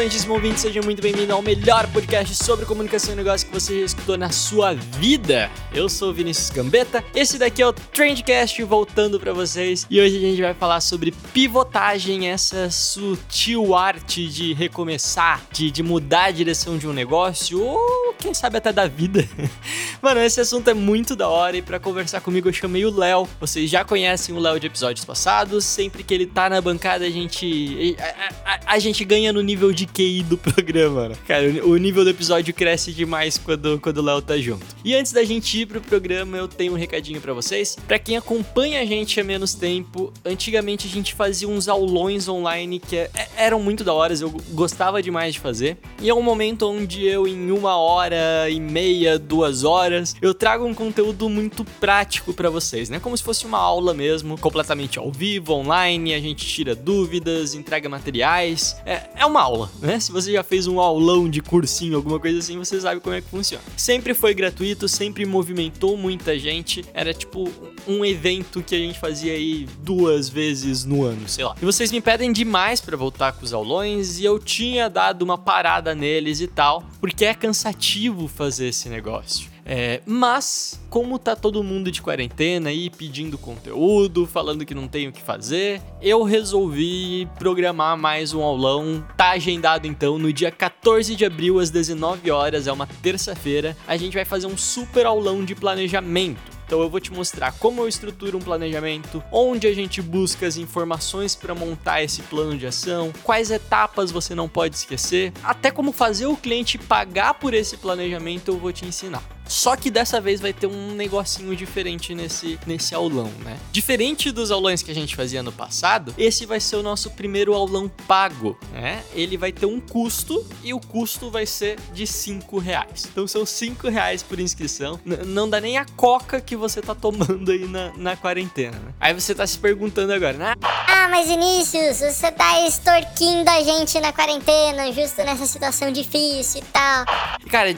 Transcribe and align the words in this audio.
Excelentíssimo 0.00 0.32
ouvinte, 0.34 0.58
seja 0.60 0.80
muito 0.80 1.02
bem-vindo 1.02 1.30
ao 1.30 1.42
melhor 1.42 1.86
podcast 1.88 2.34
sobre 2.34 2.64
comunicação 2.64 3.12
e 3.12 3.16
negócio 3.16 3.46
que 3.46 3.52
você 3.52 3.80
já 3.80 3.84
escutou 3.86 4.16
na 4.16 4.30
sua 4.30 4.72
vida. 4.72 5.50
Eu 5.74 5.90
sou 5.90 6.10
Vinícius 6.10 6.48
Gambetta, 6.48 7.04
esse 7.14 7.36
daqui 7.36 7.60
é 7.60 7.66
o 7.66 7.72
Trendcast 7.72 8.62
voltando 8.64 9.20
pra 9.20 9.34
vocês 9.34 9.86
e 9.90 10.00
hoje 10.00 10.16
a 10.16 10.20
gente 10.20 10.40
vai 10.40 10.54
falar 10.54 10.80
sobre 10.80 11.12
pivotagem, 11.34 12.28
essa 12.30 12.70
sutil 12.70 13.74
arte 13.74 14.26
de 14.26 14.54
recomeçar, 14.54 15.42
de, 15.52 15.70
de 15.70 15.82
mudar 15.82 16.24
a 16.24 16.30
direção 16.30 16.78
de 16.78 16.88
um 16.88 16.94
negócio 16.94 17.62
ou 17.62 18.14
quem 18.18 18.32
sabe 18.32 18.56
até 18.56 18.72
da 18.72 18.86
vida. 18.86 19.28
Mano, 20.00 20.20
esse 20.20 20.40
assunto 20.40 20.68
é 20.70 20.74
muito 20.74 21.14
da 21.14 21.28
hora 21.28 21.58
e 21.58 21.62
pra 21.62 21.78
conversar 21.78 22.22
comigo 22.22 22.48
eu 22.48 22.52
chamei 22.54 22.86
o 22.86 22.90
Léo. 22.96 23.28
Vocês 23.38 23.68
já 23.68 23.84
conhecem 23.84 24.34
o 24.34 24.38
Léo 24.38 24.58
de 24.58 24.66
episódios 24.66 25.04
passados, 25.04 25.64
sempre 25.66 26.02
que 26.02 26.14
ele 26.14 26.24
tá 26.26 26.48
na 26.48 26.60
bancada 26.60 27.04
a 27.04 27.10
gente 27.10 27.96
a, 27.98 28.50
a- 28.54 28.60
a 28.70 28.78
gente 28.78 29.04
ganha 29.04 29.32
no 29.32 29.40
nível 29.42 29.72
de 29.72 29.89
QI 29.92 30.22
do 30.22 30.36
programa, 30.38 31.08
né? 31.10 31.14
Cara, 31.26 31.44
o 31.66 31.76
nível 31.76 32.04
do 32.04 32.10
episódio 32.10 32.52
cresce 32.54 32.92
demais 32.92 33.38
quando, 33.38 33.78
quando 33.80 33.98
o 33.98 34.02
Léo 34.02 34.22
tá 34.22 34.36
junto. 34.38 34.64
E 34.84 34.94
antes 34.94 35.12
da 35.12 35.24
gente 35.24 35.60
ir 35.60 35.66
pro 35.66 35.80
programa, 35.80 36.36
eu 36.36 36.48
tenho 36.48 36.72
um 36.72 36.76
recadinho 36.76 37.20
pra 37.20 37.32
vocês. 37.32 37.76
Pra 37.86 37.98
quem 37.98 38.16
acompanha 38.16 38.80
a 38.80 38.84
gente 38.84 39.18
há 39.20 39.24
menos 39.24 39.54
tempo, 39.54 40.12
antigamente 40.24 40.86
a 40.86 40.90
gente 40.90 41.14
fazia 41.14 41.48
uns 41.48 41.68
aulões 41.68 42.28
online 42.28 42.78
que 42.78 42.96
é- 42.96 43.10
é- 43.14 43.28
eram 43.36 43.60
muito 43.62 43.82
da 43.84 43.92
hora, 43.92 44.14
eu 44.20 44.30
gostava 44.52 45.02
demais 45.02 45.34
de 45.34 45.40
fazer. 45.40 45.78
E 46.00 46.08
é 46.08 46.14
um 46.14 46.22
momento 46.22 46.68
onde 46.68 47.04
eu, 47.06 47.26
em 47.26 47.50
uma 47.50 47.76
hora 47.76 48.48
e 48.50 48.60
meia, 48.60 49.18
duas 49.18 49.64
horas, 49.64 50.14
eu 50.20 50.32
trago 50.34 50.64
um 50.64 50.74
conteúdo 50.74 51.28
muito 51.28 51.64
prático 51.80 52.32
pra 52.32 52.50
vocês, 52.50 52.88
né? 52.88 52.98
Como 53.00 53.16
se 53.16 53.22
fosse 53.22 53.46
uma 53.46 53.58
aula 53.58 53.94
mesmo, 53.94 54.38
completamente 54.38 54.98
ao 54.98 55.10
vivo, 55.10 55.52
online, 55.54 56.14
a 56.14 56.20
gente 56.20 56.46
tira 56.46 56.74
dúvidas, 56.74 57.54
entrega 57.54 57.88
materiais. 57.88 58.76
É, 58.84 59.02
é 59.16 59.26
uma 59.26 59.40
aula, 59.42 59.70
né? 59.80 59.98
Se 59.98 60.12
você 60.12 60.32
já 60.32 60.42
fez 60.42 60.66
um 60.66 60.80
aulão 60.80 61.28
de 61.28 61.40
cursinho, 61.40 61.96
alguma 61.96 62.18
coisa 62.18 62.38
assim, 62.38 62.58
você 62.58 62.80
sabe 62.80 63.00
como 63.00 63.14
é 63.14 63.20
que 63.20 63.28
funciona. 63.28 63.62
Sempre 63.76 64.14
foi 64.14 64.34
gratuito, 64.34 64.88
sempre 64.88 65.24
movimentou 65.24 65.96
muita 65.96 66.38
gente. 66.38 66.84
Era 66.92 67.12
tipo 67.12 67.50
um 67.86 68.04
evento 68.04 68.62
que 68.62 68.74
a 68.74 68.78
gente 68.78 68.98
fazia 68.98 69.32
aí 69.32 69.66
duas 69.82 70.28
vezes 70.28 70.84
no 70.84 71.02
ano, 71.02 71.28
sei 71.28 71.44
lá. 71.44 71.54
E 71.60 71.64
vocês 71.64 71.90
me 71.90 72.00
pedem 72.00 72.32
demais 72.32 72.80
pra 72.80 72.96
voltar 72.96 73.32
com 73.32 73.44
os 73.44 73.52
aulões 73.52 74.18
e 74.18 74.24
eu 74.24 74.38
tinha 74.38 74.88
dado 74.88 75.22
uma 75.22 75.38
parada 75.38 75.94
neles 75.94 76.40
e 76.40 76.46
tal, 76.46 76.84
porque 77.00 77.24
é 77.24 77.34
cansativo 77.34 78.28
fazer 78.28 78.68
esse 78.68 78.88
negócio. 78.88 79.48
É, 79.72 80.02
mas, 80.04 80.80
como 80.90 81.16
tá 81.16 81.36
todo 81.36 81.62
mundo 81.62 81.92
de 81.92 82.02
quarentena 82.02 82.70
aí 82.70 82.90
pedindo 82.90 83.38
conteúdo, 83.38 84.26
falando 84.26 84.66
que 84.66 84.74
não 84.74 84.88
tem 84.88 85.06
o 85.06 85.12
que 85.12 85.22
fazer, 85.22 85.80
eu 86.02 86.24
resolvi 86.24 87.28
programar 87.38 87.96
mais 87.96 88.34
um 88.34 88.42
aulão. 88.42 89.06
Tá 89.16 89.30
agendado 89.30 89.86
então 89.86 90.18
no 90.18 90.32
dia 90.32 90.50
14 90.50 91.14
de 91.14 91.24
abril 91.24 91.60
às 91.60 91.70
19 91.70 92.32
horas, 92.32 92.66
é 92.66 92.72
uma 92.72 92.88
terça-feira. 93.00 93.76
A 93.86 93.96
gente 93.96 94.14
vai 94.14 94.24
fazer 94.24 94.48
um 94.48 94.56
super 94.56 95.06
aulão 95.06 95.44
de 95.44 95.54
planejamento. 95.54 96.40
Então 96.66 96.80
eu 96.80 96.90
vou 96.90 96.98
te 96.98 97.12
mostrar 97.12 97.52
como 97.52 97.80
eu 97.80 97.86
estruturo 97.86 98.38
um 98.38 98.40
planejamento, 98.40 99.22
onde 99.30 99.68
a 99.68 99.72
gente 99.72 100.02
busca 100.02 100.48
as 100.48 100.56
informações 100.56 101.36
para 101.36 101.54
montar 101.54 102.02
esse 102.02 102.22
plano 102.22 102.58
de 102.58 102.66
ação, 102.66 103.12
quais 103.22 103.52
etapas 103.52 104.10
você 104.10 104.34
não 104.34 104.48
pode 104.48 104.74
esquecer, 104.74 105.32
até 105.44 105.70
como 105.70 105.92
fazer 105.92 106.26
o 106.26 106.36
cliente 106.36 106.76
pagar 106.76 107.34
por 107.34 107.54
esse 107.54 107.76
planejamento 107.76 108.48
eu 108.48 108.58
vou 108.58 108.72
te 108.72 108.84
ensinar. 108.84 109.39
Só 109.50 109.74
que 109.74 109.90
dessa 109.90 110.20
vez 110.20 110.40
vai 110.40 110.52
ter 110.52 110.68
um 110.68 110.92
negocinho 110.92 111.56
diferente 111.56 112.14
nesse, 112.14 112.56
nesse 112.66 112.94
aulão, 112.94 113.28
né? 113.44 113.58
Diferente 113.72 114.30
dos 114.30 114.52
aulões 114.52 114.80
que 114.80 114.92
a 114.92 114.94
gente 114.94 115.16
fazia 115.16 115.42
no 115.42 115.50
passado, 115.50 116.14
esse 116.16 116.46
vai 116.46 116.60
ser 116.60 116.76
o 116.76 116.82
nosso 116.84 117.10
primeiro 117.10 117.52
aulão 117.52 117.90
pago, 118.06 118.56
né? 118.72 119.02
Ele 119.12 119.36
vai 119.36 119.50
ter 119.50 119.66
um 119.66 119.80
custo 119.80 120.46
e 120.62 120.72
o 120.72 120.78
custo 120.78 121.30
vai 121.32 121.46
ser 121.46 121.78
de 121.92 122.06
5 122.06 122.58
reais. 122.60 123.08
Então 123.10 123.26
são 123.26 123.44
5 123.44 123.88
reais 123.88 124.22
por 124.22 124.38
inscrição. 124.38 125.00
N- 125.04 125.24
não 125.26 125.50
dá 125.50 125.60
nem 125.60 125.78
a 125.78 125.84
coca 125.96 126.40
que 126.40 126.54
você 126.54 126.80
tá 126.80 126.94
tomando 126.94 127.50
aí 127.50 127.66
na, 127.66 127.92
na 127.96 128.16
quarentena, 128.16 128.78
né? 128.78 128.92
Aí 129.00 129.12
você 129.12 129.34
tá 129.34 129.44
se 129.46 129.58
perguntando 129.58 130.12
agora, 130.12 130.34
né? 130.38 130.54
Ah, 130.62 131.08
mas 131.10 131.26
Vinícius, 131.26 131.96
você 131.98 132.30
tá 132.30 132.64
extorquindo 132.66 133.50
a 133.50 133.62
gente 133.64 133.98
na 133.98 134.12
quarentena, 134.12 134.92
justo 134.92 135.16
nessa 135.24 135.44
situação 135.46 135.90
difícil 135.90 136.60
e 136.60 136.64
tal. 136.66 137.04
Cara, 137.50 137.74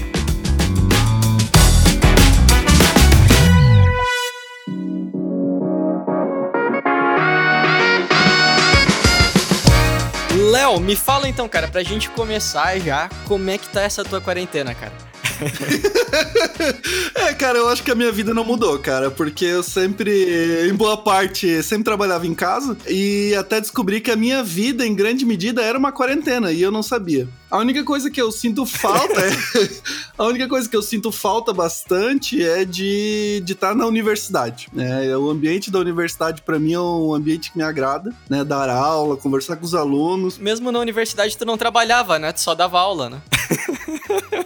Léo, 10.52 10.80
me 10.80 10.96
fala 10.96 11.28
então, 11.28 11.48
cara, 11.48 11.68
pra 11.68 11.84
gente 11.84 12.10
começar 12.10 12.80
já, 12.80 13.10
como 13.28 13.50
é 13.50 13.58
que 13.58 13.68
tá 13.70 13.82
essa 13.82 14.04
tua 14.04 14.22
quarentena, 14.22 14.74
cara? 14.74 15.11
é, 17.16 17.34
cara, 17.34 17.58
eu 17.58 17.68
acho 17.70 17.84
que 17.84 17.92
a 17.92 17.96
minha 17.96 18.12
vida 18.12 18.34
não 18.34 18.44
mudou, 18.44 18.78
cara, 18.80 19.10
porque 19.10 19.46
eu 19.46 19.64
sempre, 19.64 20.68
em 20.70 20.74
boa 20.74 20.98
parte, 20.98 21.62
sempre 21.64 21.84
trabalhava 21.84 22.28
em 22.28 22.34
casa 22.34 22.78
e 22.88 23.34
até 23.36 23.60
descobri 23.60 24.02
que 24.02 24.12
a 24.12 24.16
minha 24.16 24.44
vida, 24.44 24.86
em 24.86 24.96
grande 24.96 25.26
medida, 25.26 25.62
era 25.62 25.78
uma 25.78 25.92
quarentena 25.92 26.52
e 26.52 26.62
eu 26.62 26.72
não 26.72 26.84
sabia. 26.84 27.28
A 27.50 27.58
única 27.58 27.84
coisa 27.84 28.10
que 28.10 28.22
eu 28.22 28.32
sinto 28.32 28.66
falta 28.66 29.20
é. 29.20 29.32
a 30.18 30.24
única 30.24 30.48
coisa 30.48 30.70
que 30.70 30.76
eu 30.76 30.82
sinto 30.82 31.12
falta 31.12 31.52
bastante 31.52 32.42
é 32.42 32.64
de 32.64 33.44
estar 33.46 33.70
tá 33.70 33.76
na 33.76 33.86
universidade. 33.86 34.70
Né? 34.72 35.16
O 35.18 35.30
ambiente 35.30 35.70
da 35.70 35.78
universidade, 35.78 36.42
para 36.44 36.58
mim, 36.58 36.74
é 36.74 36.80
um 36.80 37.14
ambiente 37.14 37.52
que 37.52 37.58
me 37.58 37.64
agrada, 37.64 38.14
né? 38.30 38.46
Dar 38.46 38.70
aula, 38.70 39.18
conversar 39.18 39.58
com 39.58 39.66
os 39.66 39.76
alunos. 39.76 40.38
Mesmo 40.38 40.72
na 40.72 40.80
universidade, 40.80 41.38
tu 41.38 41.46
não 41.46 41.58
trabalhava, 41.58 42.18
né? 42.18 42.32
Tu 42.32 42.40
só 42.40 42.56
dava 42.56 42.80
aula, 42.80 43.10
né? 43.10 43.22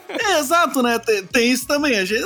é, 0.07 0.39
exato, 0.39 0.81
né? 0.81 0.99
Tem, 0.99 1.23
tem, 1.23 1.51
isso 1.51 1.67
também. 1.67 1.97
A 1.97 2.05
gente, 2.05 2.23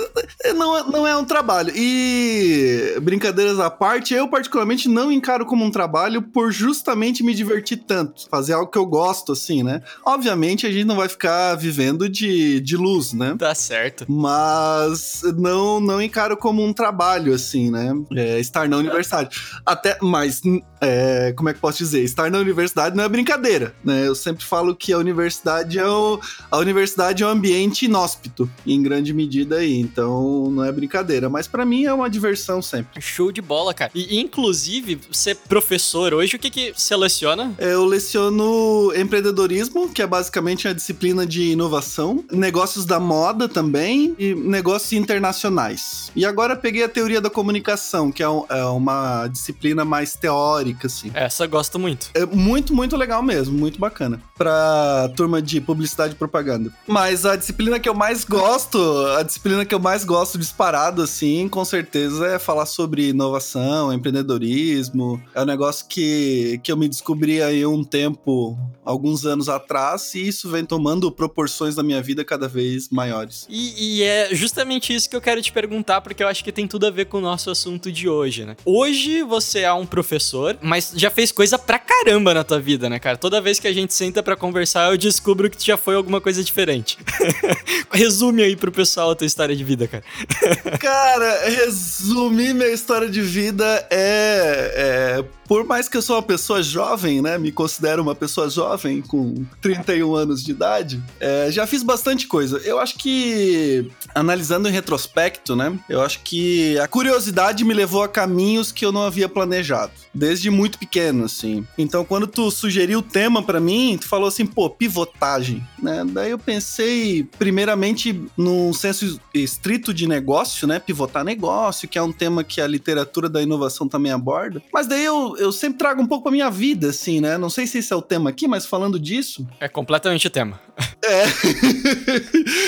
não, 0.55 0.87
não 0.89 1.07
é 1.07 1.15
um 1.15 1.25
trabalho. 1.25 1.71
E, 1.75 2.97
brincadeiras 3.01 3.59
à 3.59 3.69
parte, 3.69 4.13
eu 4.13 4.27
particularmente 4.27 4.87
não 4.87 5.11
encaro 5.11 5.45
como 5.45 5.63
um 5.65 5.71
trabalho 5.71 6.21
por 6.21 6.51
justamente 6.51 7.23
me 7.23 7.33
divertir 7.33 7.77
tanto. 7.77 8.27
Fazer 8.29 8.53
algo 8.53 8.71
que 8.71 8.77
eu 8.77 8.85
gosto, 8.85 9.31
assim, 9.31 9.63
né? 9.63 9.81
Obviamente, 10.05 10.65
a 10.65 10.71
gente 10.71 10.85
não 10.85 10.95
vai 10.95 11.09
ficar 11.09 11.55
vivendo 11.55 12.09
de, 12.09 12.59
de 12.59 12.77
luz, 12.77 13.13
né? 13.13 13.35
Tá 13.37 13.53
certo. 13.55 14.05
Mas 14.07 15.21
não, 15.37 15.79
não 15.79 16.01
encaro 16.01 16.37
como 16.37 16.63
um 16.63 16.73
trabalho, 16.73 17.33
assim, 17.33 17.69
né? 17.69 17.91
É, 18.15 18.39
estar 18.39 18.67
na 18.67 18.77
universidade. 18.77 19.37
Até, 19.65 19.97
mas, 20.01 20.41
é, 20.81 21.33
como 21.35 21.49
é 21.49 21.53
que 21.53 21.59
posso 21.59 21.77
dizer? 21.77 22.03
Estar 22.03 22.31
na 22.31 22.37
universidade 22.37 22.95
não 22.95 23.03
é 23.03 23.09
brincadeira, 23.09 23.73
né? 23.83 24.07
Eu 24.07 24.15
sempre 24.15 24.45
falo 24.45 24.75
que 24.75 24.93
a 24.93 24.97
universidade 24.97 25.77
é 25.77 25.87
o, 25.87 26.19
a 26.49 26.57
universidade 26.57 27.23
é 27.23 27.25
um 27.29 27.33
ambiente 27.33 27.85
inóspito, 27.85 28.49
em 28.65 28.81
grande 28.81 29.13
medida 29.13 29.57
aí, 29.57 29.79
então 29.79 30.49
não 30.51 30.63
é 30.63 30.71
brincadeira. 30.71 31.29
Mas 31.29 31.47
para 31.47 31.65
mim 31.65 31.85
é 31.85 31.93
uma 31.93 32.09
diversão 32.09 32.61
sempre. 32.61 33.01
Show 33.01 33.31
de 33.31 33.41
bola, 33.41 33.73
cara. 33.73 33.91
E, 33.93 34.19
inclusive, 34.19 34.99
ser 35.11 35.35
professor 35.35 36.13
hoje, 36.13 36.35
o 36.35 36.39
que 36.39 36.49
que 36.49 36.73
você 36.75 36.95
leciona? 36.95 37.53
Eu 37.57 37.85
leciono 37.85 38.91
empreendedorismo, 38.95 39.89
que 39.89 40.01
é 40.01 40.07
basicamente 40.07 40.67
a 40.67 40.73
disciplina 40.73 41.25
de 41.25 41.51
inovação, 41.51 42.23
negócios 42.31 42.85
da 42.85 42.99
moda 42.99 43.47
também 43.47 44.15
e 44.17 44.33
negócios 44.35 44.93
internacionais. 44.93 46.11
E 46.15 46.25
agora 46.25 46.55
peguei 46.55 46.83
a 46.83 46.89
teoria 46.89 47.21
da 47.21 47.29
comunicação, 47.29 48.11
que 48.11 48.23
é, 48.23 48.29
um, 48.29 48.45
é 48.49 48.63
uma 48.65 49.27
disciplina 49.27 49.85
mais 49.85 50.15
teórica, 50.15 50.87
assim. 50.87 51.11
Essa 51.13 51.45
gosto 51.45 51.77
muito. 51.77 52.09
É 52.13 52.25
muito, 52.25 52.73
muito 52.73 52.95
legal 52.97 53.21
mesmo, 53.21 53.57
muito 53.57 53.79
bacana. 53.79 54.21
Pra 54.37 55.09
turma 55.15 55.41
de 55.41 55.59
publicidade 55.59 56.13
e 56.13 56.15
propaganda. 56.15 56.71
Mas 56.87 57.18
a 57.25 57.35
disciplina 57.35 57.79
que 57.79 57.87
eu 57.87 57.93
mais 57.93 58.23
gosto, 58.23 58.79
a 59.17 59.23
disciplina 59.23 59.65
que 59.65 59.73
eu 59.73 59.79
mais 59.79 60.03
gosto 60.03 60.37
disparado, 60.37 61.01
assim, 61.01 61.47
com 61.47 61.63
certeza 61.63 62.27
é 62.27 62.39
falar 62.39 62.65
sobre 62.65 63.09
inovação, 63.09 63.91
empreendedorismo. 63.91 65.21
É 65.33 65.41
um 65.41 65.45
negócio 65.45 65.85
que, 65.87 66.59
que 66.63 66.71
eu 66.71 66.77
me 66.77 66.87
descobri 66.87 67.41
aí 67.41 67.65
um 67.65 67.83
tempo, 67.83 68.57
alguns 68.83 69.25
anos 69.25 69.49
atrás, 69.49 70.13
e 70.15 70.27
isso 70.27 70.49
vem 70.49 70.65
tomando 70.65 71.11
proporções 71.11 71.75
na 71.75 71.83
minha 71.83 72.01
vida 72.01 72.23
cada 72.23 72.47
vez 72.47 72.89
maiores. 72.89 73.45
E, 73.49 73.99
e, 73.99 74.03
é 74.03 74.33
justamente 74.33 74.93
isso 74.93 75.09
que 75.09 75.15
eu 75.15 75.21
quero 75.21 75.41
te 75.41 75.51
perguntar, 75.51 76.01
porque 76.01 76.23
eu 76.23 76.27
acho 76.27 76.43
que 76.43 76.51
tem 76.51 76.67
tudo 76.67 76.87
a 76.87 76.91
ver 76.91 77.05
com 77.05 77.17
o 77.17 77.21
nosso 77.21 77.49
assunto 77.49 77.91
de 77.91 78.07
hoje, 78.07 78.45
né? 78.45 78.55
Hoje 78.65 79.23
você 79.23 79.59
é 79.59 79.73
um 79.73 79.85
professor, 79.85 80.57
mas 80.61 80.93
já 80.95 81.09
fez 81.09 81.31
coisa 81.31 81.57
pra 81.57 81.79
caramba 81.79 82.33
na 82.33 82.43
tua 82.43 82.59
vida, 82.59 82.89
né, 82.89 82.99
cara? 82.99 83.17
Toda 83.17 83.41
vez 83.41 83.59
que 83.59 83.67
a 83.67 83.73
gente 83.73 83.93
senta 83.93 84.21
para 84.23 84.35
conversar, 84.35 84.91
eu 84.91 84.97
descubro 84.97 85.49
que 85.49 85.65
já 85.65 85.77
foi 85.77 85.95
alguma 85.95 86.21
coisa 86.21 86.43
diferente. 86.43 86.97
Resume 87.91 88.43
aí 88.43 88.55
pro 88.55 88.71
pessoal 88.71 89.11
a 89.11 89.15
tua 89.15 89.27
história 89.27 89.55
de 89.55 89.63
vida, 89.63 89.87
cara. 89.87 90.03
cara, 90.79 91.49
resumir 91.49 92.53
minha 92.53 92.69
história 92.69 93.09
de 93.09 93.21
vida 93.21 93.87
é, 93.89 95.19
é 95.21 95.39
por 95.49 95.65
mais 95.65 95.89
que 95.89 95.97
eu 95.97 96.01
sou 96.03 96.15
uma 96.15 96.21
pessoa 96.21 96.61
jovem, 96.61 97.23
né? 97.23 97.35
Me 97.39 97.51
considero 97.51 98.03
uma 98.03 98.13
pessoa 98.13 98.47
jovem 98.47 99.01
com 99.01 99.43
31 99.59 100.13
anos 100.13 100.43
de 100.43 100.51
idade, 100.51 101.03
é, 101.19 101.49
já 101.49 101.65
fiz 101.65 101.81
bastante 101.81 102.27
coisa. 102.27 102.59
Eu 102.59 102.77
acho 102.77 102.99
que, 102.99 103.89
analisando 104.13 104.69
em 104.69 104.71
retrospecto, 104.71 105.55
né? 105.55 105.75
Eu 105.89 106.01
acho 106.01 106.19
que 106.19 106.77
a 106.77 106.87
curiosidade 106.87 107.65
me 107.65 107.73
levou 107.73 108.03
a 108.03 108.07
caminhos 108.07 108.71
que 108.71 108.85
eu 108.85 108.91
não 108.91 109.01
havia 109.01 109.27
planejado. 109.27 109.91
Desde 110.13 110.51
muito 110.51 110.77
pequeno, 110.77 111.25
assim. 111.25 111.65
Então, 111.79 112.05
quando 112.05 112.27
tu 112.27 112.51
sugeriu 112.51 112.99
o 112.99 113.03
tema 113.03 113.41
para 113.41 113.59
mim, 113.59 113.97
tu 113.99 114.07
falou 114.07 114.27
assim, 114.27 114.45
pô, 114.45 114.69
pivotagem, 114.69 115.67
né? 115.81 116.05
Daí 116.07 116.29
eu 116.29 116.37
pensei, 116.37 116.98
primeiramente, 117.37 118.21
num 118.37 118.73
senso 118.73 119.19
estrito 119.33 119.93
de 119.93 120.07
negócio, 120.07 120.67
né? 120.67 120.79
Pivotar 120.79 121.23
negócio, 121.23 121.87
que 121.87 121.97
é 121.97 122.01
um 122.01 122.11
tema 122.11 122.43
que 122.43 122.61
a 122.61 122.67
literatura 122.67 123.29
da 123.29 123.41
inovação 123.41 123.87
também 123.87 124.11
aborda. 124.11 124.61
Mas 124.73 124.87
daí 124.87 125.03
eu, 125.03 125.35
eu 125.37 125.51
sempre 125.51 125.79
trago 125.79 126.01
um 126.01 126.07
pouco 126.07 126.23
pra 126.23 126.31
minha 126.31 126.49
vida, 126.49 126.89
assim, 126.89 127.19
né? 127.21 127.37
Não 127.37 127.49
sei 127.49 127.67
se 127.67 127.79
esse 127.79 127.93
é 127.93 127.95
o 127.95 128.01
tema 128.01 128.29
aqui, 128.29 128.47
mas 128.47 128.65
falando 128.65 128.99
disso. 128.99 129.47
É 129.59 129.67
completamente 129.67 130.27
o 130.27 130.29
tema. 130.29 130.59
É. 131.01 131.23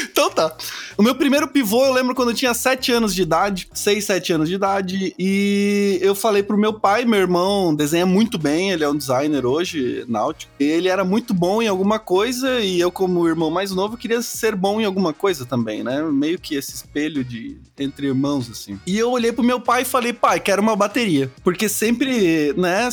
então 0.09 0.29
tá. 0.31 0.55
O 0.97 1.03
meu 1.03 1.13
primeiro 1.13 1.47
pivô 1.47 1.85
eu 1.85 1.93
lembro 1.93 2.15
quando 2.15 2.29
eu 2.29 2.35
tinha 2.35 2.53
7 2.53 2.91
anos 2.91 3.13
de 3.13 3.21
idade, 3.21 3.67
6, 3.73 4.03
7 4.05 4.33
anos 4.33 4.49
de 4.49 4.55
idade, 4.55 5.13
e 5.19 5.99
eu 6.01 6.15
falei 6.15 6.41
pro 6.41 6.57
meu 6.57 6.73
pai, 6.73 7.05
meu 7.05 7.19
irmão 7.19 7.75
desenha 7.75 8.05
muito 8.05 8.37
bem, 8.37 8.71
ele 8.71 8.83
é 8.83 8.89
um 8.89 8.95
designer 8.95 9.45
hoje, 9.45 10.05
náutico. 10.07 10.51
Ele 10.59 10.87
era 10.87 11.03
muito 11.03 11.33
bom 11.33 11.61
em 11.61 11.67
alguma 11.67 11.99
coisa 11.99 12.59
e 12.61 12.79
eu, 12.79 12.91
como 12.91 13.27
irmão 13.27 13.51
mais 13.51 13.71
novo, 13.71 13.97
queria 13.97 14.20
ser 14.27 14.55
bom 14.55 14.79
em 14.79 14.85
alguma 14.85 15.13
coisa 15.13 15.45
também, 15.45 15.83
né? 15.83 16.01
Meio 16.03 16.39
que 16.39 16.55
esse 16.55 16.73
espelho 16.73 17.23
de 17.23 17.57
entre 17.77 18.07
irmãos, 18.07 18.49
assim. 18.49 18.79
E 18.85 18.97
eu 18.97 19.11
olhei 19.11 19.31
pro 19.31 19.43
meu 19.43 19.59
pai 19.59 19.81
e 19.81 19.85
falei, 19.85 20.13
pai, 20.13 20.39
quero 20.39 20.61
uma 20.61 20.75
bateria. 20.75 21.31
Porque 21.43 21.67
sempre, 21.67 22.53
né, 22.53 22.89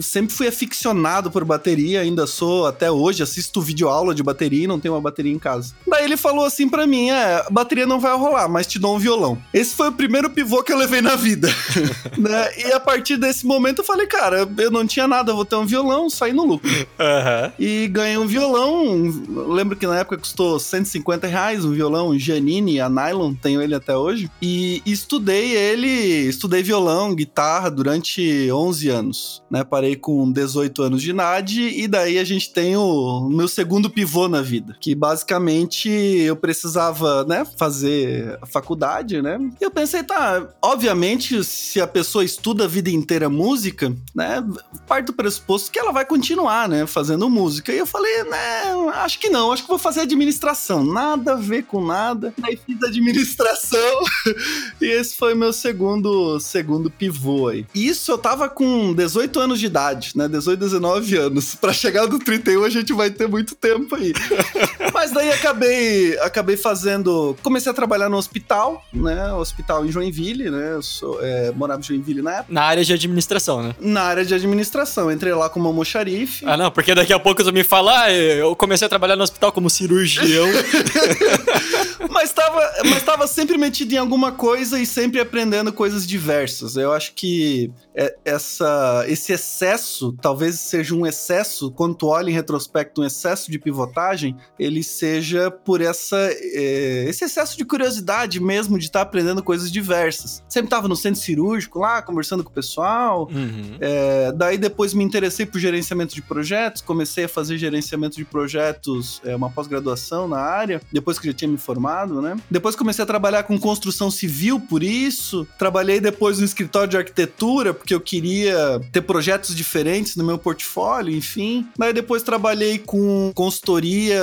sempre 0.00 0.34
fui 0.34 0.48
aficionado 0.48 1.30
por 1.30 1.44
bateria, 1.44 2.00
ainda 2.00 2.26
sou 2.26 2.66
até 2.66 2.90
hoje, 2.90 3.22
assisto 3.22 3.60
vídeo 3.60 3.88
aula 3.88 4.14
de 4.14 4.22
bateria 4.22 4.64
e 4.64 4.66
não 4.66 4.80
tenho 4.80 4.94
uma 4.94 5.00
bateria 5.00 5.32
em 5.32 5.38
casa. 5.38 5.74
Daí 5.86 6.04
ele 6.04 6.16
falou 6.16 6.44
assim 6.44 6.68
para 6.68 6.86
mim: 6.86 7.10
é, 7.10 7.44
bateria 7.50 7.86
não 7.86 8.00
vai 8.00 8.16
rolar, 8.16 8.48
mas 8.48 8.66
te 8.66 8.78
dou 8.78 8.96
um 8.96 8.98
violão. 8.98 9.38
Esse 9.52 9.74
foi 9.74 9.88
o 9.88 9.92
primeiro 9.92 10.30
pivô 10.30 10.62
que 10.62 10.72
eu 10.72 10.78
levei 10.78 11.00
na 11.00 11.16
vida. 11.16 11.48
né? 12.16 12.48
E 12.58 12.72
a 12.72 12.80
partir 12.80 13.16
desse 13.16 13.46
momento 13.46 13.78
eu 13.78 13.84
falei, 13.84 14.06
cara, 14.06 14.48
eu 14.56 14.70
não 14.70 14.86
tinha 14.86 15.06
nada, 15.06 15.32
vou 15.32 15.44
ter 15.44 15.56
um 15.56 15.66
violão, 15.66 16.10
saí 16.10 16.32
no 16.32 16.44
lucro. 16.44 16.70
Uhum. 16.70 17.52
E 17.58 17.88
ganhei 17.88 18.18
um 18.18 18.26
violão. 18.26 19.12
Lembro 19.48 19.76
que 19.76 19.86
na 19.86 19.98
época 19.98 20.18
custou 20.18 20.58
150 20.58 21.26
reais 21.26 21.64
um 21.64 21.72
violão, 21.72 22.08
um 22.10 22.18
Giannini, 22.18 22.80
a 22.80 22.88
Nylon, 22.88 23.34
tenho 23.34 23.62
ele 23.62 23.74
até 23.74 23.96
hoje. 23.96 24.30
E 24.40 24.82
estudei 24.84 25.56
ele, 25.56 25.88
estudei 25.88 26.62
violão, 26.62 27.14
guitarra 27.14 27.70
durante 27.70 28.50
11 28.50 28.88
anos, 28.88 29.42
né? 29.50 29.64
Separei 29.78 29.96
com 29.96 30.30
18 30.30 30.82
anos 30.82 31.02
de 31.02 31.10
idade 31.10 31.62
e 31.62 31.86
daí 31.86 32.18
a 32.18 32.24
gente 32.24 32.52
tem 32.52 32.76
o 32.76 33.28
meu 33.28 33.46
segundo 33.46 33.88
pivô 33.88 34.28
na 34.28 34.42
vida, 34.42 34.76
que 34.80 34.94
basicamente 34.94 35.88
eu 35.88 36.34
precisava, 36.34 37.24
né, 37.24 37.46
fazer 37.56 38.38
faculdade, 38.46 39.22
né? 39.22 39.38
E 39.60 39.64
eu 39.64 39.70
pensei, 39.70 40.02
tá, 40.02 40.48
obviamente 40.60 41.44
se 41.44 41.80
a 41.80 41.86
pessoa 41.86 42.24
estuda 42.24 42.64
a 42.64 42.68
vida 42.68 42.90
inteira 42.90 43.28
música, 43.28 43.94
né, 44.14 44.44
parte 44.86 45.06
do 45.06 45.12
pressuposto 45.12 45.70
que 45.70 45.78
ela 45.78 45.92
vai 45.92 46.04
continuar, 46.04 46.68
né, 46.68 46.86
fazendo 46.86 47.30
música. 47.30 47.72
E 47.72 47.78
eu 47.78 47.86
falei, 47.86 48.24
né, 48.24 48.90
acho 48.94 49.18
que 49.20 49.30
não, 49.30 49.52
acho 49.52 49.62
que 49.62 49.68
vou 49.68 49.78
fazer 49.78 50.00
administração. 50.00 50.84
Nada 50.84 51.32
a 51.32 51.36
ver 51.36 51.64
com 51.64 51.84
nada. 51.84 52.34
Aí 52.42 52.58
fiz 52.66 52.82
administração 52.82 54.00
e 54.80 54.86
esse 54.86 55.14
foi 55.14 55.34
meu 55.34 55.52
segundo 55.52 56.40
segundo 56.40 56.90
pivô 56.90 57.48
aí. 57.48 57.66
Isso 57.74 58.10
eu 58.10 58.18
tava 58.18 58.48
com 58.48 58.92
18 58.92 59.38
anos 59.38 59.60
de 59.60 59.67
idade, 59.68 60.12
né, 60.16 60.28
18, 60.28 60.58
19 60.58 61.16
anos. 61.16 61.54
Para 61.54 61.72
chegar 61.72 62.06
no 62.06 62.18
31 62.18 62.64
a 62.64 62.70
gente 62.70 62.92
vai 62.92 63.10
ter 63.10 63.28
muito 63.28 63.54
tempo 63.54 63.94
aí. 63.94 64.12
Mas 65.08 65.12
daí 65.12 65.30
acabei 65.30 66.18
acabei 66.18 66.56
fazendo, 66.56 67.34
comecei 67.42 67.70
a 67.72 67.74
trabalhar 67.74 68.10
no 68.10 68.16
hospital, 68.18 68.84
né, 68.92 69.32
hospital 69.32 69.86
em 69.86 69.90
Joinville, 69.90 70.50
né, 70.50 70.74
eu 70.74 70.82
sou, 70.82 71.18
é, 71.22 71.50
morava 71.52 71.80
em 71.80 71.82
Joinville 71.82 72.20
na 72.20 72.36
época. 72.36 72.52
Na 72.52 72.62
área 72.62 72.84
de 72.84 72.92
administração, 72.92 73.62
né? 73.62 73.74
Na 73.80 74.02
área 74.02 74.24
de 74.24 74.34
administração, 74.34 75.10
entrei 75.10 75.32
lá 75.32 75.48
como 75.48 75.66
almoxarife. 75.66 76.44
Ah, 76.46 76.56
não, 76.56 76.70
porque 76.70 76.94
daqui 76.94 77.12
a 77.12 77.18
pouco 77.18 77.42
você 77.42 77.50
me 77.50 77.64
fala, 77.64 78.04
ah, 78.04 78.12
eu 78.12 78.54
comecei 78.54 78.84
a 78.84 78.88
trabalhar 78.88 79.16
no 79.16 79.22
hospital 79.22 79.50
como 79.50 79.70
cirurgião. 79.70 80.46
mas 82.10 82.32
tava, 82.32 82.72
mas 82.84 83.02
tava 83.02 83.26
sempre 83.26 83.56
metido 83.56 83.92
em 83.92 83.98
alguma 83.98 84.32
coisa 84.32 84.78
e 84.78 84.84
sempre 84.84 85.20
aprendendo 85.20 85.72
coisas 85.72 86.06
diversas. 86.06 86.76
Eu 86.76 86.92
acho 86.92 87.12
que 87.14 87.70
é, 87.94 88.14
essa, 88.24 89.04
esse 89.06 89.32
excesso, 89.32 90.12
talvez 90.20 90.58
seja 90.58 90.94
um 90.94 91.06
excesso, 91.06 91.70
quando 91.70 91.94
tu 91.94 92.08
olha 92.08 92.30
em 92.30 92.32
retrospecto, 92.32 93.02
um 93.02 93.04
excesso 93.04 93.50
de 93.50 93.58
pivotagem, 93.58 94.36
ele 94.58 94.82
seja 94.98 95.50
por 95.50 95.80
essa, 95.80 96.16
é, 96.16 97.04
esse 97.08 97.24
excesso 97.24 97.56
de 97.56 97.64
curiosidade 97.64 98.40
mesmo 98.40 98.78
de 98.78 98.86
estar 98.86 99.00
tá 99.00 99.02
aprendendo 99.02 99.42
coisas 99.42 99.70
diversas. 99.70 100.42
Sempre 100.48 100.70
tava 100.70 100.88
no 100.88 100.96
centro 100.96 101.20
cirúrgico 101.20 101.78
lá, 101.78 102.02
conversando 102.02 102.42
com 102.42 102.50
o 102.50 102.52
pessoal. 102.52 103.28
Uhum. 103.30 103.76
É, 103.80 104.32
daí 104.32 104.58
depois 104.58 104.92
me 104.92 105.04
interessei 105.04 105.46
por 105.46 105.58
gerenciamento 105.58 106.14
de 106.14 106.22
projetos, 106.22 106.82
comecei 106.82 107.24
a 107.24 107.28
fazer 107.28 107.56
gerenciamento 107.58 108.16
de 108.16 108.24
projetos, 108.24 109.20
é, 109.24 109.34
uma 109.36 109.50
pós-graduação 109.50 110.26
na 110.26 110.38
área, 110.38 110.80
depois 110.92 111.18
que 111.18 111.26
já 111.28 111.32
tinha 111.32 111.50
me 111.50 111.58
formado, 111.58 112.20
né? 112.20 112.36
Depois 112.50 112.74
comecei 112.74 113.02
a 113.02 113.06
trabalhar 113.06 113.44
com 113.44 113.58
construção 113.58 114.10
civil 114.10 114.60
por 114.60 114.82
isso. 114.82 115.46
Trabalhei 115.58 116.00
depois 116.00 116.38
no 116.38 116.44
escritório 116.44 116.88
de 116.88 116.96
arquitetura, 116.96 117.72
porque 117.72 117.94
eu 117.94 118.00
queria 118.00 118.80
ter 118.92 119.02
projetos 119.02 119.54
diferentes 119.54 120.16
no 120.16 120.24
meu 120.24 120.38
portfólio, 120.38 121.14
enfim. 121.14 121.68
Daí 121.76 121.92
depois 121.92 122.22
trabalhei 122.22 122.78
com 122.78 123.30
consultoria 123.34 124.20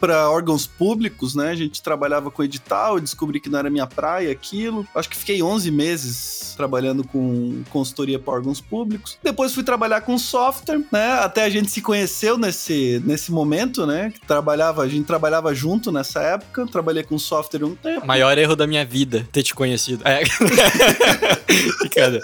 para 0.00 0.15
órgãos 0.24 0.66
públicos, 0.66 1.34
né? 1.34 1.50
A 1.50 1.54
gente 1.54 1.82
trabalhava 1.82 2.30
com 2.30 2.42
edital, 2.42 3.00
descobri 3.00 3.40
que 3.40 3.48
não 3.48 3.58
era 3.58 3.70
minha 3.70 3.86
praia 3.86 4.30
aquilo. 4.30 4.86
Acho 4.94 5.08
que 5.08 5.16
fiquei 5.16 5.42
11 5.42 5.70
meses 5.70 6.54
trabalhando 6.56 7.04
com 7.04 7.62
consultoria 7.70 8.18
para 8.18 8.34
órgãos 8.34 8.60
públicos. 8.60 9.18
Depois 9.22 9.52
fui 9.52 9.62
trabalhar 9.62 10.00
com 10.00 10.18
software, 10.18 10.82
né? 10.90 11.12
Até 11.20 11.44
a 11.44 11.50
gente 11.50 11.70
se 11.70 11.82
conheceu 11.82 12.38
nesse, 12.38 13.02
nesse 13.04 13.30
momento, 13.30 13.86
né? 13.86 14.10
Que 14.10 14.26
trabalhava, 14.26 14.82
a 14.82 14.88
gente 14.88 15.04
trabalhava 15.04 15.54
junto 15.54 15.92
nessa 15.92 16.20
época. 16.20 16.66
Trabalhei 16.66 17.02
com 17.02 17.18
software 17.18 17.64
um 17.64 17.74
tempo. 17.74 18.06
Maior 18.06 18.36
erro 18.38 18.56
da 18.56 18.66
minha 18.66 18.84
vida, 18.84 19.28
ter 19.30 19.42
te 19.42 19.54
conhecido. 19.54 20.02
É. 20.06 20.22
Cara. 21.94 22.20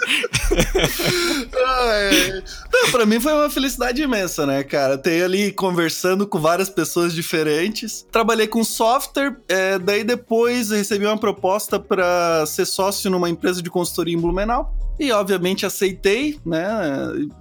Não, 2.71 2.91
pra 2.91 3.05
mim 3.05 3.19
foi 3.19 3.33
uma 3.33 3.49
felicidade 3.49 4.01
imensa, 4.01 4.45
né, 4.45 4.63
cara? 4.63 4.97
Ter 4.97 5.23
ali 5.23 5.51
conversando 5.51 6.27
com 6.27 6.39
várias 6.39 6.69
pessoas 6.69 7.13
diferentes. 7.13 7.82
Trabalhei 8.11 8.47
com 8.47 8.63
software, 8.63 9.35
é, 9.47 9.79
daí 9.79 10.03
depois 10.03 10.71
recebi 10.71 11.05
uma 11.05 11.17
proposta 11.17 11.79
para 11.79 12.45
ser 12.45 12.65
sócio 12.65 13.09
numa 13.09 13.29
empresa 13.29 13.61
de 13.61 13.69
consultoria 13.69 14.15
em 14.15 14.19
Blumenau. 14.19 14.73
E 14.99 15.11
obviamente 15.11 15.65
aceitei, 15.65 16.39
né? 16.45 16.67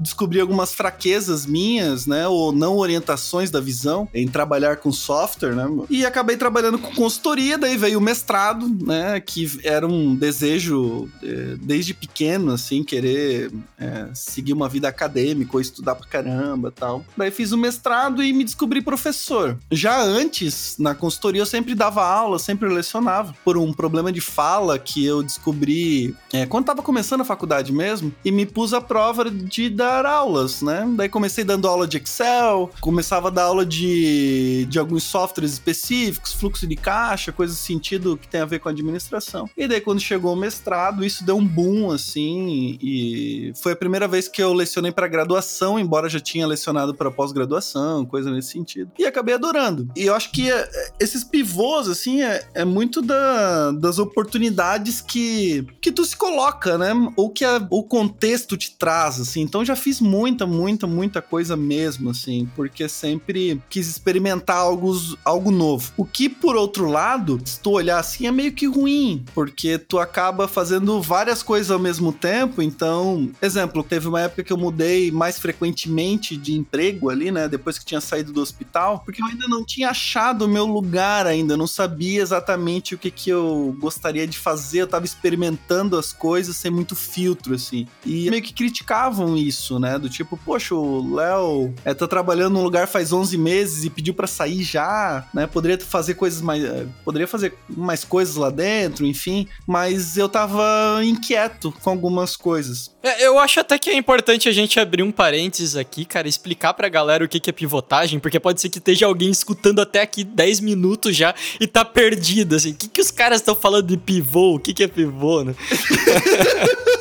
Descobri 0.00 0.40
algumas 0.40 0.72
fraquezas 0.72 1.46
minhas, 1.46 2.06
né? 2.06 2.26
Ou 2.26 2.52
não 2.52 2.76
orientações 2.76 3.50
da 3.50 3.60
visão 3.60 4.08
em 4.14 4.26
trabalhar 4.26 4.76
com 4.76 4.90
software, 4.90 5.54
né? 5.54 5.66
E 5.90 6.04
acabei 6.04 6.36
trabalhando 6.36 6.78
com 6.78 6.94
consultoria, 6.94 7.58
daí 7.58 7.76
veio 7.76 7.98
o 7.98 8.02
mestrado, 8.02 8.68
né? 8.84 9.20
Que 9.20 9.60
era 9.64 9.86
um 9.86 10.14
desejo 10.14 11.08
é, 11.22 11.56
desde 11.60 11.94
pequeno, 11.94 12.52
assim, 12.52 12.82
querer 12.82 13.52
é, 13.78 14.08
seguir 14.14 14.52
uma 14.52 14.68
vida 14.68 14.88
acadêmica 14.88 15.50
ou 15.54 15.60
estudar 15.60 15.94
pra 15.94 16.06
caramba 16.06 16.70
tal. 16.70 17.04
Daí 17.16 17.30
fiz 17.30 17.52
o 17.52 17.58
mestrado 17.58 18.22
e 18.22 18.32
me 18.32 18.44
descobri 18.44 18.80
professor. 18.80 19.58
Já 19.70 20.00
antes, 20.02 20.76
na 20.78 20.94
consultoria, 20.94 21.42
eu 21.42 21.46
sempre 21.46 21.74
dava 21.74 22.04
aula, 22.04 22.38
sempre 22.38 22.68
lecionava. 22.68 23.34
Por 23.44 23.58
um 23.58 23.72
problema 23.72 24.10
de 24.10 24.20
fala 24.20 24.78
que 24.78 25.04
eu 25.04 25.22
descobri 25.22 26.14
é, 26.32 26.46
quando 26.46 26.64
tava 26.64 26.82
começando 26.82 27.20
a 27.20 27.24
faculdade 27.24 27.41
faculdade 27.42 27.72
mesmo 27.72 28.14
e 28.24 28.30
me 28.30 28.46
pus 28.46 28.72
à 28.72 28.80
prova 28.80 29.28
de 29.28 29.68
dar 29.68 30.06
aulas, 30.06 30.62
né? 30.62 30.88
Daí 30.96 31.08
comecei 31.08 31.42
dando 31.42 31.66
aula 31.66 31.88
de 31.88 31.96
Excel, 31.96 32.70
começava 32.80 33.28
a 33.28 33.30
dar 33.30 33.44
aula 33.44 33.66
de, 33.66 34.64
de 34.66 34.78
alguns 34.78 35.02
softwares 35.02 35.52
específicos, 35.52 36.32
fluxo 36.32 36.66
de 36.66 36.76
caixa, 36.76 37.32
coisas 37.32 37.58
sentido 37.58 38.16
que 38.16 38.28
tem 38.28 38.40
a 38.40 38.44
ver 38.44 38.60
com 38.60 38.68
administração. 38.68 39.48
E 39.56 39.66
daí 39.66 39.80
quando 39.80 40.00
chegou 40.00 40.32
o 40.32 40.36
mestrado, 40.36 41.04
isso 41.04 41.24
deu 41.24 41.36
um 41.36 41.44
boom 41.44 41.90
assim 41.90 42.78
e 42.80 43.52
foi 43.60 43.72
a 43.72 43.76
primeira 43.76 44.06
vez 44.06 44.28
que 44.28 44.42
eu 44.42 44.52
lecionei 44.52 44.92
para 44.92 45.08
graduação, 45.08 45.78
embora 45.78 46.08
já 46.08 46.20
tinha 46.20 46.46
lecionado 46.46 46.94
para 46.94 47.10
pós-graduação, 47.10 48.06
coisa 48.06 48.30
nesse 48.30 48.52
sentido. 48.52 48.92
E 48.98 49.04
acabei 49.04 49.34
adorando. 49.34 49.88
E 49.96 50.04
eu 50.04 50.14
acho 50.14 50.30
que 50.30 50.50
é, 50.50 50.70
esses 51.00 51.24
pivôs 51.24 51.88
assim 51.88 52.22
é, 52.22 52.46
é 52.54 52.64
muito 52.64 53.02
da, 53.02 53.72
das 53.72 53.98
oportunidades 53.98 55.00
que 55.00 55.66
que 55.80 55.90
tu 55.90 56.04
se 56.04 56.16
coloca, 56.16 56.78
né? 56.78 56.92
Ou 57.16 57.31
que 57.32 57.44
a, 57.44 57.66
o 57.70 57.82
contexto 57.82 58.56
te 58.56 58.72
traz, 58.72 59.20
assim. 59.20 59.40
Então 59.40 59.64
já 59.64 59.74
fiz 59.74 60.00
muita, 60.00 60.46
muita, 60.46 60.86
muita 60.86 61.22
coisa 61.22 61.56
mesmo, 61.56 62.10
assim, 62.10 62.48
porque 62.54 62.88
sempre 62.88 63.60
quis 63.68 63.88
experimentar 63.88 64.56
algo, 64.56 64.92
algo 65.24 65.50
novo. 65.50 65.92
O 65.96 66.04
que, 66.04 66.28
por 66.28 66.56
outro 66.56 66.88
lado, 66.88 67.40
se 67.44 67.60
tu 67.60 67.70
olhar 67.70 67.98
assim, 67.98 68.26
é 68.26 68.32
meio 68.32 68.52
que 68.52 68.66
ruim, 68.66 69.24
porque 69.34 69.78
tu 69.78 69.98
acaba 69.98 70.46
fazendo 70.46 71.00
várias 71.00 71.42
coisas 71.42 71.70
ao 71.70 71.78
mesmo 71.78 72.12
tempo. 72.12 72.60
Então, 72.62 73.30
exemplo, 73.40 73.82
teve 73.82 74.08
uma 74.08 74.20
época 74.20 74.44
que 74.44 74.52
eu 74.52 74.58
mudei 74.58 75.10
mais 75.10 75.38
frequentemente 75.38 76.36
de 76.36 76.54
emprego 76.54 77.08
ali, 77.08 77.30
né? 77.30 77.48
Depois 77.48 77.78
que 77.78 77.84
tinha 77.84 78.00
saído 78.00 78.32
do 78.32 78.40
hospital, 78.40 79.02
porque 79.04 79.22
eu 79.22 79.26
ainda 79.26 79.48
não 79.48 79.64
tinha 79.64 79.90
achado 79.90 80.44
o 80.44 80.48
meu 80.48 80.66
lugar 80.66 81.26
ainda, 81.26 81.56
não 81.56 81.66
sabia 81.66 82.20
exatamente 82.20 82.94
o 82.94 82.98
que, 82.98 83.10
que 83.10 83.30
eu 83.30 83.76
gostaria 83.78 84.26
de 84.26 84.38
fazer, 84.38 84.80
eu 84.80 84.86
tava 84.86 85.04
experimentando 85.04 85.96
as 85.96 86.12
coisas 86.12 86.56
sem 86.56 86.70
muito 86.70 86.96
fio 86.96 87.21
filtro, 87.22 87.54
assim. 87.54 87.86
E 88.04 88.28
meio 88.30 88.42
que 88.42 88.52
criticavam 88.52 89.36
isso, 89.36 89.78
né? 89.78 89.96
Do 89.98 90.08
tipo, 90.08 90.36
poxa, 90.36 90.74
o 90.74 91.14
Léo 91.14 91.72
é, 91.84 91.94
tá 91.94 92.08
trabalhando 92.08 92.54
num 92.54 92.62
lugar 92.62 92.88
faz 92.88 93.12
11 93.12 93.38
meses 93.38 93.84
e 93.84 93.90
pediu 93.90 94.12
para 94.12 94.26
sair 94.26 94.62
já, 94.62 95.24
né? 95.32 95.46
Poderia 95.46 95.78
fazer 95.78 96.14
coisas 96.14 96.40
mais. 96.40 96.64
Eh, 96.64 96.86
poderia 97.04 97.28
fazer 97.28 97.54
mais 97.68 98.04
coisas 98.04 98.34
lá 98.34 98.50
dentro, 98.50 99.06
enfim. 99.06 99.46
Mas 99.66 100.16
eu 100.16 100.28
tava 100.28 101.00
inquieto 101.04 101.72
com 101.80 101.90
algumas 101.90 102.36
coisas. 102.36 102.90
É, 103.02 103.26
eu 103.26 103.38
acho 103.38 103.60
até 103.60 103.78
que 103.78 103.90
é 103.90 103.96
importante 103.96 104.48
a 104.48 104.52
gente 104.52 104.78
abrir 104.78 105.02
um 105.02 105.10
parênteses 105.10 105.76
aqui, 105.76 106.04
cara, 106.04 106.28
explicar 106.28 106.72
pra 106.74 106.88
galera 106.88 107.24
o 107.24 107.28
que, 107.28 107.40
que 107.40 107.50
é 107.50 107.52
pivotagem, 107.52 108.20
porque 108.20 108.38
pode 108.38 108.60
ser 108.60 108.68
que 108.68 108.78
esteja 108.78 109.06
alguém 109.06 109.30
escutando 109.30 109.80
até 109.80 110.02
aqui 110.02 110.22
10 110.22 110.60
minutos 110.60 111.16
já 111.16 111.34
e 111.60 111.66
tá 111.66 111.84
perdido, 111.84 112.54
assim. 112.54 112.70
O 112.70 112.74
que, 112.74 112.88
que 112.88 113.00
os 113.00 113.10
caras 113.10 113.40
estão 113.40 113.56
falando 113.56 113.88
de 113.88 113.96
pivô? 113.96 114.54
O 114.54 114.58
que, 114.58 114.72
que 114.72 114.84
é 114.84 114.88
pivô, 114.88 115.42
né? 115.42 115.54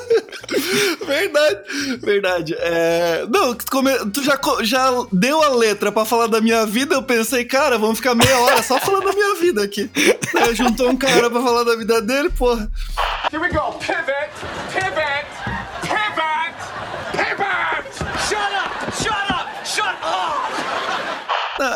verdade, 1.06 1.60
verdade. 2.02 2.56
É... 2.60 3.26
Não, 3.30 3.54
tu 3.54 4.24
já, 4.24 4.40
já 4.62 4.92
deu 5.12 5.42
a 5.42 5.50
letra 5.50 5.92
pra 5.92 6.06
falar 6.06 6.28
da 6.28 6.42
minha 6.42 6.66
vida, 6.66 6.96
eu 6.96 7.04
pensei, 7.04 7.46
cara, 7.46 7.78
vamos 7.78 7.98
ficar 7.98 8.16
meia 8.16 8.40
hora 8.40 8.62
só 8.64 8.80
falando 8.80 9.06
da 9.06 9.14
minha 9.14 9.36
vida 9.36 9.64
aqui. 9.64 9.90
É, 10.36 10.54
juntou 10.56 10.90
um 10.90 10.98
cara 10.98 11.30
pra 11.30 11.42
falar 11.42 11.64
da 11.64 11.76
vida 11.76 12.02
dele, 12.02 12.30
porra. 12.30 12.70
Here 13.32 13.42
we 13.42 13.50
go, 13.50 13.74
pivot, 13.80 14.30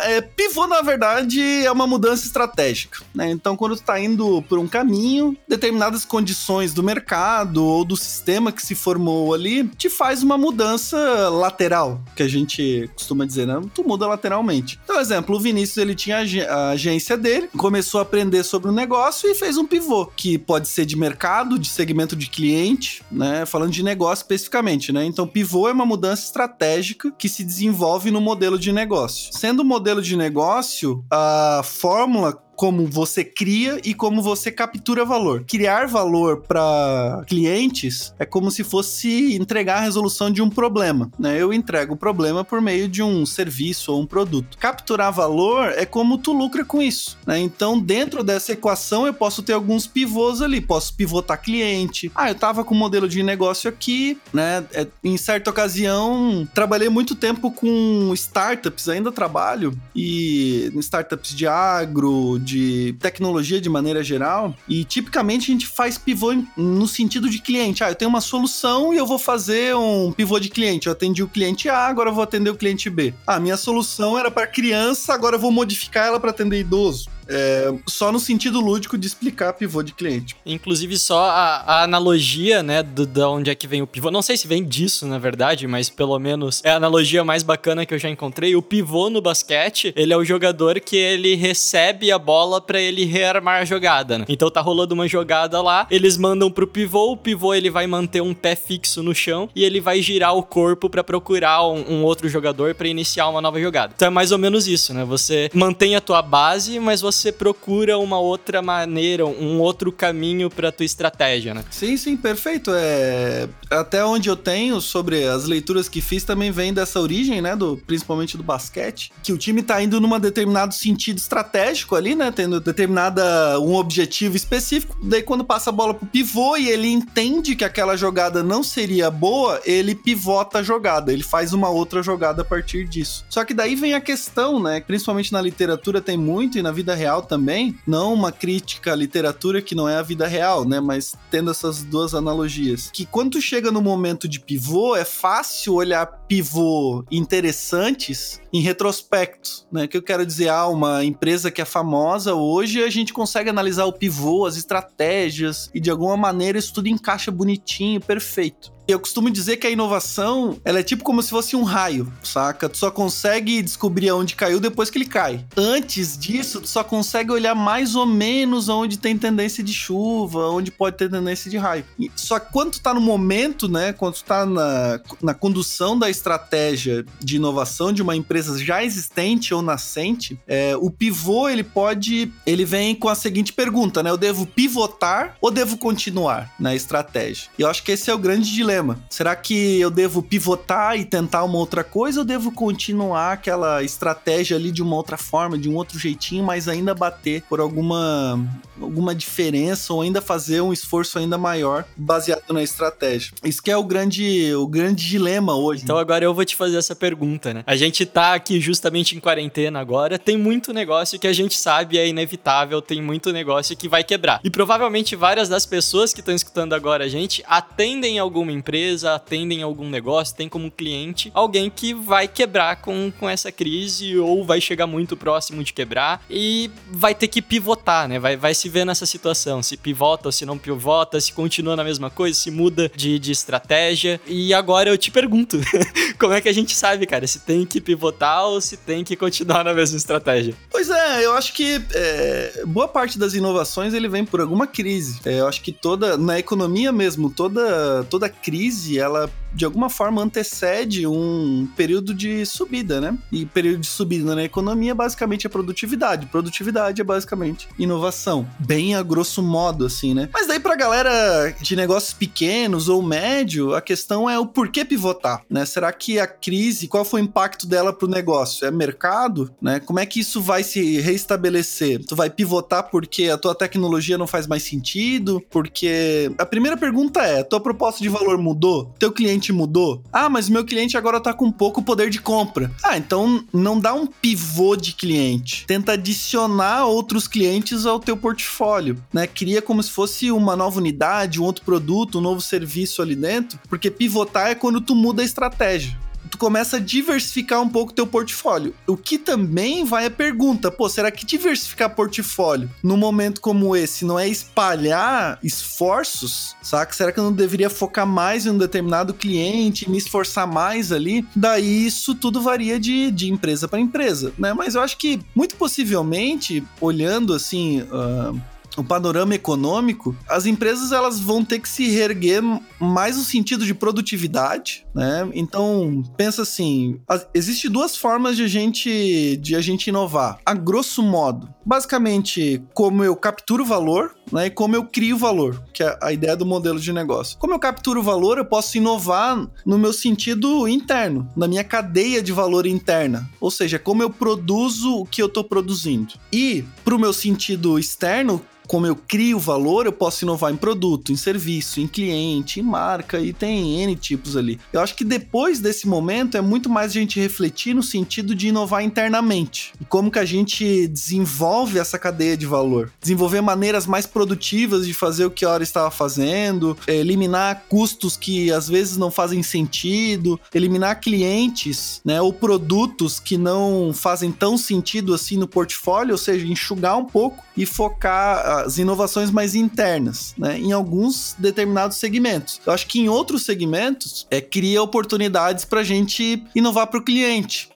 é, 0.05 0.21
pivô, 0.21 0.67
na 0.67 0.81
verdade, 0.81 1.41
é 1.41 1.71
uma 1.71 1.87
mudança 1.87 2.25
estratégica. 2.25 3.03
Né? 3.13 3.31
Então, 3.31 3.55
quando 3.55 3.75
tu 3.75 3.83
tá 3.83 3.99
indo 3.99 4.41
por 4.43 4.59
um 4.59 4.67
caminho, 4.67 5.37
determinadas 5.47 6.05
condições 6.05 6.73
do 6.73 6.83
mercado 6.83 7.63
ou 7.63 7.85
do 7.85 7.95
sistema 7.95 8.51
que 8.51 8.65
se 8.65 8.75
formou 8.75 9.33
ali 9.33 9.67
te 9.77 9.89
faz 9.89 10.23
uma 10.23 10.37
mudança 10.37 10.97
lateral, 11.29 12.01
que 12.15 12.23
a 12.23 12.27
gente 12.27 12.89
costuma 12.95 13.25
dizer, 13.25 13.45
né? 13.45 13.61
Tu 13.73 13.83
muda 13.83 14.07
lateralmente. 14.07 14.79
Então, 14.83 14.99
exemplo, 14.99 15.35
o 15.35 15.39
Vinícius 15.39 15.77
ele 15.77 15.95
tinha 15.95 16.17
a 16.49 16.69
agência 16.69 17.17
dele, 17.17 17.49
começou 17.57 17.99
a 17.99 18.03
aprender 18.03 18.43
sobre 18.43 18.69
o 18.69 18.73
negócio 18.73 19.29
e 19.29 19.35
fez 19.35 19.57
um 19.57 19.65
pivô, 19.65 20.07
que 20.07 20.37
pode 20.37 20.67
ser 20.67 20.85
de 20.85 20.95
mercado, 20.95 21.59
de 21.59 21.67
segmento 21.67 22.15
de 22.15 22.29
cliente, 22.29 23.03
né? 23.11 23.45
Falando 23.45 23.71
de 23.71 23.83
negócio 23.83 24.23
especificamente, 24.23 24.91
né? 24.91 25.05
Então, 25.05 25.27
pivô 25.27 25.67
é 25.67 25.71
uma 25.71 25.85
mudança 25.85 26.23
estratégica 26.23 27.11
que 27.17 27.29
se 27.29 27.43
desenvolve 27.43 28.11
no 28.11 28.21
modelo 28.21 28.57
de 28.57 28.71
negócio. 28.71 29.33
Sendo 29.33 29.63
modelo 29.75 30.01
de 30.01 30.15
negócio, 30.15 31.03
a 31.11 31.61
fórmula 31.61 32.31
como 32.55 32.87
você 32.87 33.23
cria 33.23 33.79
e 33.83 33.93
como 33.93 34.21
você 34.21 34.51
captura 34.51 35.05
valor. 35.05 35.43
Criar 35.47 35.87
valor 35.87 36.41
para 36.41 37.23
clientes 37.27 38.13
é 38.17 38.25
como 38.25 38.49
se 38.49 38.63
fosse 38.63 39.35
entregar 39.35 39.77
a 39.77 39.81
resolução 39.81 40.31
de 40.31 40.41
um 40.41 40.49
problema, 40.49 41.11
né? 41.19 41.41
Eu 41.41 41.53
entrego 41.53 41.93
o 41.93 41.97
problema 41.97 42.43
por 42.43 42.61
meio 42.61 42.87
de 42.87 43.03
um 43.03 43.25
serviço 43.25 43.91
ou 43.91 44.01
um 44.01 44.05
produto. 44.05 44.57
Capturar 44.57 45.11
valor 45.11 45.71
é 45.75 45.85
como 45.85 46.17
tu 46.17 46.31
lucra 46.31 46.63
com 46.63 46.81
isso, 46.81 47.17
né? 47.25 47.39
Então, 47.39 47.79
dentro 47.79 48.23
dessa 48.23 48.53
equação, 48.53 49.05
eu 49.05 49.13
posso 49.13 49.43
ter 49.43 49.53
alguns 49.53 49.85
pivôs 49.87 50.41
ali, 50.41 50.61
posso 50.61 50.93
pivotar 50.95 51.41
cliente. 51.41 52.11
Ah, 52.15 52.29
eu 52.29 52.35
tava 52.35 52.63
com 52.63 52.73
um 52.73 52.77
modelo 52.77 53.07
de 53.07 53.21
negócio 53.21 53.69
aqui, 53.69 54.17
né? 54.33 54.65
É, 54.73 54.87
em 55.03 55.17
certa 55.17 55.49
ocasião, 55.49 56.47
trabalhei 56.53 56.89
muito 56.89 57.15
tempo 57.15 57.51
com 57.51 58.11
startups, 58.13 58.89
ainda 58.89 59.11
trabalho 59.11 59.77
e 59.95 60.71
startups 60.77 61.33
de 61.33 61.47
agro, 61.47 62.39
de 62.45 62.95
tecnologia 62.99 63.59
de 63.59 63.67
maneira 63.69 64.03
geral, 64.03 64.55
e 64.69 64.83
tipicamente 64.85 65.51
a 65.51 65.53
gente 65.53 65.67
faz 65.67 65.97
pivô 65.97 66.33
no 66.55 66.87
sentido 66.87 67.29
de 67.29 67.39
cliente. 67.39 67.83
Ah, 67.83 67.89
eu 67.89 67.95
tenho 67.95 68.09
uma 68.09 68.21
solução 68.21 68.93
e 68.93 68.97
eu 68.97 69.05
vou 69.05 69.19
fazer 69.19 69.75
um 69.75 70.11
pivô 70.11 70.39
de 70.39 70.49
cliente. 70.49 70.87
Eu 70.87 70.93
atendi 70.93 71.23
o 71.23 71.27
cliente 71.27 71.67
A, 71.67 71.87
agora 71.87 72.09
eu 72.09 72.13
vou 72.13 72.23
atender 72.23 72.49
o 72.49 72.55
cliente 72.55 72.89
B. 72.89 73.13
Ah, 73.25 73.39
minha 73.39 73.57
solução 73.57 74.17
era 74.17 74.29
para 74.29 74.47
criança, 74.47 75.13
agora 75.13 75.35
eu 75.35 75.39
vou 75.39 75.51
modificar 75.51 76.05
ela 76.07 76.19
para 76.19 76.29
atender 76.29 76.59
idoso. 76.59 77.09
É, 77.27 77.73
só 77.87 78.11
no 78.11 78.19
sentido 78.19 78.59
lúdico 78.59 78.97
de 78.97 79.07
explicar 79.07 79.53
pivô 79.53 79.81
de 79.81 79.93
cliente. 79.93 80.35
Inclusive, 80.45 80.97
só 80.97 81.29
a, 81.29 81.63
a 81.65 81.83
analogia, 81.83 82.61
né, 82.61 82.83
do, 82.83 83.05
de 83.05 83.21
onde 83.21 83.49
é 83.49 83.55
que 83.55 83.67
vem 83.67 83.81
o 83.81 83.87
pivô. 83.87 84.11
Não 84.11 84.21
sei 84.21 84.37
se 84.37 84.47
vem 84.47 84.63
disso, 84.63 85.07
na 85.07 85.17
verdade, 85.17 85.67
mas 85.67 85.89
pelo 85.89 86.17
menos 86.19 86.61
é 86.63 86.71
a 86.71 86.75
analogia 86.75 87.23
mais 87.23 87.43
bacana 87.43 87.85
que 87.85 87.93
eu 87.93 87.99
já 87.99 88.09
encontrei. 88.09 88.55
O 88.55 88.61
pivô 88.61 89.09
no 89.09 89.21
basquete, 89.21 89.93
ele 89.95 90.13
é 90.13 90.17
o 90.17 90.23
jogador 90.23 90.79
que 90.79 90.95
ele 90.95 91.35
recebe 91.35 92.11
a 92.11 92.19
bola 92.19 92.61
para 92.61 92.79
ele 92.79 93.05
rearmar 93.05 93.61
a 93.61 93.65
jogada, 93.65 94.19
né? 94.19 94.25
Então 94.27 94.49
tá 94.49 94.61
rolando 94.61 94.93
uma 94.93 95.07
jogada 95.07 95.61
lá, 95.61 95.87
eles 95.89 96.17
mandam 96.17 96.51
pro 96.51 96.67
pivô, 96.67 97.11
o 97.11 97.17
pivô 97.17 97.53
ele 97.53 97.69
vai 97.69 97.87
manter 97.87 98.21
um 98.21 98.33
pé 98.33 98.55
fixo 98.55 99.01
no 99.01 99.13
chão 99.13 99.49
e 99.55 99.63
ele 99.63 99.79
vai 99.79 100.01
girar 100.01 100.35
o 100.35 100.43
corpo 100.43 100.89
para 100.89 101.03
procurar 101.03 101.67
um, 101.67 101.83
um, 101.89 102.03
outro 102.03 102.29
jogador 102.29 102.75
para 102.75 102.87
iniciar 102.87 103.29
uma 103.29 103.41
nova 103.41 103.59
jogada. 103.59 103.93
Então 103.95 104.07
é 104.07 104.11
mais 104.11 104.31
ou 104.31 104.37
menos 104.37 104.67
isso, 104.67 104.93
né? 104.93 105.03
Você 105.05 105.49
mantém 105.53 105.95
a 105.95 106.01
tua 106.01 106.21
base, 106.21 106.79
mas 106.79 107.01
você 107.01 107.14
você 107.15 107.31
procura 107.31 107.97
uma 107.97 108.19
outra 108.19 108.61
maneira, 108.61 109.25
um 109.25 109.59
outro 109.59 109.91
caminho 109.91 110.49
para 110.49 110.71
tua 110.71 110.85
estratégia, 110.85 111.53
né? 111.53 111.63
Sim, 111.69 111.97
sim, 111.97 112.17
perfeito. 112.17 112.71
É 112.73 113.47
até 113.69 114.03
onde 114.03 114.29
eu 114.29 114.35
tenho 114.35 114.79
sobre 114.81 115.25
as 115.25 115.45
leituras 115.45 115.89
que 115.89 116.01
fiz 116.01 116.23
também 116.23 116.51
vem 116.51 116.73
dessa 116.73 116.99
origem, 116.99 117.41
né, 117.41 117.55
do 117.55 117.77
principalmente 117.85 118.37
do 118.37 118.43
basquete, 118.43 119.11
que 119.23 119.33
o 119.33 119.37
time 119.37 119.61
tá 119.61 119.81
indo 119.81 119.99
num 119.99 120.19
determinado 120.19 120.73
sentido 120.73 121.17
estratégico 121.17 121.95
ali, 121.95 122.15
né, 122.15 122.31
tendo 122.31 122.59
determinada 122.59 123.59
um 123.59 123.75
objetivo 123.75 124.35
específico. 124.35 124.95
Daí 125.03 125.23
quando 125.23 125.43
passa 125.43 125.69
a 125.69 125.73
bola 125.73 125.93
pro 125.93 126.07
pivô 126.07 126.55
e 126.57 126.69
ele 126.69 126.87
entende 126.87 127.55
que 127.55 127.63
aquela 127.63 127.97
jogada 127.97 128.43
não 128.43 128.63
seria 128.63 129.09
boa, 129.09 129.61
ele 129.65 129.95
pivota 129.95 130.59
a 130.59 130.63
jogada, 130.63 131.11
ele 131.11 131.23
faz 131.23 131.53
uma 131.53 131.69
outra 131.69 132.01
jogada 132.01 132.41
a 132.41 132.45
partir 132.45 132.87
disso. 132.87 133.25
Só 133.29 133.43
que 133.43 133.53
daí 133.53 133.75
vem 133.75 133.93
a 133.93 134.01
questão, 134.01 134.61
né, 134.61 134.79
principalmente 134.79 135.33
na 135.33 135.41
literatura 135.41 136.01
tem 136.01 136.17
muito 136.17 136.57
e 136.57 136.61
na 136.61 136.71
vida 136.71 136.95
real 136.95 137.04
real 137.05 137.21
também, 137.21 137.77
não 137.85 138.13
uma 138.13 138.31
crítica 138.31 138.93
à 138.93 138.95
literatura 138.95 139.61
que 139.61 139.75
não 139.75 139.87
é 139.87 139.95
a 139.95 140.01
vida 140.01 140.25
real, 140.25 140.65
né? 140.65 140.79
Mas 140.79 141.15
tendo 141.29 141.51
essas 141.51 141.83
duas 141.83 142.15
analogias. 142.15 142.89
Que 142.91 143.05
quando 143.05 143.39
chega 143.39 143.71
no 143.71 143.81
momento 143.81 144.27
de 144.27 144.39
pivô, 144.39 144.95
é 144.95 145.05
fácil 145.05 145.75
olhar 145.75 146.05
pivô 146.27 147.05
interessantes 147.11 148.41
em 148.51 148.61
retrospecto, 148.61 149.67
né? 149.71 149.87
Que 149.87 149.97
eu 149.97 150.01
quero 150.01 150.25
dizer, 150.25 150.49
ah, 150.49 150.67
uma 150.67 151.03
empresa 151.03 151.51
que 151.51 151.61
é 151.61 151.65
famosa 151.65 152.33
hoje, 152.33 152.83
a 152.83 152.89
gente 152.89 153.13
consegue 153.13 153.49
analisar 153.49 153.85
o 153.85 153.93
pivô, 153.93 154.47
as 154.47 154.57
estratégias, 154.57 155.69
e 155.73 155.79
de 155.79 155.91
alguma 155.91 156.17
maneira 156.17 156.57
isso 156.57 156.73
tudo 156.73 156.87
encaixa 156.87 157.29
bonitinho, 157.29 158.01
perfeito. 158.01 158.74
Eu 158.87 158.99
costumo 158.99 159.31
dizer 159.31 159.57
que 159.57 159.65
a 159.65 159.69
inovação, 159.69 160.59
ela 160.63 160.79
é 160.79 160.83
tipo 160.83 161.03
como 161.03 161.21
se 161.23 161.31
fosse 161.31 161.55
um 161.55 161.63
raio, 161.63 162.11
saca? 162.23 162.69
Tu 162.69 162.77
só 162.77 162.91
consegue 162.91 163.61
descobrir 163.63 164.09
aonde 164.09 164.35
caiu 164.35 164.59
depois 164.59 164.91
que 164.91 164.97
ele 164.99 165.07
cai. 165.07 165.43
Antes 165.57 166.15
disso, 166.15 166.61
tu 166.61 166.67
só 166.67 166.83
consegue 166.83 167.31
olhar 167.31 167.55
mais 167.55 167.95
ou 167.95 168.05
menos 168.05 168.69
onde 168.69 168.97
tem 168.97 169.17
tendência 169.17 169.63
de 169.63 169.73
chuva, 169.73 170.49
onde 170.49 170.69
pode 170.69 170.97
ter 170.97 171.09
tendência 171.09 171.49
de 171.49 171.57
raio. 171.57 171.83
Só 172.15 172.37
que 172.37 172.51
quando 172.51 172.73
tu 172.73 172.81
tá 172.81 172.93
no 172.93 173.01
momento, 173.01 173.67
né, 173.67 173.91
quando 173.91 174.15
tu 174.15 174.23
tá 174.23 174.45
na, 174.45 174.99
na 175.21 175.33
condução 175.33 175.97
da 175.97 176.07
estratégia 176.07 177.03
de 177.19 177.37
inovação 177.37 177.91
de 177.91 178.03
uma 178.03 178.15
empresa 178.15 178.57
já 178.63 178.83
existente 178.83 179.51
ou 179.51 179.63
nascente, 179.63 180.39
é, 180.47 180.75
o 180.77 180.91
pivô, 180.91 181.49
ele 181.49 181.63
pode, 181.63 182.31
ele 182.45 182.65
vem 182.65 182.93
com 182.93 183.09
a 183.09 183.15
seguinte 183.15 183.51
pergunta, 183.51 184.03
né? 184.03 184.11
Eu 184.11 184.17
devo 184.17 184.45
pivotar 184.45 185.37
ou 185.41 185.49
devo 185.49 185.75
continuar 185.77 186.53
na 186.59 186.75
estratégia? 186.75 187.49
E 187.57 187.63
eu 187.63 187.67
acho 187.67 187.81
que 187.83 187.91
esse 187.91 188.11
é 188.11 188.13
o 188.13 188.17
grande 188.17 188.53
dilema 188.53 188.74
problema. 188.75 188.99
Será 189.09 189.35
que 189.35 189.79
eu 189.79 189.89
devo 189.89 190.21
pivotar 190.21 190.97
e 190.97 191.05
tentar 191.05 191.43
uma 191.43 191.57
outra 191.57 191.83
coisa 191.83 192.19
ou 192.19 192.25
devo 192.25 192.51
continuar 192.51 193.33
aquela 193.33 193.83
estratégia 193.83 194.57
ali 194.57 194.71
de 194.71 194.81
uma 194.81 194.95
outra 194.95 195.17
forma, 195.17 195.57
de 195.57 195.69
um 195.69 195.75
outro 195.75 195.97
jeitinho, 195.97 196.43
mas 196.43 196.67
ainda 196.67 196.93
bater 196.93 197.43
por 197.43 197.59
alguma 197.59 198.39
alguma 198.79 199.15
diferença 199.15 199.93
ou 199.93 200.01
ainda 200.01 200.21
fazer 200.21 200.59
um 200.59 200.73
esforço 200.73 201.17
ainda 201.17 201.37
maior 201.37 201.85
baseado 201.95 202.51
na 202.51 202.61
estratégia? 202.61 203.31
Isso 203.43 203.61
que 203.61 203.71
é 203.71 203.77
o 203.77 203.83
grande 203.83 204.53
o 204.53 204.67
grande 204.67 205.07
dilema 205.07 205.55
hoje. 205.55 205.83
Então 205.83 205.97
agora 205.97 206.25
eu 206.25 206.33
vou 206.33 206.43
te 206.43 206.55
fazer 206.55 206.77
essa 206.77 206.95
pergunta, 206.95 207.53
né? 207.53 207.63
A 207.65 207.75
gente 207.75 208.05
tá 208.05 208.33
aqui 208.33 208.59
justamente 208.59 209.15
em 209.15 209.19
quarentena 209.19 209.79
agora, 209.79 210.19
tem 210.19 210.37
muito 210.37 210.73
negócio 210.73 211.19
que 211.19 211.27
a 211.27 211.33
gente 211.33 211.57
sabe 211.57 211.97
é 211.97 212.07
inevitável, 212.07 212.81
tem 212.81 213.01
muito 213.01 213.31
negócio 213.31 213.75
que 213.77 213.87
vai 213.87 214.03
quebrar. 214.03 214.41
E 214.43 214.49
provavelmente 214.49 215.15
várias 215.15 215.47
das 215.47 215.65
pessoas 215.65 216.13
que 216.13 216.19
estão 216.19 216.35
escutando 216.35 216.73
agora 216.73 217.05
a 217.05 217.07
gente 217.07 217.43
atendem 217.47 218.19
alguma 218.19 218.51
empresa 218.51 218.64
empresa, 218.65 219.13
atendem 219.13 219.61
algum 219.61 219.87
negócio, 219.87 220.35
tem 220.35 220.49
como 220.49 220.71
cliente 220.71 221.31
alguém 221.35 221.69
que 221.69 221.93
vai 221.93 222.27
quebrar 222.27 222.77
com, 222.77 223.11
com 223.19 223.29
essa 223.29 223.51
crise 223.51 224.17
ou 224.17 224.43
vai 224.43 224.59
chegar 224.59 224.87
muito 224.87 225.15
próximo 225.15 225.63
de 225.63 225.71
quebrar 225.71 226.23
e 226.29 226.71
vai 226.91 227.13
ter 227.13 227.27
que 227.27 227.41
pivotar, 227.41 228.07
né? 228.07 228.17
Vai, 228.17 228.35
vai 228.35 228.55
se 228.55 228.67
ver 228.67 228.85
nessa 228.85 229.05
situação, 229.05 229.61
se 229.61 229.77
pivota 229.77 230.29
ou 230.29 230.31
se 230.31 230.45
não 230.45 230.57
pivota, 230.57 231.21
se 231.21 231.31
continua 231.31 231.75
na 231.75 231.83
mesma 231.83 232.09
coisa, 232.09 232.39
se 232.39 232.49
muda 232.49 232.91
de, 232.95 233.19
de 233.19 233.31
estratégia. 233.31 234.19
E 234.25 234.53
agora 234.53 234.89
eu 234.89 234.97
te 234.97 235.11
pergunto, 235.11 235.59
como 236.17 236.33
é 236.33 236.41
que 236.41 236.49
a 236.49 236.53
gente 236.53 236.75
sabe, 236.75 237.05
cara, 237.05 237.27
se 237.27 237.39
tem 237.39 237.65
que 237.65 237.79
pivotar 237.79 238.45
ou 238.45 238.59
se 238.59 238.77
tem 238.77 239.03
que 239.03 239.15
continuar 239.15 239.63
na 239.63 239.73
mesma 239.73 239.97
estratégia? 239.97 240.55
Pois 240.71 240.89
é, 240.89 241.25
eu 241.25 241.33
acho 241.33 241.53
que 241.53 241.81
é, 241.93 242.63
boa 242.65 242.87
parte 242.87 243.19
das 243.19 243.33
inovações 243.33 243.93
ele 243.93 244.07
vem 244.07 244.25
por 244.25 244.41
alguma 244.41 244.65
crise. 244.65 245.19
É, 245.25 245.39
eu 245.39 245.47
acho 245.47 245.61
que 245.61 245.71
toda, 245.71 246.17
na 246.17 246.39
economia 246.39 246.91
mesmo, 246.91 247.29
toda, 247.29 248.03
toda 248.09 248.29
crise, 248.29 248.54
ela 248.99 249.29
de 249.55 249.65
alguma 249.65 249.89
forma 249.89 250.21
antecede 250.21 251.07
um 251.07 251.67
período 251.75 252.13
de 252.13 252.45
subida, 252.45 252.99
né? 252.99 253.17
E 253.31 253.45
período 253.45 253.79
de 253.79 253.87
subida 253.87 254.35
na 254.35 254.43
economia 254.43 254.93
basicamente 254.93 255.47
é 255.47 255.49
produtividade. 255.49 256.27
Produtividade 256.27 257.01
é 257.01 257.03
basicamente 257.03 257.67
inovação. 257.79 258.47
Bem 258.59 258.95
a 258.95 259.01
grosso 259.01 259.41
modo, 259.41 259.85
assim, 259.85 260.13
né? 260.13 260.29
Mas 260.33 260.47
daí 260.47 260.59
pra 260.59 260.75
galera 260.75 261.55
de 261.61 261.75
negócios 261.75 262.13
pequenos 262.13 262.89
ou 262.89 263.01
médio, 263.01 263.73
a 263.73 263.81
questão 263.81 264.29
é 264.29 264.37
o 264.37 264.45
porquê 264.45 264.83
pivotar, 264.83 265.43
né? 265.49 265.65
Será 265.65 265.91
que 265.93 266.19
a 266.19 266.27
crise, 266.27 266.87
qual 266.87 267.05
foi 267.05 267.21
o 267.21 267.23
impacto 267.23 267.65
dela 267.65 267.93
pro 267.93 268.07
negócio? 268.07 268.67
É 268.67 268.71
mercado, 268.71 269.49
né? 269.61 269.79
Como 269.79 269.99
é 269.99 270.05
que 270.05 270.19
isso 270.19 270.41
vai 270.41 270.63
se 270.63 270.99
reestabelecer? 270.99 272.03
Tu 272.05 272.15
vai 272.15 272.29
pivotar 272.29 272.89
porque 272.89 273.29
a 273.29 273.37
tua 273.37 273.55
tecnologia 273.55 274.17
não 274.17 274.27
faz 274.27 274.47
mais 274.47 274.63
sentido? 274.63 275.41
Porque 275.49 276.31
a 276.37 276.45
primeira 276.45 276.75
pergunta 276.75 277.21
é, 277.21 277.43
tua 277.43 277.59
proposta 277.59 278.01
de 278.01 278.09
valor 278.09 278.37
mudou? 278.37 278.93
Teu 278.99 279.11
cliente 279.11 279.44
cliente 279.45 279.53
mudou? 279.53 280.01
Ah, 280.11 280.29
mas 280.29 280.49
meu 280.49 280.65
cliente 280.65 280.97
agora 280.97 281.19
tá 281.19 281.33
com 281.33 281.51
pouco 281.51 281.81
poder 281.81 282.09
de 282.09 282.19
compra. 282.19 282.71
Ah, 282.83 282.97
então 282.97 283.43
não 283.53 283.79
dá 283.79 283.93
um 283.93 284.07
pivô 284.07 284.75
de 284.75 284.93
cliente. 284.93 285.65
Tenta 285.67 285.93
adicionar 285.93 286.85
outros 286.85 287.27
clientes 287.27 287.85
ao 287.85 287.99
teu 287.99 288.17
portfólio, 288.17 288.97
né? 289.13 289.27
Cria 289.27 289.61
como 289.61 289.83
se 289.83 289.91
fosse 289.91 290.31
uma 290.31 290.55
nova 290.55 290.79
unidade, 290.79 291.39
um 291.39 291.43
outro 291.43 291.63
produto, 291.63 292.19
um 292.19 292.21
novo 292.21 292.41
serviço 292.41 293.01
ali 293.01 293.15
dentro, 293.15 293.59
porque 293.69 293.91
pivotar 293.91 294.47
é 294.47 294.55
quando 294.55 294.81
tu 294.81 294.95
muda 294.95 295.21
a 295.21 295.25
estratégia. 295.25 296.04
Tu 296.35 296.37
começa 296.37 296.77
a 296.77 296.79
diversificar 296.79 297.61
um 297.61 297.69
pouco 297.69 297.93
teu 297.93 298.05
portfólio. 298.05 298.75
O 298.85 298.97
que 298.97 299.17
também 299.17 299.85
vai 299.85 300.05
a 300.05 300.11
pergunta, 300.11 300.69
pô, 300.69 300.89
será 300.89 301.09
que 301.09 301.25
diversificar 301.25 301.95
portfólio 301.95 302.69
num 302.83 302.97
momento 302.97 303.39
como 303.39 303.75
esse 303.75 304.03
não 304.03 304.19
é 304.19 304.27
espalhar 304.27 305.39
esforços, 305.41 306.55
saca? 306.61 306.93
Será 306.93 307.11
que 307.11 307.19
eu 307.19 307.23
não 307.23 307.31
deveria 307.31 307.69
focar 307.69 308.05
mais 308.05 308.45
em 308.45 308.49
um 308.49 308.57
determinado 308.57 309.13
cliente, 309.13 309.89
me 309.89 309.97
esforçar 309.97 310.45
mais 310.45 310.91
ali? 310.91 311.25
Daí 311.33 311.85
isso 311.85 312.13
tudo 312.13 312.41
varia 312.41 312.77
de, 312.77 313.09
de 313.11 313.31
empresa 313.31 313.67
para 313.67 313.79
empresa, 313.79 314.33
né? 314.37 314.53
Mas 314.53 314.75
eu 314.75 314.81
acho 314.81 314.97
que 314.97 315.21
muito 315.33 315.55
possivelmente, 315.55 316.61
olhando 316.81 317.33
assim, 317.33 317.81
uh, 317.83 318.39
o 318.77 318.83
panorama 318.83 319.35
econômico, 319.35 320.15
as 320.27 320.45
empresas 320.45 320.91
elas 320.91 321.19
vão 321.19 321.43
ter 321.43 321.59
que 321.59 321.69
se 321.69 321.89
reerguer 321.89 322.41
mais 322.79 323.17
no 323.17 323.23
sentido 323.23 323.65
de 323.65 323.73
produtividade, 323.73 324.85
né? 324.93 325.29
Então, 325.33 326.03
pensa 326.17 326.41
assim, 326.41 326.99
existe 327.33 327.69
duas 327.69 327.95
formas 327.95 328.35
de 328.35 328.43
a 328.43 328.47
gente 328.47 329.37
de 329.37 329.55
a 329.55 329.61
gente 329.61 329.87
inovar. 329.87 330.39
A 330.45 330.53
grosso 330.53 331.01
modo, 331.01 331.49
basicamente, 331.65 332.61
como 332.73 333.03
eu 333.03 333.15
capturo 333.15 333.65
valor, 333.65 334.15
né, 334.31 334.47
e 334.47 334.49
como 334.49 334.75
eu 334.75 334.85
crio 334.85 335.17
valor, 335.17 335.61
que 335.73 335.83
é 335.83 335.97
a 336.01 336.11
ideia 336.11 336.35
do 336.35 336.45
modelo 336.45 336.79
de 336.79 336.91
negócio. 336.91 337.37
Como 337.37 337.53
eu 337.53 337.59
capturo 337.59 338.01
valor, 338.01 338.37
eu 338.37 338.45
posso 338.45 338.77
inovar 338.77 339.47
no 339.65 339.77
meu 339.77 339.93
sentido 339.93 340.67
interno, 340.67 341.29
na 341.35 341.47
minha 341.47 341.63
cadeia 341.63 342.21
de 342.21 342.31
valor 342.31 342.65
interna, 342.65 343.29
ou 343.39 343.51
seja, 343.51 343.79
como 343.79 344.03
eu 344.03 344.09
produzo 344.09 345.01
o 345.01 345.05
que 345.05 345.21
eu 345.21 345.27
estou 345.27 345.43
produzindo. 345.43 346.13
E 346.31 346.63
para 346.83 346.95
o 346.95 346.99
meu 346.99 347.13
sentido 347.13 347.79
externo, 347.79 348.41
como 348.67 348.87
eu 348.87 348.95
crio 348.95 349.39
valor, 349.39 349.85
eu 349.85 349.93
posso 349.93 350.25
inovar 350.25 350.51
em 350.51 350.57
produto, 350.57 351.11
em 351.11 351.15
serviço, 351.15 351.79
em 351.79 351.87
cliente, 351.87 352.59
em 352.59 352.63
marca 352.63 353.19
e 353.19 353.31
tem 353.31 353.81
N 353.81 353.95
tipos 353.95 354.35
ali. 354.35 354.59
Eu 354.73 354.81
acho 354.81 354.95
que 354.95 355.03
depois 355.03 355.59
desse 355.59 355.87
momento 355.87 356.37
é 356.37 356.41
muito 356.41 356.69
mais 356.69 356.91
a 356.91 356.93
gente 356.93 357.19
refletir 357.19 357.73
no 357.73 357.83
sentido 357.83 358.33
de 358.35 358.47
inovar 358.47 358.83
internamente 358.83 359.73
e 359.79 359.85
como 359.85 360.11
que 360.11 360.19
a 360.19 360.25
gente 360.25 360.87
desenvolve 360.87 361.79
essa 361.79 361.99
cadeia 361.99 362.35
de 362.35 362.45
valor, 362.45 362.91
desenvolver 362.99 363.41
maneiras 363.41 363.85
mais 363.85 364.05
produtivas 364.15 364.87
de 364.87 364.93
fazer 364.93 365.25
o 365.25 365.29
que 365.29 365.43
a 365.43 365.49
hora 365.49 365.61
estava 365.61 365.91
fazendo, 365.91 366.77
eliminar 366.87 367.65
custos 367.67 368.15
que 368.15 368.49
às 368.49 368.69
vezes 368.69 368.95
não 368.95 369.11
fazem 369.11 369.43
sentido, 369.43 370.39
eliminar 370.53 371.01
clientes, 371.01 371.99
né, 372.05 372.21
ou 372.21 372.31
produtos 372.31 373.19
que 373.19 373.37
não 373.37 373.91
fazem 373.93 374.31
tão 374.31 374.57
sentido 374.57 375.13
assim 375.13 375.35
no 375.35 375.49
portfólio, 375.49 376.13
ou 376.13 376.17
seja, 376.17 376.47
enxugar 376.47 376.97
um 376.97 377.03
pouco 377.03 377.43
e 377.57 377.65
focar 377.65 378.63
as 378.65 378.77
inovações 378.77 379.31
mais 379.31 379.53
internas, 379.53 380.33
né, 380.37 380.57
em 380.57 380.71
alguns 380.71 381.35
determinados 381.37 381.97
segmentos. 381.97 382.61
Eu 382.65 382.71
acho 382.71 382.87
que 382.87 383.01
em 383.01 383.09
outros 383.09 383.43
segmentos 383.43 384.25
é 384.31 384.39
cria 384.39 384.81
oportunidades 384.81 385.65
para 385.65 385.81
a 385.81 385.83
gente 385.83 386.41
inovar 386.55 386.87
para 386.87 387.01
o 387.01 387.03
cliente. 387.03 387.67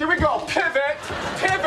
Here 0.00 0.08
we 0.08 0.16
go, 0.16 0.40
pivot, 0.46 0.96
pivot, 1.38 1.61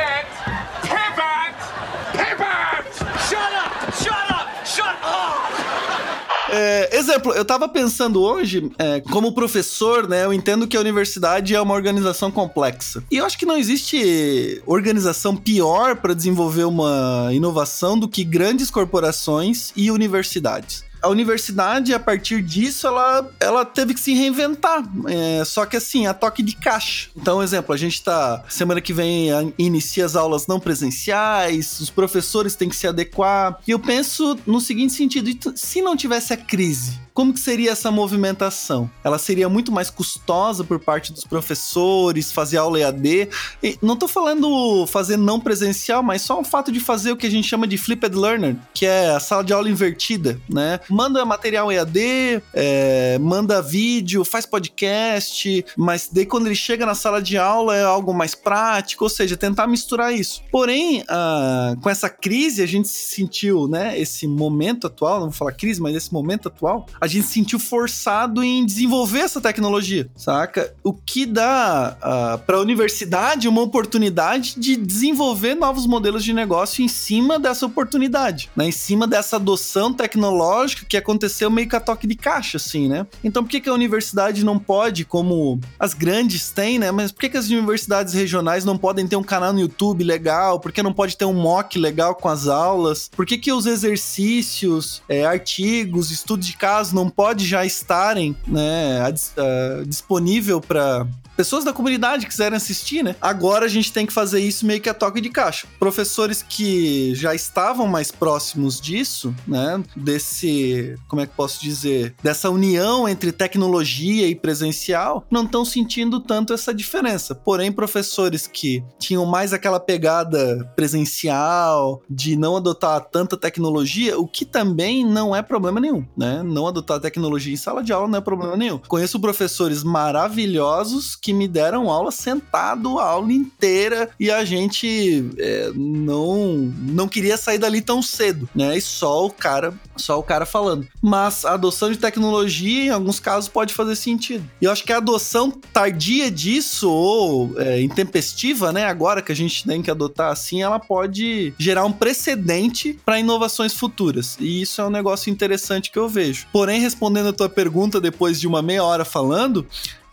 É, 6.56 6.96
exemplo, 6.96 7.34
eu 7.34 7.44
tava 7.44 7.68
pensando 7.68 8.22
hoje, 8.22 8.72
é, 8.80 9.02
como 9.02 9.34
professor, 9.34 10.08
né? 10.08 10.24
Eu 10.24 10.34
entendo 10.34 10.68
que 10.68 10.78
a 10.78 10.80
universidade 10.80 11.54
é 11.54 11.60
uma 11.60 11.74
organização 11.74 12.32
complexa. 12.32 13.04
E 13.12 13.18
eu 13.18 13.26
acho 13.26 13.38
que 13.38 13.46
não 13.46 13.58
existe 13.58 14.62
organização 14.66 15.36
pior 15.36 15.98
para 15.98 16.14
desenvolver 16.14 16.64
uma 16.64 17.30
inovação 17.34 18.00
do 18.00 18.08
que 18.08 18.24
grandes 18.24 18.70
corporações 18.70 19.74
e 19.76 19.92
universidades 19.92 20.84
a 21.06 21.10
universidade, 21.10 21.94
a 21.94 22.00
partir 22.00 22.42
disso, 22.42 22.88
ela, 22.88 23.30
ela 23.40 23.64
teve 23.64 23.94
que 23.94 24.00
se 24.00 24.14
reinventar. 24.14 24.84
É, 25.08 25.46
só 25.46 25.66
que 25.66 25.78
assim, 25.78 26.08
a 26.08 26.14
toque 26.14 26.42
de 26.42 26.56
caixa. 26.56 27.10
Então, 27.16 27.44
exemplo, 27.44 27.74
a 27.74 27.78
gente 27.78 28.04
tá. 28.04 28.44
Semana 28.50 28.82
que 28.82 28.92
vem 28.92 29.30
inicia 29.58 30.04
as 30.04 30.16
aulas 30.16 30.48
não 30.48 30.60
presenciais, 30.60 31.80
os 31.80 31.90
professores 31.92 32.56
têm 32.56 32.70
que 32.70 32.76
se 32.76 32.88
adequar. 32.88 33.60
E 33.68 33.72
eu 33.72 33.80
penso 33.80 34.38
no 34.48 34.60
seguinte 34.60 34.94
sentido: 34.94 35.54
se 35.56 35.82
não 35.82 35.96
tivesse 35.96 36.34
a 36.34 36.38
crise, 36.38 37.00
como 37.16 37.34
que 37.34 37.40
seria 37.40 37.72
essa 37.72 37.90
movimentação? 37.90 38.92
Ela 39.02 39.18
seria 39.18 39.48
muito 39.48 39.72
mais 39.72 39.90
custosa 39.90 40.66
por 40.66 40.82
parte 40.82 41.14
dos 41.14 41.24
professores, 41.24 42.30
fazer 42.30 42.58
aula 42.58 42.78
EAD. 42.78 43.30
E 43.64 43.78
não 43.82 43.96
tô 43.96 44.06
falando 44.06 44.86
fazer 44.88 45.16
não 45.16 45.40
presencial, 45.40 46.04
mas 46.04 46.24
só 46.24 46.42
o 46.42 46.44
fato 46.44 46.74
de 46.74 46.80
fazer 46.82 47.14
o 47.14 47.18
que 47.18 47.26
a 47.26 47.32
gente 47.32 47.48
chama 47.48 47.66
de 47.66 47.78
flipped 47.78 48.14
learner, 48.14 48.58
que 48.74 48.86
é 48.86 49.12
a 49.12 49.20
sala 49.22 49.46
de 49.46 49.54
aula 49.54 49.70
invertida, 49.70 50.42
né? 50.50 50.82
Manda 50.96 51.26
material 51.26 51.70
EAD, 51.70 52.42
é, 52.54 53.20
manda 53.20 53.62
vídeo, 53.62 54.24
faz 54.24 54.46
podcast, 54.46 55.66
mas 55.76 56.10
daí 56.10 56.26
quando 56.26 56.46
ele 56.46 56.56
chega 56.56 56.86
na 56.86 56.96
sala 56.96 57.22
de 57.22 57.38
aula 57.38 57.76
é 57.76 57.84
algo 57.84 58.14
mais 58.14 58.34
prático, 58.34 59.04
ou 59.04 59.10
seja, 59.10 59.36
tentar 59.36 59.68
misturar 59.68 60.14
isso. 60.14 60.42
Porém, 60.50 61.02
uh, 61.02 61.78
com 61.82 61.90
essa 61.90 62.10
crise, 62.10 62.62
a 62.62 62.66
gente 62.66 62.88
se 62.88 63.14
sentiu, 63.14 63.68
né? 63.68 64.00
Esse 64.00 64.26
momento 64.26 64.88
atual, 64.88 65.16
não 65.16 65.26
vou 65.26 65.34
falar 65.34 65.52
crise, 65.52 65.82
mas 65.82 65.94
esse 65.98 66.14
momento 66.14 66.48
atual, 66.48 66.86
a 67.02 67.08
gente 67.08 67.28
se 67.28 67.34
sentiu 67.34 67.60
forçado 67.60 68.42
em 68.42 68.66
desenvolver 68.66 69.20
essa 69.20 69.42
tecnologia, 69.42 70.10
saca? 70.16 70.74
O 70.82 70.94
que 70.94 71.26
dá 71.26 71.98
uh, 71.98 72.38
para 72.46 72.56
a 72.56 72.62
universidade 72.62 73.50
uma 73.50 73.62
oportunidade 73.62 74.58
de 74.58 74.78
desenvolver 74.78 75.56
novos 75.56 75.86
modelos 75.86 76.24
de 76.24 76.32
negócio 76.32 76.82
em 76.82 76.88
cima 76.88 77.38
dessa 77.38 77.66
oportunidade, 77.66 78.50
né? 78.56 78.68
Em 78.70 78.72
cima 78.72 79.06
dessa 79.06 79.36
adoção 79.36 79.92
tecnológica 79.92 80.85
que 80.88 80.98
aconteceu 80.98 81.50
meio 81.50 81.68
que 81.68 81.76
a 81.76 81.80
toque 81.80 82.08
de 82.08 82.16
caixa, 82.16 82.58
assim, 82.58 82.88
né? 82.88 83.06
Então, 83.24 83.44
por 83.44 83.50
que, 83.50 83.60
que 83.60 83.70
a 83.70 83.74
universidade 83.74 84.44
não 84.44 84.58
pode, 84.60 85.06
como 85.06 85.60
as 85.80 85.94
grandes 85.94 86.52
têm, 86.52 86.80
né? 86.80 86.92
Mas 86.92 87.12
por 87.12 87.22
que, 87.22 87.30
que 87.30 87.38
as 87.38 87.50
universidades 87.50 88.14
regionais 88.14 88.66
não 88.66 88.78
podem 88.78 89.08
ter 89.08 89.16
um 89.16 89.24
canal 89.24 89.54
no 89.54 89.60
YouTube 89.60 90.04
legal? 90.04 90.60
Por 90.60 90.72
que 90.72 90.84
não 90.84 90.94
pode 90.94 91.18
ter 91.18 91.26
um 91.26 91.34
mock 91.34 91.78
legal 91.78 92.16
com 92.16 92.30
as 92.30 92.48
aulas? 92.48 93.10
Por 93.16 93.26
que, 93.26 93.38
que 93.38 93.52
os 93.52 93.66
exercícios, 93.66 95.02
é, 95.08 95.26
artigos, 95.26 96.12
estudos 96.12 96.48
de 96.48 96.58
caso 96.58 96.96
não 96.96 97.10
pode 97.10 97.46
já 97.46 97.66
estarem 97.66 98.36
né, 98.48 99.02
uh, 99.10 99.86
disponível 99.86 100.62
para 100.62 101.08
pessoas 101.36 101.64
da 101.64 101.74
comunidade 101.74 102.26
quiserem 102.26 102.56
assistir, 102.56 103.04
né? 103.04 103.16
Agora 103.22 103.66
a 103.66 103.70
gente 103.70 103.92
tem 103.92 104.06
que 104.06 104.14
fazer 104.14 104.40
isso 104.40 104.66
meio 104.66 104.82
que 104.82 104.90
a 104.90 104.94
toque 104.94 105.22
de 105.22 105.30
caixa. 105.30 105.68
Professores 105.80 106.42
que 106.42 107.14
já 107.16 107.34
estavam 107.36 107.88
mais 107.88 108.12
próximos 108.12 108.80
disso, 108.80 109.34
né? 109.48 109.84
Desse, 109.96 110.96
como 111.08 111.22
é 111.22 111.26
que 111.26 111.36
posso 111.36 111.62
dizer, 111.62 112.16
dessa 112.24 112.50
união 112.50 113.08
entre 113.08 113.32
tecnologia 113.32 114.28
e 114.28 114.36
presencial, 114.36 115.26
não 115.30 115.44
estão 115.44 115.66
sentindo 115.66 116.20
tanto 116.20 116.54
essa 116.54 116.74
diferença. 116.74 117.36
Porém, 117.36 117.72
professores 117.72 118.48
que 118.48 118.84
tinham 119.00 119.26
mais 119.26 119.54
aquela 119.54 119.80
pegada 119.80 120.72
presencial, 120.76 122.02
de 122.10 122.36
não 122.36 122.58
adotar 122.58 123.02
tanta 123.02 123.38
tecnologia, 123.38 124.18
o 124.20 124.28
que 124.28 124.46
também 124.46 125.06
não 125.06 125.36
é 125.36 125.42
problema 125.42 125.80
nenhum, 125.80 126.06
né? 126.18 126.42
Não 126.44 126.68
adotar 126.68 127.00
tecnologia 127.00 127.54
em 127.54 127.58
sala 127.58 127.84
de 127.84 127.92
aula 127.92 128.08
não 128.08 128.18
é 128.18 128.22
problema 128.22 128.56
nenhum. 128.56 128.78
Conheço 128.78 129.20
professores 129.20 129.84
maravilhosos 129.84 131.16
que 131.26 131.34
me 131.34 131.48
deram 131.48 131.90
aula 131.90 132.12
sentado 132.12 133.00
a 133.00 133.06
aula 133.06 133.34
inteira 133.34 134.12
e 134.20 134.30
a 134.30 134.46
gente 134.46 135.28
é, 135.40 135.72
não 135.74 136.72
não 136.84 137.08
queria 137.08 137.36
sair 137.36 137.58
dali 137.58 137.82
tão 137.82 138.00
cedo, 138.00 138.48
né? 138.54 138.78
E 138.78 138.82
só 138.82 139.26
o 139.26 139.32
cara, 139.32 139.74
só 139.98 140.20
o 140.20 140.24
cara 140.24 140.46
falando. 140.46 140.88
Mas 141.02 141.44
a 141.44 141.54
adoção 141.56 141.92
de 141.92 141.98
tecnologia, 141.98 142.84
em 142.84 142.90
alguns 142.90 143.20
casos, 143.20 143.50
pode 143.50 143.74
fazer 143.74 143.96
sentido. 143.96 144.48
E 144.62 144.66
eu 144.66 144.72
acho 144.72 144.84
que 144.84 144.94
a 144.94 144.98
adoção 144.98 145.50
tardia 145.74 146.30
disso, 146.30 146.92
ou 146.92 147.60
é, 147.60 147.82
intempestiva, 147.82 148.72
né? 148.72 148.86
Agora 148.86 149.20
que 149.20 149.32
a 149.32 149.36
gente 149.36 149.66
tem 149.66 149.82
que 149.82 149.90
adotar 149.90 150.32
assim, 150.32 150.62
ela 150.62 150.80
pode 150.80 151.56
gerar 151.58 151.86
um 151.86 151.92
precedente 151.92 153.00
para 153.04 153.20
inovações 153.20 153.74
futuras. 153.74 154.38
E 154.40 154.62
isso 154.62 154.80
é 154.80 154.86
um 154.86 154.92
negócio 154.92 155.32
interessante 155.32 155.90
que 155.90 155.98
eu 155.98 156.08
vejo. 156.08 156.46
Porém, 156.54 156.80
respondendo 156.80 157.30
a 157.30 157.34
tua 157.34 157.50
pergunta 157.50 158.00
depois 158.00 158.40
de 158.40 158.46
uma 158.46 158.62
meia 158.62 158.84
hora 158.84 159.04
falando, 159.04 159.66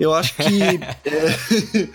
eu 0.02 0.12
acho 0.12 0.34
que. 0.34 0.62
é, 1.04 1.88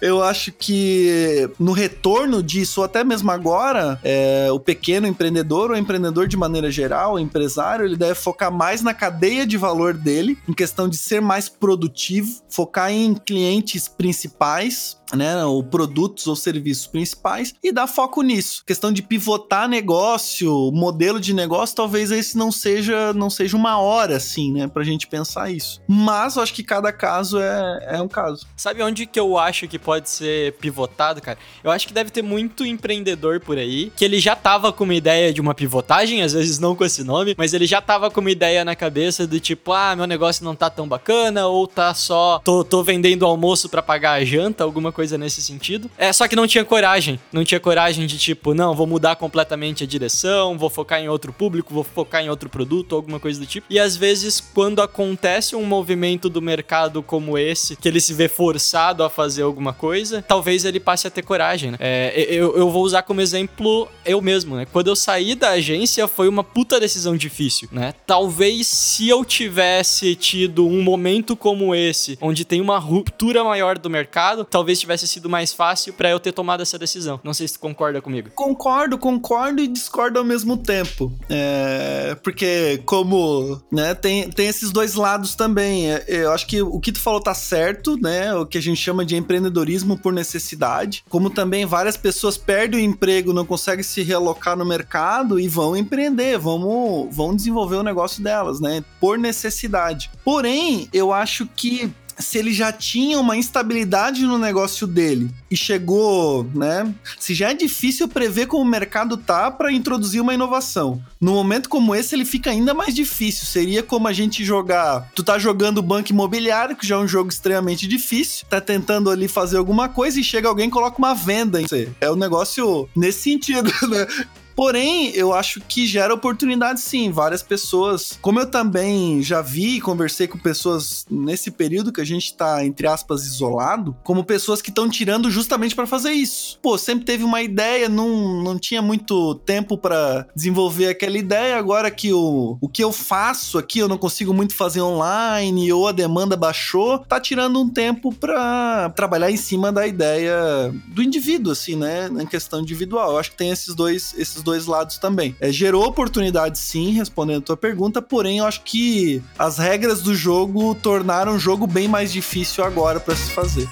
eu 0.02 0.20
acho 0.20 0.50
que 0.50 1.48
no 1.60 1.70
retorno 1.70 2.42
disso, 2.42 2.80
ou 2.80 2.84
até 2.84 3.04
mesmo 3.04 3.30
agora, 3.30 4.00
é, 4.02 4.48
o 4.50 4.58
pequeno 4.58 5.06
empreendedor 5.06 5.70
ou 5.70 5.76
empreendedor 5.76 6.26
de 6.26 6.36
maneira 6.36 6.72
geral, 6.72 7.14
o 7.14 7.18
empresário, 7.20 7.84
ele 7.84 7.96
deve 7.96 8.16
focar 8.16 8.50
mais 8.50 8.82
na 8.82 8.92
cadeia 8.92 9.46
de 9.46 9.56
valor 9.56 9.94
dele, 9.94 10.36
em 10.48 10.52
questão 10.52 10.88
de 10.88 10.96
ser 10.96 11.20
mais 11.20 11.48
produtivo, 11.48 12.42
focar 12.48 12.90
em 12.90 13.14
clientes 13.14 13.86
principais 13.86 15.00
né, 15.14 15.44
ou 15.44 15.62
produtos 15.62 16.26
ou 16.26 16.36
serviços 16.36 16.86
principais 16.86 17.54
e 17.62 17.72
dar 17.72 17.86
foco 17.86 18.22
nisso. 18.22 18.62
Questão 18.66 18.92
de 18.92 19.02
pivotar 19.02 19.68
negócio, 19.68 20.70
modelo 20.72 21.20
de 21.20 21.32
negócio, 21.32 21.76
talvez 21.76 22.10
esse 22.10 22.36
não 22.36 22.50
seja 22.50 23.12
não 23.12 23.30
seja 23.30 23.56
uma 23.56 23.78
hora 23.78 24.16
assim, 24.16 24.52
né, 24.52 24.66
pra 24.66 24.84
gente 24.84 25.06
pensar 25.06 25.50
isso. 25.50 25.80
Mas 25.86 26.36
eu 26.36 26.42
acho 26.42 26.54
que 26.54 26.62
cada 26.62 26.92
caso 26.92 27.38
é, 27.40 27.96
é 27.96 28.02
um 28.02 28.08
caso. 28.08 28.46
Sabe 28.56 28.82
onde 28.82 29.06
que 29.06 29.20
eu 29.20 29.38
acho 29.38 29.68
que 29.68 29.78
pode 29.78 30.08
ser 30.08 30.52
pivotado, 30.54 31.20
cara? 31.20 31.38
Eu 31.62 31.70
acho 31.70 31.86
que 31.86 31.92
deve 31.92 32.10
ter 32.10 32.22
muito 32.22 32.64
empreendedor 32.64 33.40
por 33.40 33.58
aí 33.58 33.92
que 33.96 34.04
ele 34.04 34.18
já 34.18 34.34
tava 34.34 34.72
com 34.72 34.84
uma 34.84 34.94
ideia 34.94 35.32
de 35.32 35.40
uma 35.40 35.54
pivotagem, 35.54 36.22
às 36.22 36.32
vezes 36.32 36.58
não 36.58 36.74
com 36.74 36.84
esse 36.84 37.04
nome, 37.04 37.34
mas 37.36 37.52
ele 37.54 37.66
já 37.66 37.80
tava 37.80 38.10
com 38.10 38.20
uma 38.20 38.30
ideia 38.30 38.64
na 38.64 38.74
cabeça 38.74 39.26
do 39.26 39.38
tipo, 39.38 39.72
ah, 39.72 39.94
meu 39.94 40.06
negócio 40.06 40.44
não 40.44 40.54
tá 40.54 40.70
tão 40.70 40.88
bacana, 40.88 41.46
ou 41.46 41.66
tá 41.66 41.92
só, 41.94 42.40
tô, 42.44 42.64
tô 42.64 42.82
vendendo 42.82 43.26
almoço 43.26 43.68
para 43.68 43.82
pagar 43.82 44.12
a 44.12 44.24
janta, 44.24 44.64
alguma 44.64 44.92
coisa 44.92 45.01
nesse 45.10 45.42
sentido. 45.42 45.90
É, 45.98 46.12
só 46.12 46.28
que 46.28 46.36
não 46.36 46.46
tinha 46.46 46.64
coragem, 46.64 47.18
não 47.32 47.44
tinha 47.44 47.58
coragem 47.58 48.06
de 48.06 48.18
tipo, 48.18 48.54
não, 48.54 48.74
vou 48.74 48.86
mudar 48.86 49.16
completamente 49.16 49.82
a 49.82 49.86
direção, 49.86 50.56
vou 50.56 50.70
focar 50.70 51.00
em 51.00 51.08
outro 51.08 51.32
público, 51.32 51.74
vou 51.74 51.84
focar 51.84 52.22
em 52.22 52.28
outro 52.28 52.48
produto, 52.48 52.94
alguma 52.94 53.18
coisa 53.18 53.40
do 53.40 53.46
tipo. 53.46 53.66
E 53.68 53.78
às 53.78 53.96
vezes, 53.96 54.40
quando 54.40 54.80
acontece 54.80 55.56
um 55.56 55.64
movimento 55.64 56.28
do 56.28 56.40
mercado 56.40 57.02
como 57.02 57.36
esse, 57.38 57.76
que 57.76 57.88
ele 57.88 58.00
se 58.00 58.14
vê 58.14 58.28
forçado 58.28 59.02
a 59.02 59.10
fazer 59.10 59.42
alguma 59.42 59.72
coisa, 59.72 60.22
talvez 60.22 60.64
ele 60.64 60.78
passe 60.78 61.06
a 61.06 61.10
ter 61.10 61.22
coragem, 61.22 61.72
né? 61.72 61.78
É, 61.80 62.12
eu, 62.28 62.56
eu 62.56 62.70
vou 62.70 62.82
usar 62.84 63.02
como 63.02 63.20
exemplo 63.20 63.88
eu 64.04 64.20
mesmo, 64.20 64.56
né? 64.56 64.66
Quando 64.70 64.88
eu 64.88 64.96
saí 64.96 65.34
da 65.34 65.50
agência, 65.50 66.06
foi 66.06 66.28
uma 66.28 66.44
puta 66.44 66.78
decisão 66.78 67.16
difícil, 67.16 67.68
né? 67.72 67.94
Talvez 68.06 68.66
se 68.66 69.08
eu 69.08 69.24
tivesse 69.24 70.14
tido 70.14 70.66
um 70.66 70.82
momento 70.82 71.36
como 71.36 71.74
esse, 71.74 72.18
onde 72.20 72.44
tem 72.44 72.60
uma 72.60 72.78
ruptura 72.78 73.42
maior 73.42 73.78
do 73.78 73.88
mercado, 73.88 74.44
talvez 74.44 74.78
tivesse 74.78 74.91
sido 74.96 75.28
mais 75.28 75.52
fácil 75.52 75.92
para 75.92 76.10
eu 76.10 76.20
ter 76.20 76.32
tomado 76.32 76.62
essa 76.62 76.78
decisão. 76.78 77.20
Não 77.22 77.34
sei 77.34 77.48
se 77.48 77.54
tu 77.54 77.60
concorda 77.60 78.00
comigo. 78.00 78.30
Concordo, 78.34 78.98
concordo 78.98 79.62
e 79.62 79.68
discordo 79.68 80.18
ao 80.18 80.24
mesmo 80.24 80.56
tempo. 80.56 81.12
É, 81.28 82.16
porque, 82.22 82.82
como, 82.84 83.60
né, 83.70 83.94
tem, 83.94 84.28
tem 84.30 84.46
esses 84.46 84.70
dois 84.70 84.94
lados 84.94 85.34
também. 85.34 85.90
É, 85.90 86.04
eu 86.08 86.32
acho 86.32 86.46
que 86.46 86.62
o 86.62 86.80
que 86.80 86.92
tu 86.92 87.00
falou 87.00 87.20
tá 87.20 87.34
certo, 87.34 87.96
né? 88.00 88.34
O 88.34 88.46
que 88.46 88.58
a 88.58 88.62
gente 88.62 88.80
chama 88.80 89.04
de 89.04 89.16
empreendedorismo 89.16 89.96
por 89.96 90.12
necessidade. 90.12 91.04
Como 91.08 91.30
também 91.30 91.66
várias 91.66 91.96
pessoas 91.96 92.36
perdem 92.36 92.80
o 92.80 92.90
emprego, 92.90 93.32
não 93.32 93.46
conseguem 93.46 93.82
se 93.82 94.02
realocar 94.02 94.56
no 94.56 94.64
mercado 94.64 95.38
e 95.38 95.48
vão 95.48 95.76
empreender, 95.76 96.38
vão, 96.38 97.08
vão 97.10 97.34
desenvolver 97.34 97.76
o 97.76 97.82
negócio 97.82 98.22
delas, 98.22 98.60
né? 98.60 98.84
Por 99.00 99.18
necessidade. 99.18 100.10
Porém, 100.24 100.88
eu 100.92 101.12
acho 101.12 101.46
que 101.46 101.92
se 102.18 102.38
ele 102.38 102.52
já 102.52 102.72
tinha 102.72 103.18
uma 103.18 103.36
instabilidade 103.36 104.22
no 104.22 104.38
negócio 104.38 104.86
dele 104.86 105.30
e 105.50 105.56
chegou, 105.56 106.48
né? 106.54 106.92
Se 107.18 107.34
já 107.34 107.50
é 107.50 107.54
difícil 107.54 108.08
prever 108.08 108.46
como 108.46 108.62
o 108.62 108.64
mercado 108.64 109.16
tá 109.16 109.50
para 109.50 109.72
introduzir 109.72 110.20
uma 110.20 110.34
inovação. 110.34 111.02
No 111.20 111.32
momento 111.32 111.68
como 111.68 111.94
esse, 111.94 112.14
ele 112.14 112.24
fica 112.24 112.50
ainda 112.50 112.74
mais 112.74 112.94
difícil. 112.94 113.46
Seria 113.46 113.82
como 113.82 114.08
a 114.08 114.12
gente 114.12 114.44
jogar. 114.44 115.10
Tu 115.14 115.22
tá 115.22 115.38
jogando 115.38 115.82
banco 115.82 116.10
imobiliário, 116.10 116.76
que 116.76 116.86
já 116.86 116.96
é 116.96 116.98
um 116.98 117.08
jogo 117.08 117.30
extremamente 117.30 117.86
difícil, 117.86 118.46
tá 118.48 118.60
tentando 118.60 119.10
ali 119.10 119.28
fazer 119.28 119.56
alguma 119.56 119.88
coisa 119.88 120.18
e 120.18 120.24
chega 120.24 120.48
alguém 120.48 120.68
e 120.68 120.70
coloca 120.70 120.98
uma 120.98 121.14
venda 121.14 121.60
em 121.60 121.66
você. 121.66 121.90
É 122.00 122.10
um 122.10 122.16
negócio 122.16 122.88
nesse 122.96 123.22
sentido, 123.22 123.70
né? 123.88 124.06
Porém, 124.54 125.10
eu 125.14 125.32
acho 125.32 125.60
que 125.60 125.86
gera 125.86 126.14
oportunidade 126.14 126.80
sim. 126.80 127.10
Várias 127.10 127.42
pessoas, 127.42 128.18
como 128.20 128.40
eu 128.40 128.46
também 128.46 129.22
já 129.22 129.40
vi 129.40 129.76
e 129.76 129.80
conversei 129.80 130.26
com 130.26 130.38
pessoas 130.38 131.06
nesse 131.10 131.50
período 131.50 131.92
que 131.92 132.00
a 132.00 132.06
gente 132.06 132.34
tá, 132.34 132.64
entre 132.64 132.86
aspas, 132.86 133.24
isolado, 133.24 133.96
como 134.02 134.24
pessoas 134.24 134.62
que 134.62 134.70
estão 134.70 134.88
tirando 134.88 135.30
justamente 135.30 135.74
para 135.74 135.86
fazer 135.86 136.12
isso. 136.12 136.58
Pô, 136.62 136.76
sempre 136.78 137.04
teve 137.04 137.24
uma 137.24 137.42
ideia, 137.42 137.88
não, 137.88 138.42
não 138.42 138.58
tinha 138.58 138.82
muito 138.82 139.34
tempo 139.36 139.76
para 139.76 140.26
desenvolver 140.34 140.88
aquela 140.88 141.16
ideia. 141.16 141.58
Agora 141.58 141.90
que 141.90 142.12
o, 142.12 142.58
o 142.60 142.68
que 142.68 142.82
eu 142.82 142.92
faço 142.92 143.58
aqui 143.58 143.78
eu 143.78 143.88
não 143.88 143.98
consigo 143.98 144.32
muito 144.32 144.54
fazer 144.54 144.80
online 144.80 145.72
ou 145.72 145.88
a 145.88 145.92
demanda 145.92 146.36
baixou, 146.36 146.98
tá 146.98 147.20
tirando 147.20 147.60
um 147.60 147.68
tempo 147.68 148.12
para 148.12 148.90
trabalhar 148.90 149.30
em 149.30 149.36
cima 149.36 149.72
da 149.72 149.86
ideia 149.86 150.72
do 150.88 151.02
indivíduo, 151.02 151.52
assim, 151.52 151.76
né? 151.76 152.08
Em 152.20 152.26
questão 152.26 152.60
individual. 152.60 153.12
Eu 153.12 153.18
acho 153.18 153.30
que 153.30 153.36
tem 153.36 153.50
esses 153.50 153.74
dois, 153.74 154.14
esses 154.16 154.41
esses 154.42 154.44
dois 154.44 154.66
lados 154.66 154.98
também. 154.98 155.34
É, 155.40 155.50
gerou 155.50 155.84
oportunidade 155.84 156.58
sim, 156.58 156.90
respondendo 156.92 157.38
a 157.38 157.46
tua 157.46 157.56
pergunta, 157.56 158.02
porém 158.02 158.38
eu 158.38 158.46
acho 158.46 158.62
que 158.62 159.22
as 159.38 159.58
regras 159.58 160.02
do 160.02 160.14
jogo 160.14 160.74
tornaram 160.74 161.36
o 161.36 161.38
jogo 161.38 161.66
bem 161.66 161.88
mais 161.88 162.12
difícil 162.12 162.64
agora 162.64 163.00
para 163.00 163.14
se 163.14 163.30
fazer. 163.30 163.68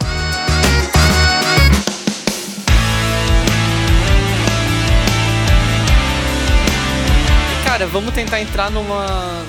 Cara, 7.64 7.87
vamos 7.87 8.12
tentar 8.14 8.40
entrar 8.40 8.70
numa, 8.70 9.06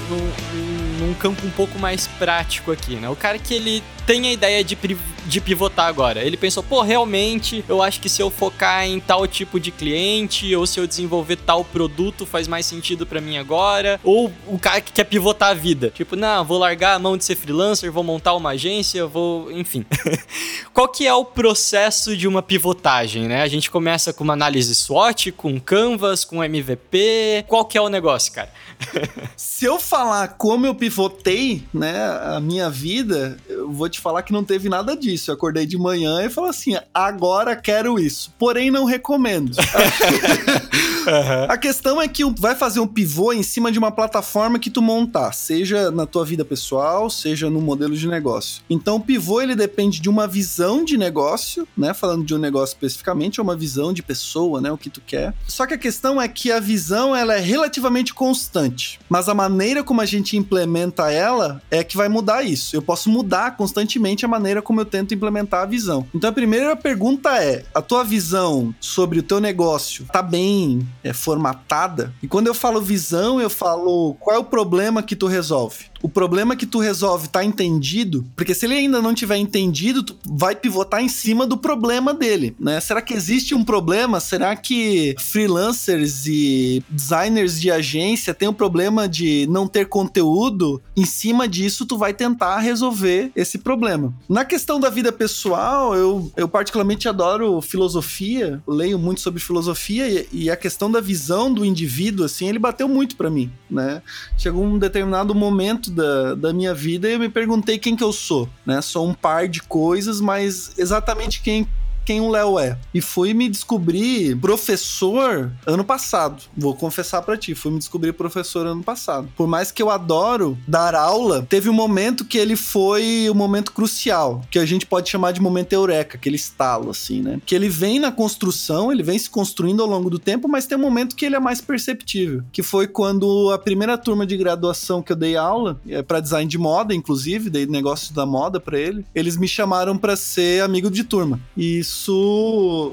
num, 0.09 1.05
num 1.05 1.13
campo 1.15 1.45
um 1.45 1.51
pouco 1.51 1.77
mais 1.77 2.07
prático 2.07 2.71
aqui, 2.71 2.95
né? 2.95 3.09
O 3.09 3.15
cara 3.15 3.37
que 3.37 3.53
ele 3.53 3.83
tem 4.05 4.27
a 4.27 4.31
ideia 4.31 4.63
de, 4.63 4.77
de 5.25 5.41
pivotar 5.41 5.87
agora. 5.87 6.23
Ele 6.23 6.37
pensou, 6.37 6.63
pô, 6.63 6.81
realmente, 6.81 7.63
eu 7.67 7.81
acho 7.81 7.99
que 7.99 8.09
se 8.09 8.21
eu 8.21 8.29
focar 8.29 8.85
em 8.85 8.99
tal 8.99 9.27
tipo 9.27 9.59
de 9.59 9.71
cliente, 9.71 10.55
ou 10.55 10.65
se 10.65 10.79
eu 10.79 10.87
desenvolver 10.87 11.37
tal 11.37 11.63
produto, 11.63 12.25
faz 12.25 12.47
mais 12.47 12.65
sentido 12.65 13.05
para 13.05 13.21
mim 13.21 13.37
agora. 13.37 13.99
Ou 14.03 14.31
o 14.47 14.59
cara 14.59 14.81
que 14.81 14.91
quer 14.91 15.03
pivotar 15.05 15.49
a 15.49 15.53
vida. 15.53 15.91
Tipo, 15.95 16.15
não, 16.15 16.43
vou 16.43 16.57
largar 16.57 16.95
a 16.95 16.99
mão 16.99 17.17
de 17.17 17.23
ser 17.23 17.35
freelancer, 17.35 17.91
vou 17.91 18.03
montar 18.03 18.33
uma 18.33 18.51
agência, 18.51 19.05
vou. 19.05 19.51
Enfim. 19.51 19.85
Qual 20.73 20.87
que 20.87 21.05
é 21.05 21.13
o 21.13 21.25
processo 21.25 22.15
de 22.15 22.27
uma 22.27 22.41
pivotagem, 22.41 23.27
né? 23.27 23.41
A 23.41 23.47
gente 23.47 23.69
começa 23.69 24.13
com 24.13 24.23
uma 24.23 24.33
análise 24.33 24.73
SWOT, 24.73 25.31
com 25.31 25.59
Canvas, 25.59 26.25
com 26.25 26.43
MVP. 26.43 27.45
Qual 27.47 27.65
que 27.65 27.77
é 27.77 27.81
o 27.81 27.89
negócio, 27.89 28.31
cara? 28.33 28.51
se 29.35 29.65
eu 29.65 29.79
falar 29.79 30.29
como 30.29 30.65
eu 30.65 30.75
pivotei, 30.75 31.63
né, 31.73 32.05
a 32.23 32.39
minha 32.39 32.69
vida, 32.69 33.37
eu 33.47 33.71
vou 33.71 33.87
te 33.89 33.99
falar 34.01 34.23
que 34.23 34.33
não 34.33 34.43
teve 34.43 34.67
nada 34.67 34.95
disso. 34.95 35.31
Eu 35.31 35.35
acordei 35.35 35.65
de 35.65 35.77
manhã 35.77 36.23
e 36.25 36.29
falei 36.29 36.49
assim: 36.49 36.77
agora 36.93 37.55
quero 37.55 37.99
isso. 37.99 38.33
Porém, 38.37 38.71
não 38.71 38.85
recomendo. 38.85 39.55
uhum. 41.07 41.45
A 41.47 41.57
questão 41.57 42.01
é 42.01 42.07
que 42.07 42.23
vai 42.37 42.55
fazer 42.55 42.79
um 42.79 42.87
pivô 42.87 43.33
em 43.33 43.43
cima 43.43 43.71
de 43.71 43.79
uma 43.79 43.91
plataforma 43.91 44.59
que 44.59 44.69
tu 44.69 44.81
montar, 44.81 45.33
seja 45.33 45.91
na 45.91 46.05
tua 46.05 46.25
vida 46.25 46.45
pessoal, 46.45 47.09
seja 47.09 47.49
no 47.49 47.61
modelo 47.61 47.95
de 47.95 48.07
negócio. 48.07 48.61
Então, 48.69 48.95
o 48.97 48.99
pivô 48.99 49.41
ele 49.41 49.55
depende 49.55 49.99
de 50.01 50.09
uma 50.09 50.27
visão 50.27 50.83
de 50.83 50.97
negócio, 50.97 51.67
né? 51.77 51.93
Falando 51.93 52.25
de 52.25 52.35
um 52.35 52.37
negócio 52.37 52.73
especificamente, 52.73 53.39
é 53.39 53.43
uma 53.43 53.55
visão 53.55 53.93
de 53.93 54.03
pessoa, 54.03 54.61
né? 54.61 54.71
O 54.71 54.77
que 54.77 54.89
tu 54.89 55.01
quer. 55.05 55.33
Só 55.47 55.65
que 55.65 55.73
a 55.73 55.77
questão 55.77 56.21
é 56.21 56.27
que 56.27 56.51
a 56.51 56.59
visão 56.59 57.15
ela 57.15 57.35
é 57.35 57.39
relativamente 57.39 58.13
constante, 58.13 58.99
mas 59.09 59.27
a 59.27 59.33
maneira 59.33 59.83
como 59.83 60.01
a 60.01 60.05
gente 60.05 60.37
implementa 60.37 61.11
ela 61.11 61.61
é 61.69 61.83
que 61.83 61.97
vai 61.97 62.09
mudar 62.09 62.43
isso. 62.43 62.75
Eu 62.75 62.81
posso 62.81 63.09
mudar 63.09 63.55
constantemente 63.57 64.25
a 64.25 64.27
maneira 64.27 64.61
como 64.61 64.81
eu 64.81 64.85
tento 64.85 65.13
implementar 65.13 65.63
a 65.63 65.65
visão. 65.65 66.07
Então 66.13 66.29
a 66.29 66.33
primeira 66.33 66.75
pergunta 66.75 67.41
é: 67.41 67.63
a 67.73 67.81
tua 67.81 68.03
visão 68.03 68.73
sobre 68.79 69.19
o 69.19 69.23
teu 69.23 69.39
negócio 69.39 70.05
tá 70.11 70.21
bem 70.21 70.87
é, 71.03 71.13
formatada? 71.13 72.13
E 72.21 72.27
quando 72.27 72.47
eu 72.47 72.53
falo 72.53 72.81
visão, 72.81 73.39
eu 73.39 73.49
falo 73.49 74.15
qual 74.19 74.35
é 74.35 74.39
o 74.39 74.43
problema 74.43 75.03
que 75.03 75.15
tu 75.15 75.27
resolve 75.27 75.91
o 76.01 76.09
problema 76.09 76.55
que 76.55 76.65
tu 76.65 76.79
resolve 76.79 77.27
tá 77.27 77.43
entendido, 77.43 78.25
porque 78.35 78.53
se 78.53 78.65
ele 78.65 78.75
ainda 78.75 79.01
não 79.01 79.13
tiver 79.13 79.37
entendido, 79.37 80.03
tu 80.03 80.17
vai 80.25 80.55
pivotar 80.55 81.01
em 81.01 81.09
cima 81.09 81.45
do 81.45 81.57
problema 81.57 82.13
dele, 82.13 82.55
né? 82.59 82.79
Será 82.79 83.01
que 83.01 83.13
existe 83.13 83.53
um 83.53 83.63
problema? 83.63 84.19
Será 84.19 84.55
que 84.55 85.15
freelancers 85.19 86.25
e 86.25 86.83
designers 86.89 87.59
de 87.59 87.71
agência 87.71 88.33
têm 88.33 88.47
um 88.47 88.53
problema 88.53 89.07
de 89.07 89.47
não 89.49 89.67
ter 89.67 89.87
conteúdo? 89.87 90.81
Em 90.95 91.05
cima 91.05 91.47
disso, 91.47 91.85
tu 91.85 91.97
vai 91.97 92.13
tentar 92.13 92.57
resolver 92.59 93.31
esse 93.35 93.57
problema. 93.57 94.13
Na 94.27 94.43
questão 94.43 94.79
da 94.79 94.89
vida 94.89 95.11
pessoal, 95.11 95.95
eu, 95.95 96.31
eu 96.35 96.47
particularmente 96.47 97.07
adoro 97.07 97.61
filosofia, 97.61 98.61
leio 98.67 98.97
muito 98.97 99.21
sobre 99.21 99.39
filosofia 99.39 100.07
e, 100.07 100.27
e 100.31 100.49
a 100.49 100.55
questão 100.55 100.90
da 100.91 101.01
visão 101.01 101.53
do 101.53 101.65
indivíduo, 101.65 102.25
assim, 102.25 102.47
ele 102.47 102.59
bateu 102.59 102.87
muito 102.87 103.15
para 103.15 103.29
mim, 103.29 103.51
né? 103.69 104.01
Chegou 104.37 104.63
um 104.63 104.77
determinado 104.77 105.33
momento 105.33 105.89
da, 105.89 106.35
da 106.35 106.53
minha 106.53 106.73
vida 106.73 107.09
e 107.09 107.13
eu 107.13 107.19
me 107.19 107.29
perguntei 107.29 107.77
quem 107.77 107.95
que 107.95 108.03
eu 108.03 108.11
sou, 108.11 108.49
né? 108.65 108.81
Sou 108.81 109.07
um 109.07 109.13
par 109.13 109.47
de 109.47 109.61
coisas, 109.61 110.19
mas 110.19 110.73
exatamente 110.77 111.41
quem 111.41 111.67
quem 112.05 112.21
o 112.21 112.29
Léo 112.29 112.59
é. 112.59 112.77
E 112.93 113.01
fui 113.01 113.33
me 113.33 113.49
descobrir 113.49 114.35
professor 114.37 115.51
ano 115.65 115.83
passado. 115.83 116.43
Vou 116.55 116.75
confessar 116.75 117.21
para 117.21 117.37
ti, 117.37 117.55
fui 117.55 117.71
me 117.71 117.79
descobrir 117.79 118.13
professor 118.13 118.65
ano 118.65 118.83
passado. 118.83 119.29
Por 119.35 119.47
mais 119.47 119.71
que 119.71 119.81
eu 119.81 119.89
adoro 119.89 120.57
dar 120.67 120.95
aula, 120.95 121.45
teve 121.47 121.69
um 121.69 121.73
momento 121.73 122.25
que 122.25 122.37
ele 122.37 122.55
foi 122.55 123.29
um 123.29 123.33
momento 123.33 123.71
crucial, 123.71 124.43
que 124.49 124.59
a 124.59 124.65
gente 124.65 124.85
pode 124.85 125.09
chamar 125.09 125.31
de 125.31 125.41
momento 125.41 125.73
eureka, 125.73 126.17
aquele 126.17 126.35
estalo 126.35 126.89
assim, 126.89 127.21
né? 127.21 127.39
Que 127.45 127.55
ele 127.55 127.69
vem 127.69 127.99
na 127.99 128.11
construção, 128.11 128.91
ele 128.91 129.03
vem 129.03 129.17
se 129.17 129.29
construindo 129.29 129.81
ao 129.81 129.87
longo 129.87 130.09
do 130.09 130.19
tempo, 130.19 130.47
mas 130.47 130.65
tem 130.65 130.77
um 130.77 130.81
momento 130.81 131.15
que 131.15 131.25
ele 131.25 131.35
é 131.35 131.39
mais 131.39 131.61
perceptível, 131.61 132.43
que 132.51 132.63
foi 132.63 132.87
quando 132.87 133.51
a 133.51 133.57
primeira 133.57 133.97
turma 133.97 134.25
de 134.25 134.37
graduação 134.37 135.01
que 135.01 135.11
eu 135.11 135.15
dei 135.15 135.35
aula, 135.35 135.79
é 135.87 136.01
para 136.01 136.19
design 136.19 136.49
de 136.49 136.57
moda, 136.57 136.93
inclusive, 136.93 137.49
dei 137.49 137.65
negócio 137.65 138.13
da 138.13 138.25
moda 138.25 138.59
para 138.59 138.79
ele, 138.79 139.05
eles 139.13 139.37
me 139.37 139.47
chamaram 139.47 139.97
para 139.97 140.15
ser 140.15 140.63
amigo 140.63 140.89
de 140.89 141.03
turma. 141.03 141.39
E 141.55 141.79
isso, 141.79 142.00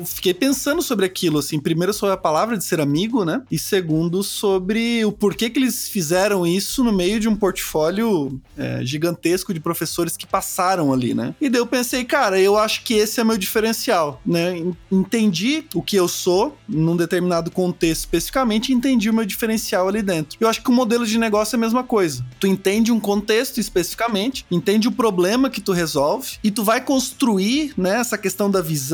fiquei 0.04 0.34
pensando 0.34 0.82
sobre 0.82 1.06
aquilo, 1.06 1.38
assim, 1.38 1.58
primeiro 1.58 1.92
sobre 1.92 2.14
a 2.14 2.18
palavra 2.18 2.56
de 2.56 2.64
ser 2.64 2.80
amigo, 2.80 3.24
né? 3.24 3.42
E 3.50 3.58
segundo 3.58 4.22
sobre 4.22 5.04
o 5.04 5.12
porquê 5.12 5.50
que 5.50 5.58
eles 5.58 5.88
fizeram 5.88 6.46
isso 6.46 6.82
no 6.82 6.92
meio 6.92 7.20
de 7.20 7.28
um 7.28 7.36
portfólio 7.36 8.40
é, 8.56 8.84
gigantesco 8.84 9.52
de 9.54 9.60
professores 9.60 10.16
que 10.16 10.26
passaram 10.26 10.92
ali, 10.92 11.14
né? 11.14 11.34
E 11.40 11.48
daí 11.48 11.60
eu 11.60 11.66
pensei, 11.66 12.04
cara, 12.04 12.40
eu 12.40 12.56
acho 12.56 12.82
que 12.84 12.94
esse 12.94 13.20
é 13.20 13.24
meu 13.24 13.38
diferencial, 13.38 14.20
né? 14.24 14.62
Entendi 14.90 15.64
o 15.74 15.82
que 15.82 15.96
eu 15.96 16.08
sou 16.08 16.56
num 16.68 16.96
determinado 16.96 17.50
contexto 17.50 18.00
especificamente, 18.00 18.72
entendi 18.72 19.10
o 19.10 19.14
meu 19.14 19.24
diferencial 19.24 19.88
ali 19.88 20.02
dentro. 20.02 20.36
Eu 20.40 20.48
acho 20.48 20.62
que 20.62 20.70
o 20.70 20.72
modelo 20.72 21.06
de 21.06 21.18
negócio 21.18 21.54
é 21.54 21.58
a 21.58 21.60
mesma 21.60 21.84
coisa. 21.84 22.24
Tu 22.40 22.46
entende 22.46 22.92
um 22.92 23.00
contexto 23.00 23.58
especificamente, 23.58 24.44
entende 24.50 24.88
o 24.88 24.92
problema 24.92 25.50
que 25.50 25.60
tu 25.60 25.72
resolve 25.72 26.38
e 26.42 26.50
tu 26.50 26.64
vai 26.64 26.80
construir, 26.80 27.72
né, 27.76 28.00
essa 28.00 28.18
questão 28.18 28.50
da 28.50 28.60
visão, 28.60 28.87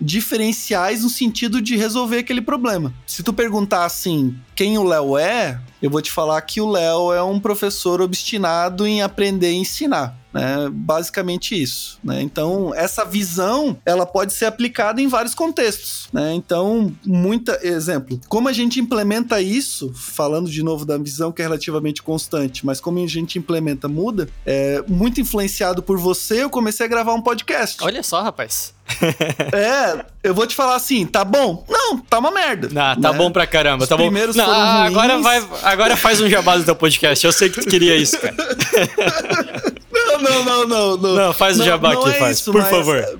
diferenciais 0.00 1.02
no 1.02 1.10
sentido 1.10 1.60
de 1.60 1.76
resolver 1.76 2.18
aquele 2.18 2.40
problema. 2.40 2.92
Se 3.06 3.22
tu 3.22 3.32
perguntar 3.32 3.84
assim, 3.84 4.36
quem 4.54 4.78
o 4.78 4.84
Léo 4.84 5.18
é, 5.18 5.60
eu 5.82 5.90
vou 5.90 6.00
te 6.00 6.10
falar 6.10 6.40
que 6.42 6.60
o 6.60 6.70
Léo 6.70 7.12
é 7.12 7.22
um 7.22 7.38
professor 7.38 8.00
obstinado 8.00 8.86
em 8.86 9.02
aprender 9.02 9.52
e 9.52 9.56
ensinar. 9.56 10.16
Né? 10.32 10.68
Basicamente 10.72 11.60
isso. 11.60 11.98
Né? 12.02 12.20
Então, 12.20 12.74
essa 12.74 13.04
visão 13.04 13.78
ela 13.86 14.04
pode 14.04 14.32
ser 14.32 14.46
aplicada 14.46 15.00
em 15.00 15.06
vários 15.06 15.34
contextos. 15.34 16.08
Né? 16.12 16.34
Então, 16.34 16.92
muita 17.06 17.60
exemplo, 17.62 18.20
como 18.28 18.48
a 18.48 18.52
gente 18.52 18.80
implementa 18.80 19.40
isso, 19.40 19.92
falando 19.94 20.50
de 20.50 20.62
novo 20.62 20.84
da 20.84 20.98
visão 20.98 21.30
que 21.30 21.40
é 21.40 21.44
relativamente 21.44 22.02
constante, 22.02 22.66
mas 22.66 22.80
como 22.80 23.02
a 23.02 23.06
gente 23.06 23.38
implementa 23.38 23.86
muda, 23.86 24.28
é 24.44 24.82
muito 24.88 25.20
influenciado 25.20 25.82
por 25.82 25.98
você, 25.98 26.42
eu 26.42 26.50
comecei 26.50 26.84
a 26.84 26.88
gravar 26.88 27.14
um 27.14 27.22
podcast. 27.22 27.82
Olha 27.84 28.02
só, 28.02 28.20
rapaz. 28.22 28.74
é, 29.52 30.04
eu 30.22 30.34
vou 30.34 30.46
te 30.46 30.54
falar 30.54 30.74
assim, 30.76 31.06
tá 31.06 31.24
bom? 31.24 31.64
Não, 31.68 31.98
tá 31.98 32.18
uma 32.18 32.30
merda. 32.30 32.68
Ah, 32.74 32.96
tá 33.00 33.12
né? 33.12 33.18
bom 33.18 33.30
pra 33.30 33.46
caramba, 33.46 33.84
Os 33.84 33.88
tá 33.88 33.96
bom. 33.96 34.04
primeiros 34.04 34.34
Não, 34.36 34.50
ah, 34.50 34.84
agora 34.84 35.18
vai, 35.18 35.42
agora 35.62 35.96
faz 35.96 36.20
um 36.20 36.28
jabá 36.28 36.56
do 36.56 36.64
teu 36.64 36.76
podcast. 36.76 37.24
Eu 37.24 37.32
sei 37.32 37.48
que 37.50 37.60
tu 37.60 37.68
queria 37.68 37.96
isso, 37.96 38.18
cara. 38.18 38.34
Não, 39.94 40.18
não, 40.20 40.44
não, 40.44 40.66
não. 40.66 40.96
Não, 40.96 41.14
Não, 41.26 41.32
faz 41.32 41.58
o 41.58 41.64
jabá 41.64 41.92
aqui, 41.92 42.08
é 42.08 42.12
faz, 42.14 42.38
isso, 42.38 42.50
por 42.52 42.62
mas, 42.62 42.70
favor. 42.70 43.18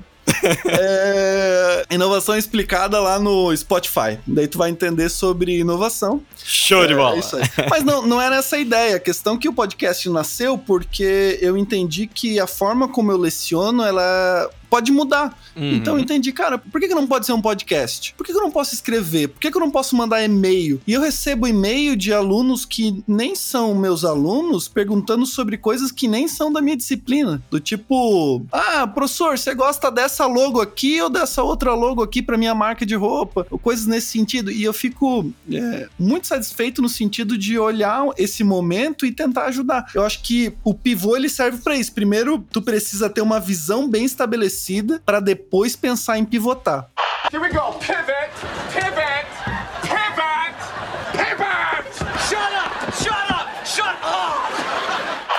É, 0.65 1.85
inovação 1.91 2.35
explicada 2.35 2.99
lá 2.99 3.19
no 3.19 3.55
Spotify. 3.55 4.17
Daí 4.25 4.47
tu 4.47 4.57
vai 4.57 4.69
entender 4.69 5.09
sobre 5.09 5.59
inovação. 5.59 6.21
Show 6.43 6.85
de 6.87 6.93
É, 6.93 6.95
bola. 6.95 7.17
é. 7.17 7.69
Mas 7.69 7.83
não, 7.83 8.05
não 8.05 8.21
era 8.21 8.37
essa 8.37 8.55
a 8.55 8.59
ideia. 8.59 8.95
A 8.95 8.99
questão 8.99 9.35
é 9.35 9.37
que 9.37 9.47
o 9.49 9.53
podcast 9.53 10.09
nasceu 10.09 10.57
porque 10.57 11.37
eu 11.41 11.57
entendi 11.57 12.07
que 12.07 12.39
a 12.39 12.47
forma 12.47 12.87
como 12.87 13.11
eu 13.11 13.17
leciono, 13.17 13.83
ela 13.83 14.49
pode 14.75 14.91
mudar. 14.91 15.39
Uhum. 15.55 15.75
Então 15.75 15.95
eu 15.95 16.01
entendi, 16.01 16.33
cara, 16.33 16.57
por 16.57 16.81
que, 16.81 16.89
que 16.89 16.93
não 16.93 17.07
pode 17.07 17.25
ser 17.25 17.31
um 17.31 17.41
podcast? 17.41 18.13
Por 18.17 18.25
que, 18.25 18.33
que 18.33 18.37
eu 18.37 18.43
não 18.43 18.51
posso 18.51 18.73
escrever? 18.73 19.29
Por 19.29 19.39
que, 19.39 19.49
que 19.49 19.55
eu 19.55 19.61
não 19.61 19.71
posso 19.71 19.95
mandar 19.95 20.21
e-mail? 20.21 20.81
E 20.85 20.91
eu 20.91 20.99
recebo 20.99 21.47
e-mail 21.47 21.95
de 21.95 22.11
alunos 22.11 22.65
que 22.65 23.01
nem 23.07 23.35
são 23.35 23.73
meus 23.73 24.03
alunos 24.03 24.67
perguntando 24.67 25.25
sobre 25.25 25.57
coisas 25.57 25.93
que 25.93 26.09
nem 26.09 26.27
são 26.27 26.51
da 26.51 26.61
minha 26.61 26.75
disciplina. 26.75 27.41
Do 27.49 27.61
tipo, 27.61 28.45
ah, 28.51 28.85
professor, 28.85 29.37
você 29.37 29.55
gosta 29.55 29.89
dessa 29.89 30.25
logo 30.25 30.59
aqui 30.59 31.01
ou 31.01 31.09
dessa 31.09 31.41
outra 31.41 31.73
logo 31.73 32.03
aqui 32.03 32.21
para 32.21 32.37
minha 32.37 32.53
marca 32.53 32.85
de 32.85 32.95
roupa? 32.95 33.47
Ou 33.49 33.57
coisas 33.57 33.85
nesse 33.85 34.07
sentido. 34.07 34.51
E 34.51 34.61
eu 34.61 34.73
fico 34.73 35.31
é, 35.49 35.87
muito 35.97 36.27
satisfeito 36.27 36.81
no 36.81 36.89
sentido 36.89 37.37
de 37.37 37.57
olhar 37.57 38.05
esse 38.17 38.43
momento 38.43 39.05
e 39.05 39.11
tentar 39.13 39.45
ajudar. 39.45 39.89
Eu 39.95 40.03
acho 40.03 40.21
que 40.21 40.51
o 40.65 40.73
pivô 40.73 41.15
ele 41.15 41.29
serve 41.29 41.59
para 41.59 41.77
isso. 41.77 41.93
Primeiro, 41.93 42.45
tu 42.51 42.61
precisa 42.61 43.09
ter 43.09 43.21
uma 43.21 43.39
visão 43.39 43.87
bem 43.87 44.03
estabelecida 44.03 44.64
para 45.05 45.19
depois 45.19 45.75
pensar 45.75 46.17
em 46.17 46.25
pivotar. 46.25 46.89
Here 47.31 47.39
we 47.41 47.49
go. 47.49 47.73
Pivot, 47.79 48.24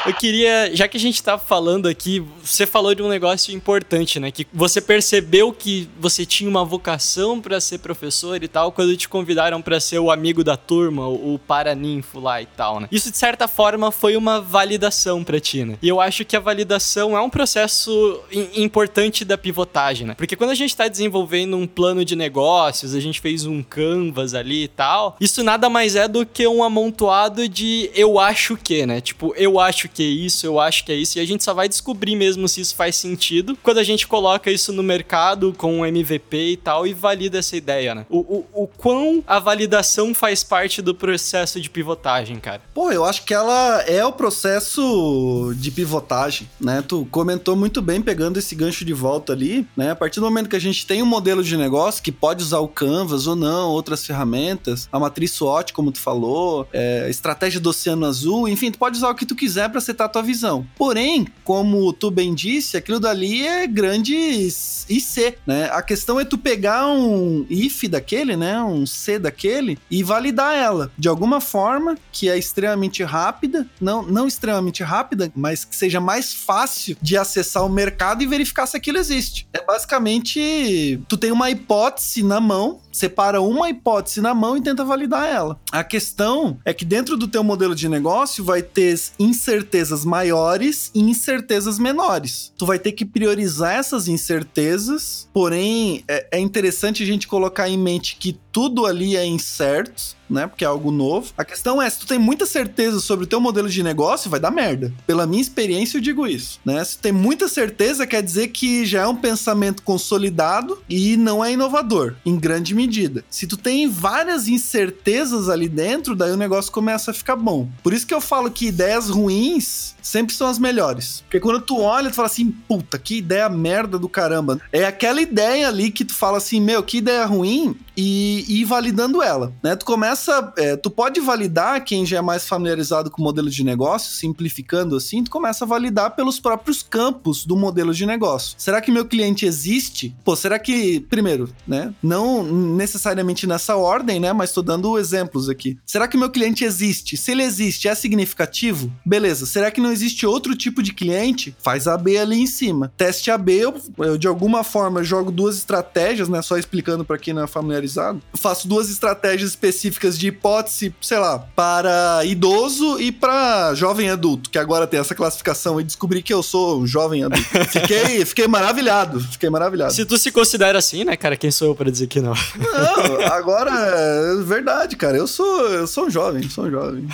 Eu 0.07 0.15
queria, 0.15 0.71
já 0.75 0.87
que 0.87 0.97
a 0.97 1.01
gente 1.01 1.21
tá 1.23 1.37
falando 1.37 1.87
aqui, 1.89 2.23
você 2.43 2.65
falou 2.65 2.95
de 2.95 3.03
um 3.03 3.09
negócio 3.09 3.53
importante, 3.53 4.21
né? 4.21 4.31
Que 4.31 4.47
você 4.53 4.81
percebeu 4.81 5.53
que 5.53 5.89
você 5.99 6.25
tinha 6.25 6.49
uma 6.49 6.65
vocação 6.65 7.41
pra 7.41 7.61
ser 7.61 7.79
professor 7.79 8.41
e 8.43 8.47
tal, 8.49 8.71
quando 8.71 8.97
te 8.97 9.09
convidaram 9.09 9.61
pra 9.61 9.81
ser 9.81 9.99
o 9.99 10.11
amigo 10.11 10.45
da 10.45 10.57
turma, 10.57 11.09
o 11.09 11.41
paraninfo 11.45 12.21
lá 12.21 12.41
e 12.41 12.47
tal, 12.47 12.79
né? 12.81 12.89
Isso, 12.93 13.11
de 13.11 13.17
certa 13.19 13.49
forma, 13.49 13.91
foi 13.91 14.17
uma 14.17 14.41
validação 14.41 15.25
pra 15.25 15.41
ti, 15.41 15.65
né? 15.65 15.77
E 15.83 15.89
eu 15.89 16.01
acho 16.01 16.25
que 16.25 16.37
a 16.37 16.41
validação 16.41 17.17
é 17.17 17.21
um 17.21 17.29
processo 17.31 18.21
im- 18.31 18.63
importante 18.63 19.25
da 19.25 19.37
pivotagem, 19.37 20.07
né? 20.07 20.15
Porque 20.15 20.37
quando 20.37 20.51
a 20.51 20.55
gente 20.55 20.77
tá 20.77 20.87
desenvolvendo 20.87 21.57
um 21.57 21.67
plano 21.67 22.05
de 22.05 22.15
negócios, 22.15 22.95
a 22.95 23.01
gente 23.01 23.21
fez 23.21 23.45
um 23.45 23.63
canvas 23.63 24.35
ali 24.35 24.65
e 24.65 24.69
tal, 24.69 25.17
isso 25.21 25.43
nada 25.43 25.69
mais 25.69 25.97
é 25.97 26.07
do 26.07 26.25
que 26.25 26.47
um 26.47 26.63
amontoado 26.63 27.49
de 27.49 27.91
eu 27.95 28.21
acho 28.21 28.57
que, 28.57 28.87
né? 28.87 29.01
Tipo, 29.01 29.35
eu 29.37 29.59
acho 29.59 29.89
que 29.97 30.03
é 30.03 30.07
isso, 30.07 30.45
eu 30.45 30.61
acho 30.61 30.85
que 30.85 30.93
é 30.93 30.95
isso, 30.95 31.17
e 31.17 31.21
a 31.23 31.25
gente 31.25 31.43
só 31.43 31.55
vai 31.55 31.67
descobrir 31.71 32.15
mesmo 32.17 32.47
se 32.47 32.61
isso 32.61 32.75
faz 32.75 32.97
sentido 32.97 33.57
quando 33.63 33.79
a 33.79 33.83
gente 33.83 34.07
coloca 34.07 34.51
isso 34.51 34.71
no 34.71 34.83
mercado 34.83 35.55
com 35.57 35.81
um 35.81 35.87
MVP 35.87 36.37
e 36.37 36.57
tal 36.59 36.87
e 36.87 36.93
valida 36.93 37.39
essa 37.39 37.57
ideia, 37.57 37.95
né? 37.95 38.05
O, 38.11 38.19
o, 38.19 38.65
o 38.65 38.67
quão 38.67 39.25
a 39.27 39.39
validação 39.39 40.15
faz 40.15 40.45
parte 40.45 40.83
do 40.83 40.95
processo 40.95 41.59
de 41.59 41.71
pivotagem, 41.71 42.37
cara. 42.37 42.61
Pô, 42.75 42.93
eu 42.93 43.07
acho 43.07 43.25
que 43.25 43.33
ela 43.33 43.81
é 43.83 44.05
o 44.05 44.13
processo 44.13 45.55
de 45.57 45.71
pivotagem, 45.71 46.47
né? 46.61 46.85
Tu 46.87 47.09
comentou 47.11 47.57
muito 47.57 47.81
bem 47.81 48.03
pegando 48.03 48.39
esse 48.39 48.55
gancho 48.55 48.85
de 48.85 48.93
volta 48.93 49.33
ali, 49.33 49.67
né? 49.75 49.93
A 49.93 49.97
partir 49.97 50.21
do 50.21 50.27
momento 50.27 50.51
que 50.51 50.57
a 50.57 50.61
gente 50.61 50.87
tem 50.87 51.03
um 51.03 51.07
modelo 51.07 51.43
de 51.43 51.57
negócio 51.57 52.03
que 52.03 52.13
pode 52.13 52.43
usar 52.43 52.59
o 52.59 52.69
Canvas 52.69 53.27
ou 53.27 53.35
não, 53.35 53.71
outras 53.71 54.05
ferramentas, 54.05 54.89
a 54.93 55.01
matriz 55.01 55.33
SWOT, 55.33 55.73
como 55.73 55.91
tu 55.91 56.01
falou, 56.01 56.69
é, 56.71 57.09
estratégia 57.09 57.59
do 57.59 57.71
Oceano 57.71 58.05
Azul, 58.05 58.47
enfim, 58.47 58.71
tu 58.71 58.79
pode 58.79 58.99
usar 58.99 59.09
o 59.09 59.15
que 59.15 59.25
tu 59.25 59.35
quiser 59.35 59.71
para 59.71 59.81
setar 59.87 60.07
a 60.07 60.11
tua 60.11 60.23
visão. 60.23 60.67
Porém, 60.77 61.27
como 61.45 61.93
tu 61.93 62.11
bem 62.11 62.35
disse, 62.35 62.77
aquilo 62.77 63.01
dali 63.01 63.47
é 63.47 63.67
grande 63.67 64.15
IC, 64.15 65.39
né? 65.47 65.71
A 65.73 65.83
questão 65.83 66.19
é 66.21 66.25
tu 66.25 66.37
pegar 66.37 66.89
um 66.89 67.47
if 67.49 67.85
daquele, 67.85 68.37
né? 68.37 68.63
Um 68.63 68.85
C 68.87 69.19
daquele 69.19 69.79
e 69.91 70.03
validar 70.03 70.55
ela 70.55 70.91
de 70.99 71.09
alguma 71.09 71.41
forma 71.41 71.97
que 72.13 72.29
é 72.29 72.39
extremamente 72.39 73.03
rápida, 73.03 73.67
não, 73.81 74.03
não 74.03 74.27
extremamente 74.27 74.83
rápida, 74.83 75.31
mas 75.35 75.65
que 75.65 75.77
seja 75.77 76.01
mais 76.01 76.35
fácil 76.35 76.97
de 77.01 77.17
acessar 77.17 77.65
o 77.65 77.69
mercado 77.69 78.23
e 78.23 78.27
verificar 78.27 78.67
se 78.67 78.77
aquilo 78.77 78.99
existe. 78.99 79.47
É 79.53 79.65
basicamente 79.65 81.01
tu 81.09 81.17
tem 81.17 81.31
uma 81.31 81.51
hipótese 81.51 82.23
na 82.23 82.41
mão, 82.41 82.81
separa 82.97 83.41
uma 83.41 83.69
hipótese 83.69 84.21
na 84.21 84.35
mão 84.35 84.57
e 84.57 84.63
tenta 84.63 84.85
validar 84.85 85.29
ela. 85.29 85.61
A 85.71 85.85
questão 85.85 86.59
é 86.65 86.73
que 86.73 86.85
dentro 86.85 87.17
do 87.17 87.29
teu 87.29 87.45
modelo 87.45 87.75
de 87.75 87.89
negócio 87.89 88.43
vai 88.43 88.63
ter 88.63 88.87
incertezas 89.19 90.05
maiores 90.05 90.91
e 90.95 91.01
incertezas 91.01 91.79
menores. 91.79 92.53
Tu 92.57 92.65
vai 92.65 92.79
ter 92.79 92.93
que 92.93 93.05
priorizar 93.05 93.75
essas 93.75 94.09
incertezas, 94.09 95.29
porém 95.33 96.03
é, 96.09 96.29
é 96.33 96.41
interessante 96.41 97.03
a 97.03 97.07
gente 97.07 97.29
colocar 97.29 97.69
em 97.69 97.79
mente 97.79 98.17
que 98.17 98.39
tudo 98.51 98.87
ali 98.87 99.17
é 99.17 99.27
incerto, 99.27 100.17
né? 100.29 100.47
Porque 100.47 100.65
é 100.65 100.69
algo 100.69 100.91
novo. 100.91 101.33
A 101.37 101.45
questão 101.45 101.81
é, 101.81 101.89
se 101.89 102.01
tu 102.01 102.07
tem 102.07 102.19
muita 102.19 102.47
certeza 102.47 103.01
sobre 103.01 103.25
o 103.25 103.29
teu 103.29 103.41
modelo 103.41 103.69
de 103.69 103.83
negócio, 103.83 104.31
vai 104.31 104.41
dar 104.41 104.51
merda. 104.51 104.93
Pela 105.07 105.27
minha 105.27 105.43
experiência, 105.43 105.99
eu 105.99 106.03
digo 106.03 106.27
isso, 106.27 106.61
né? 106.65 106.83
Se 106.85 106.97
tu 106.97 107.03
tem 107.03 107.13
muita 107.13 107.49
certeza, 107.49 108.07
quer 108.07 108.23
dizer 108.23 108.49
que 108.49 108.85
já 108.85 109.03
é 109.03 109.07
um 109.07 109.17
pensamento 109.17 109.83
consolidado 109.83 110.79
e 110.89 111.17
não 111.17 111.45
é 111.45 111.53
inovador, 111.53 112.15
em 112.25 112.37
grande 112.37 112.75
medida. 112.75 113.25
Se 113.31 113.47
tu 113.47 113.57
tem 113.57 113.89
várias 113.89 114.49
incertezas 114.49 115.49
ali 115.49 115.69
dentro, 115.69 116.15
daí 116.15 116.33
o 116.33 116.37
negócio 116.37 116.73
começa 116.73 117.11
a 117.11 117.15
ficar 117.15 117.37
bom. 117.37 117.69
Por 117.83 117.93
isso 117.93 118.07
que 118.07 118.15
eu 118.15 118.21
falo 118.21 118.51
que 118.51 118.67
ideias 118.67 119.09
ruins 119.09 119.95
sempre 120.03 120.35
são 120.35 120.47
as 120.47 120.59
melhores. 120.59 121.23
Porque 121.23 121.41
quando 121.41 121.61
tu 121.61 121.81
olha, 121.81 122.11
tu 122.11 122.17
fala 122.17 122.27
assim, 122.27 122.51
puta, 122.51 122.99
que 122.99 123.19
ideia 123.19 123.49
merda 123.49 123.99
do 123.99 124.09
caramba. 124.09 124.61
É 124.73 124.85
aquela 124.85 125.21
ideia 125.21 125.69
ali 125.69 125.91
que 125.91 126.05
tu 126.05 126.15
fala 126.15 126.39
assim, 126.39 126.61
meu, 126.61 126.83
que 126.83 126.99
ideia 126.99 127.25
ruim, 127.27 127.77
e, 127.97 128.45
ir 128.49 128.65
validando 128.65 129.23
ela, 129.23 129.53
né? 129.63 129.75
Tu 129.75 129.87
começa, 129.87 130.53
é, 130.59 130.77
tu 130.77 130.91
pode 130.91 131.21
validar 131.21 131.83
quem 131.85 132.05
já 132.05 132.19
é 132.19 132.21
mais 132.21 132.47
familiarizado 132.47 133.11
com 133.11 133.23
o 133.23 133.25
modelo 133.25 133.49
de 133.49 133.65
negócio, 133.65 134.13
simplificando 134.13 134.97
assim, 134.97 135.25
tu 135.25 135.31
começa 135.31 135.65
a 135.65 135.69
validar 135.69 136.15
pelos 136.15 136.39
próprios 136.39 136.83
campos 136.83 137.47
do 137.47 137.57
modelo 137.57 137.95
de 137.95 138.05
negócio. 138.05 138.55
Será 138.59 138.81
que 138.81 138.91
meu 138.91 139.07
cliente 139.07 139.47
existe? 139.47 140.15
Pô, 140.25 140.37
será 140.37 140.59
que, 140.59 141.01
primeiro, 141.01 141.49
né? 141.67 141.95
Não 142.03 142.43
necessariamente 142.45 143.47
nessa 143.47 143.77
ordem, 143.77 144.21
né? 144.21 144.33
Mas 144.33 144.53
tô 144.53 144.63
dando 144.63 144.99
exemplos 144.99 145.49
aqui. 145.49 145.79
Será 145.87 146.07
que 146.07 146.19
meu 146.19 146.31
cliente 146.31 146.65
existe? 146.65 147.17
Se 147.17 147.31
ele 147.31 147.43
existe, 147.43 147.89
é 147.89 147.95
significativo? 147.95 148.93
Beleza. 149.05 149.47
Será 149.47 149.71
que 149.71 149.81
não 149.81 149.91
existe 149.91 150.27
outro 150.27 150.55
tipo 150.55 150.83
de 150.83 150.93
cliente? 150.93 151.57
Faz 151.59 151.87
AB 151.87 152.19
ali 152.19 152.41
em 152.41 152.47
cima. 152.47 152.93
Teste 152.97 153.31
AB, 153.31 153.53
eu, 153.53 153.75
eu 153.99 154.19
de 154.19 154.27
alguma 154.27 154.63
forma 154.63 155.03
jogo 155.03 155.31
duas 155.31 155.57
estratégias, 155.57 156.29
né? 156.29 156.43
Só 156.43 156.59
explicando 156.59 157.05
para 157.05 157.19
quem 157.19 157.33
não 157.33 157.45
é 157.45 157.47
familiarizado 157.47 157.86
autorizado. 157.87 158.21
Eu 158.33 158.39
faço 158.39 158.69
duas 158.69 158.91
estratégias 158.91 159.51
específicas 159.51 160.19
de 160.19 160.29
hipótese, 160.29 160.95
sei 161.01 161.19
lá, 161.19 161.39
para 161.39 162.25
idoso 162.25 163.01
e 163.01 163.13
para 163.13 163.75
jovem 163.75 164.11
adulto, 164.11 164.51
que 164.51 164.59
agora 164.59 164.87
tem 164.87 165.01
essa 165.01 165.15
classificação 165.15 165.81
e 165.81 165.85
descobri 165.85 166.23
que 166.23 166.35
eu 166.35 166.43
sou 166.43 166.81
um 166.81 166.87
jovem 166.87 167.25
adulto. 167.25 167.47
Fiquei, 167.71 168.25
fiquei 168.25 168.49
maravilhado, 168.49 169.21
fiquei 169.21 169.51
maravilhado. 169.51 169.93
Se 169.93 170.05
tu 170.05 170.17
se 170.17 170.31
considera 170.31 170.79
assim, 170.79 171.05
né, 171.05 171.17
cara, 171.17 171.37
quem 171.37 171.51
sou 171.51 171.69
eu 171.69 171.75
pra 171.75 171.91
dizer 171.91 172.07
que 172.07 172.21
não? 172.21 172.33
Não, 172.57 173.27
agora 173.33 173.71
é 173.71 174.43
verdade, 174.43 174.97
cara. 174.97 175.17
Eu 175.17 175.27
sou, 175.27 175.69
eu 175.69 175.87
sou 175.87 176.07
um 176.07 176.11
jovem, 176.11 176.49
sou 176.49 176.65
um 176.65 176.71
jovem. 176.71 177.07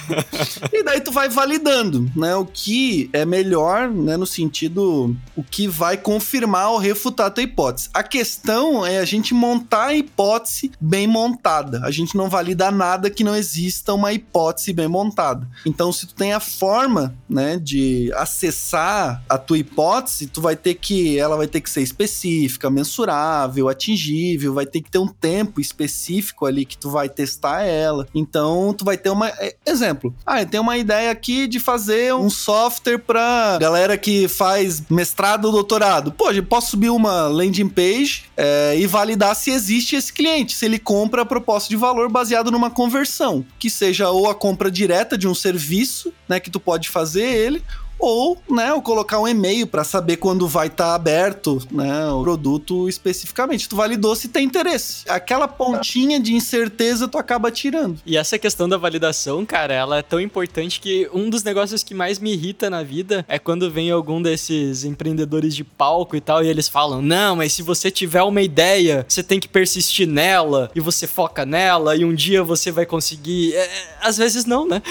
E 0.72 0.82
daí 0.82 1.00
tu 1.00 1.10
vai 1.10 1.28
validando, 1.28 2.10
né? 2.16 2.34
O 2.36 2.46
que 2.46 3.10
é 3.12 3.24
melhor, 3.24 3.90
né? 3.90 4.16
No 4.16 4.26
sentido, 4.26 5.16
o 5.36 5.42
que 5.42 5.66
vai 5.66 5.96
confirmar 5.96 6.70
ou 6.70 6.78
refutar 6.78 7.26
a 7.26 7.30
tua 7.30 7.42
hipótese. 7.42 7.88
A 7.92 8.02
questão 8.02 8.86
é 8.86 8.98
a 8.98 9.04
gente 9.04 9.34
montar 9.34 9.86
a 9.86 9.94
hipótese 9.94 10.61
bem 10.80 11.06
montada. 11.06 11.80
A 11.84 11.90
gente 11.90 12.16
não 12.16 12.28
valida 12.28 12.70
nada 12.70 13.10
que 13.10 13.24
não 13.24 13.36
exista 13.36 13.94
uma 13.94 14.12
hipótese 14.12 14.72
bem 14.72 14.88
montada. 14.88 15.48
Então, 15.66 15.92
se 15.92 16.06
tu 16.06 16.14
tem 16.14 16.32
a 16.32 16.40
forma, 16.40 17.14
né, 17.28 17.58
de 17.58 18.12
acessar 18.14 19.22
a 19.28 19.38
tua 19.38 19.58
hipótese, 19.58 20.26
tu 20.26 20.40
vai 20.40 20.56
ter 20.56 20.74
que, 20.74 21.18
ela 21.18 21.36
vai 21.36 21.46
ter 21.46 21.60
que 21.60 21.70
ser 21.70 21.82
específica, 21.82 22.70
mensurável, 22.70 23.68
atingível, 23.68 24.54
vai 24.54 24.66
ter 24.66 24.80
que 24.80 24.90
ter 24.90 24.98
um 24.98 25.08
tempo 25.08 25.60
específico 25.60 26.46
ali 26.46 26.64
que 26.64 26.76
tu 26.76 26.90
vai 26.90 27.08
testar 27.08 27.62
ela. 27.62 28.06
Então, 28.14 28.74
tu 28.74 28.84
vai 28.84 28.96
ter 28.96 29.10
uma, 29.10 29.28
é, 29.28 29.56
exemplo. 29.66 30.14
Ah, 30.26 30.42
eu 30.42 30.46
tenho 30.46 30.62
uma 30.62 30.76
ideia 30.76 31.10
aqui 31.10 31.46
de 31.46 31.58
fazer 31.58 32.14
um 32.14 32.30
software 32.30 32.98
pra 32.98 33.58
galera 33.60 33.96
que 33.96 34.28
faz 34.28 34.82
mestrado 34.88 35.46
ou 35.46 35.52
doutorado. 35.52 36.12
Pô, 36.12 36.30
eu 36.30 36.42
posso 36.42 36.70
subir 36.70 36.90
uma 36.90 37.26
landing 37.26 37.68
page 37.68 38.24
é, 38.36 38.74
e 38.76 38.86
validar 38.86 39.34
se 39.34 39.50
existe 39.50 39.96
esse 39.96 40.12
cliente, 40.12 40.51
se 40.54 40.64
ele 40.64 40.78
compra 40.78 41.22
a 41.22 41.26
proposta 41.26 41.68
de 41.68 41.76
valor 41.76 42.08
baseado 42.08 42.50
numa 42.50 42.70
conversão, 42.70 43.44
que 43.58 43.70
seja 43.70 44.10
ou 44.10 44.28
a 44.28 44.34
compra 44.34 44.70
direta 44.70 45.16
de 45.16 45.28
um 45.28 45.34
serviço, 45.34 46.12
né, 46.28 46.40
que 46.40 46.50
tu 46.50 46.60
pode 46.60 46.88
fazer 46.88 47.24
ele, 47.24 47.62
ou, 48.02 48.36
né, 48.50 48.74
ou 48.74 48.82
colocar 48.82 49.20
um 49.20 49.28
e-mail 49.28 49.64
para 49.64 49.84
saber 49.84 50.16
quando 50.16 50.48
vai 50.48 50.66
estar 50.66 50.88
tá 50.88 50.94
aberto, 50.96 51.62
né, 51.70 52.08
o 52.08 52.22
produto 52.22 52.88
especificamente. 52.88 53.68
Tu 53.68 53.76
validou 53.76 54.16
se 54.16 54.26
tem 54.26 54.44
interesse. 54.44 55.08
Aquela 55.08 55.46
pontinha 55.46 56.18
de 56.18 56.34
incerteza 56.34 57.06
tu 57.06 57.16
acaba 57.16 57.48
tirando. 57.52 58.00
E 58.04 58.16
essa 58.16 58.36
questão 58.38 58.68
da 58.68 58.76
validação, 58.76 59.46
cara, 59.46 59.72
ela 59.72 59.98
é 59.98 60.02
tão 60.02 60.20
importante 60.20 60.80
que 60.80 61.08
um 61.14 61.30
dos 61.30 61.44
negócios 61.44 61.84
que 61.84 61.94
mais 61.94 62.18
me 62.18 62.32
irrita 62.32 62.68
na 62.68 62.82
vida 62.82 63.24
é 63.28 63.38
quando 63.38 63.70
vem 63.70 63.92
algum 63.92 64.20
desses 64.20 64.82
empreendedores 64.82 65.54
de 65.54 65.62
palco 65.62 66.16
e 66.16 66.20
tal 66.20 66.42
e 66.42 66.48
eles 66.48 66.68
falam: 66.68 67.00
"Não, 67.00 67.36
mas 67.36 67.52
se 67.52 67.62
você 67.62 67.88
tiver 67.88 68.22
uma 68.24 68.42
ideia, 68.42 69.06
você 69.08 69.22
tem 69.22 69.38
que 69.38 69.48
persistir 69.48 70.08
nela 70.08 70.70
e 70.74 70.80
você 70.80 71.06
foca 71.06 71.46
nela 71.46 71.94
e 71.94 72.04
um 72.04 72.12
dia 72.12 72.42
você 72.42 72.72
vai 72.72 72.84
conseguir". 72.84 73.54
É, 73.54 73.70
às 74.00 74.16
vezes 74.16 74.44
não, 74.44 74.66
né? 74.66 74.82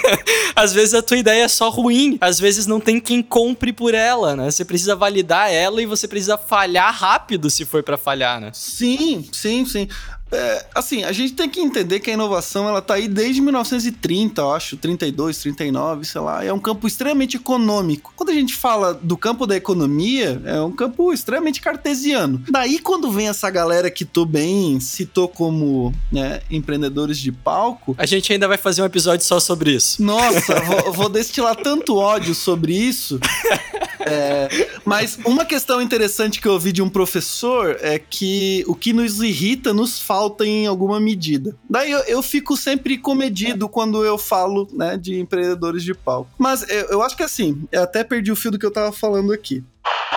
às 0.56 0.72
vezes 0.72 0.94
a 0.94 1.02
tua 1.02 1.18
ideia 1.18 1.44
é 1.44 1.48
só 1.48 1.68
ruim, 1.68 2.16
às 2.20 2.40
vezes 2.40 2.53
não 2.66 2.80
tem 2.80 3.00
quem 3.00 3.22
compre 3.22 3.72
por 3.72 3.94
ela, 3.94 4.34
né? 4.36 4.50
Você 4.50 4.64
precisa 4.64 4.96
validar 4.96 5.50
ela 5.50 5.82
e 5.82 5.86
você 5.86 6.06
precisa 6.08 6.38
falhar 6.38 6.92
rápido 6.92 7.50
se 7.50 7.64
for 7.64 7.82
para 7.82 7.96
falhar, 7.96 8.40
né? 8.40 8.50
Sim, 8.52 9.28
sim, 9.32 9.64
sim. 9.64 9.88
É, 10.32 10.66
assim, 10.74 11.04
a 11.04 11.12
gente 11.12 11.34
tem 11.34 11.48
que 11.48 11.60
entender 11.60 12.00
que 12.00 12.10
a 12.10 12.14
inovação 12.14 12.68
ela 12.68 12.82
tá 12.82 12.94
aí 12.94 13.06
desde 13.06 13.40
1930, 13.40 14.40
eu 14.40 14.52
acho, 14.52 14.76
32, 14.76 15.38
39, 15.38 16.04
sei 16.04 16.20
lá. 16.20 16.44
É 16.44 16.52
um 16.52 16.58
campo 16.58 16.86
extremamente 16.86 17.36
econômico. 17.36 18.12
Quando 18.16 18.30
a 18.30 18.34
gente 18.34 18.54
fala 18.54 18.94
do 18.94 19.16
campo 19.16 19.46
da 19.46 19.56
economia, 19.56 20.40
é 20.44 20.60
um 20.60 20.72
campo 20.72 21.12
extremamente 21.12 21.60
cartesiano. 21.60 22.42
Daí, 22.50 22.78
quando 22.78 23.10
vem 23.10 23.28
essa 23.28 23.48
galera 23.50 23.90
que 23.90 24.04
tu 24.04 24.26
bem 24.26 24.80
citou 24.80 25.28
como 25.28 25.94
né, 26.10 26.40
empreendedores 26.50 27.18
de 27.18 27.30
palco. 27.30 27.94
A 27.98 28.06
gente 28.06 28.32
ainda 28.32 28.48
vai 28.48 28.58
fazer 28.58 28.82
um 28.82 28.86
episódio 28.86 29.24
só 29.24 29.38
sobre 29.38 29.72
isso. 29.72 30.02
Nossa, 30.02 30.60
vou, 30.60 30.92
vou 30.92 31.08
destilar 31.08 31.56
tanto 31.56 31.96
ódio 31.96 32.34
sobre 32.34 32.74
isso. 32.74 33.20
É, 34.06 34.68
mas 34.84 35.18
uma 35.24 35.44
questão 35.44 35.80
interessante 35.80 36.40
que 36.40 36.46
eu 36.46 36.52
ouvi 36.52 36.72
de 36.72 36.82
um 36.82 36.88
professor 36.88 37.78
é 37.80 37.98
que 37.98 38.62
o 38.66 38.74
que 38.74 38.92
nos 38.92 39.22
irrita 39.22 39.72
nos 39.72 39.98
falta 40.14 40.46
em 40.46 40.64
alguma 40.64 41.00
medida. 41.00 41.56
Daí 41.68 41.90
eu, 41.90 41.98
eu 42.04 42.22
fico 42.22 42.56
sempre 42.56 42.96
comedido 42.96 43.68
quando 43.68 44.04
eu 44.04 44.16
falo 44.16 44.68
né, 44.72 44.96
de 44.96 45.18
empreendedores 45.18 45.82
de 45.82 45.92
palco. 45.92 46.30
Mas 46.38 46.62
eu, 46.68 46.84
eu 46.90 47.02
acho 47.02 47.16
que 47.16 47.24
assim, 47.24 47.66
eu 47.72 47.82
até 47.82 48.04
perdi 48.04 48.30
o 48.30 48.36
fio 48.36 48.52
do 48.52 48.58
que 48.58 48.64
eu 48.64 48.70
tava 48.70 48.92
falando 48.92 49.32
aqui. 49.32 49.64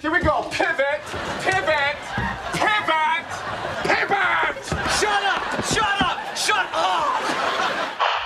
Here 0.03 0.13
we 0.13 0.19
go. 0.19 0.43
Pivot, 0.51 0.96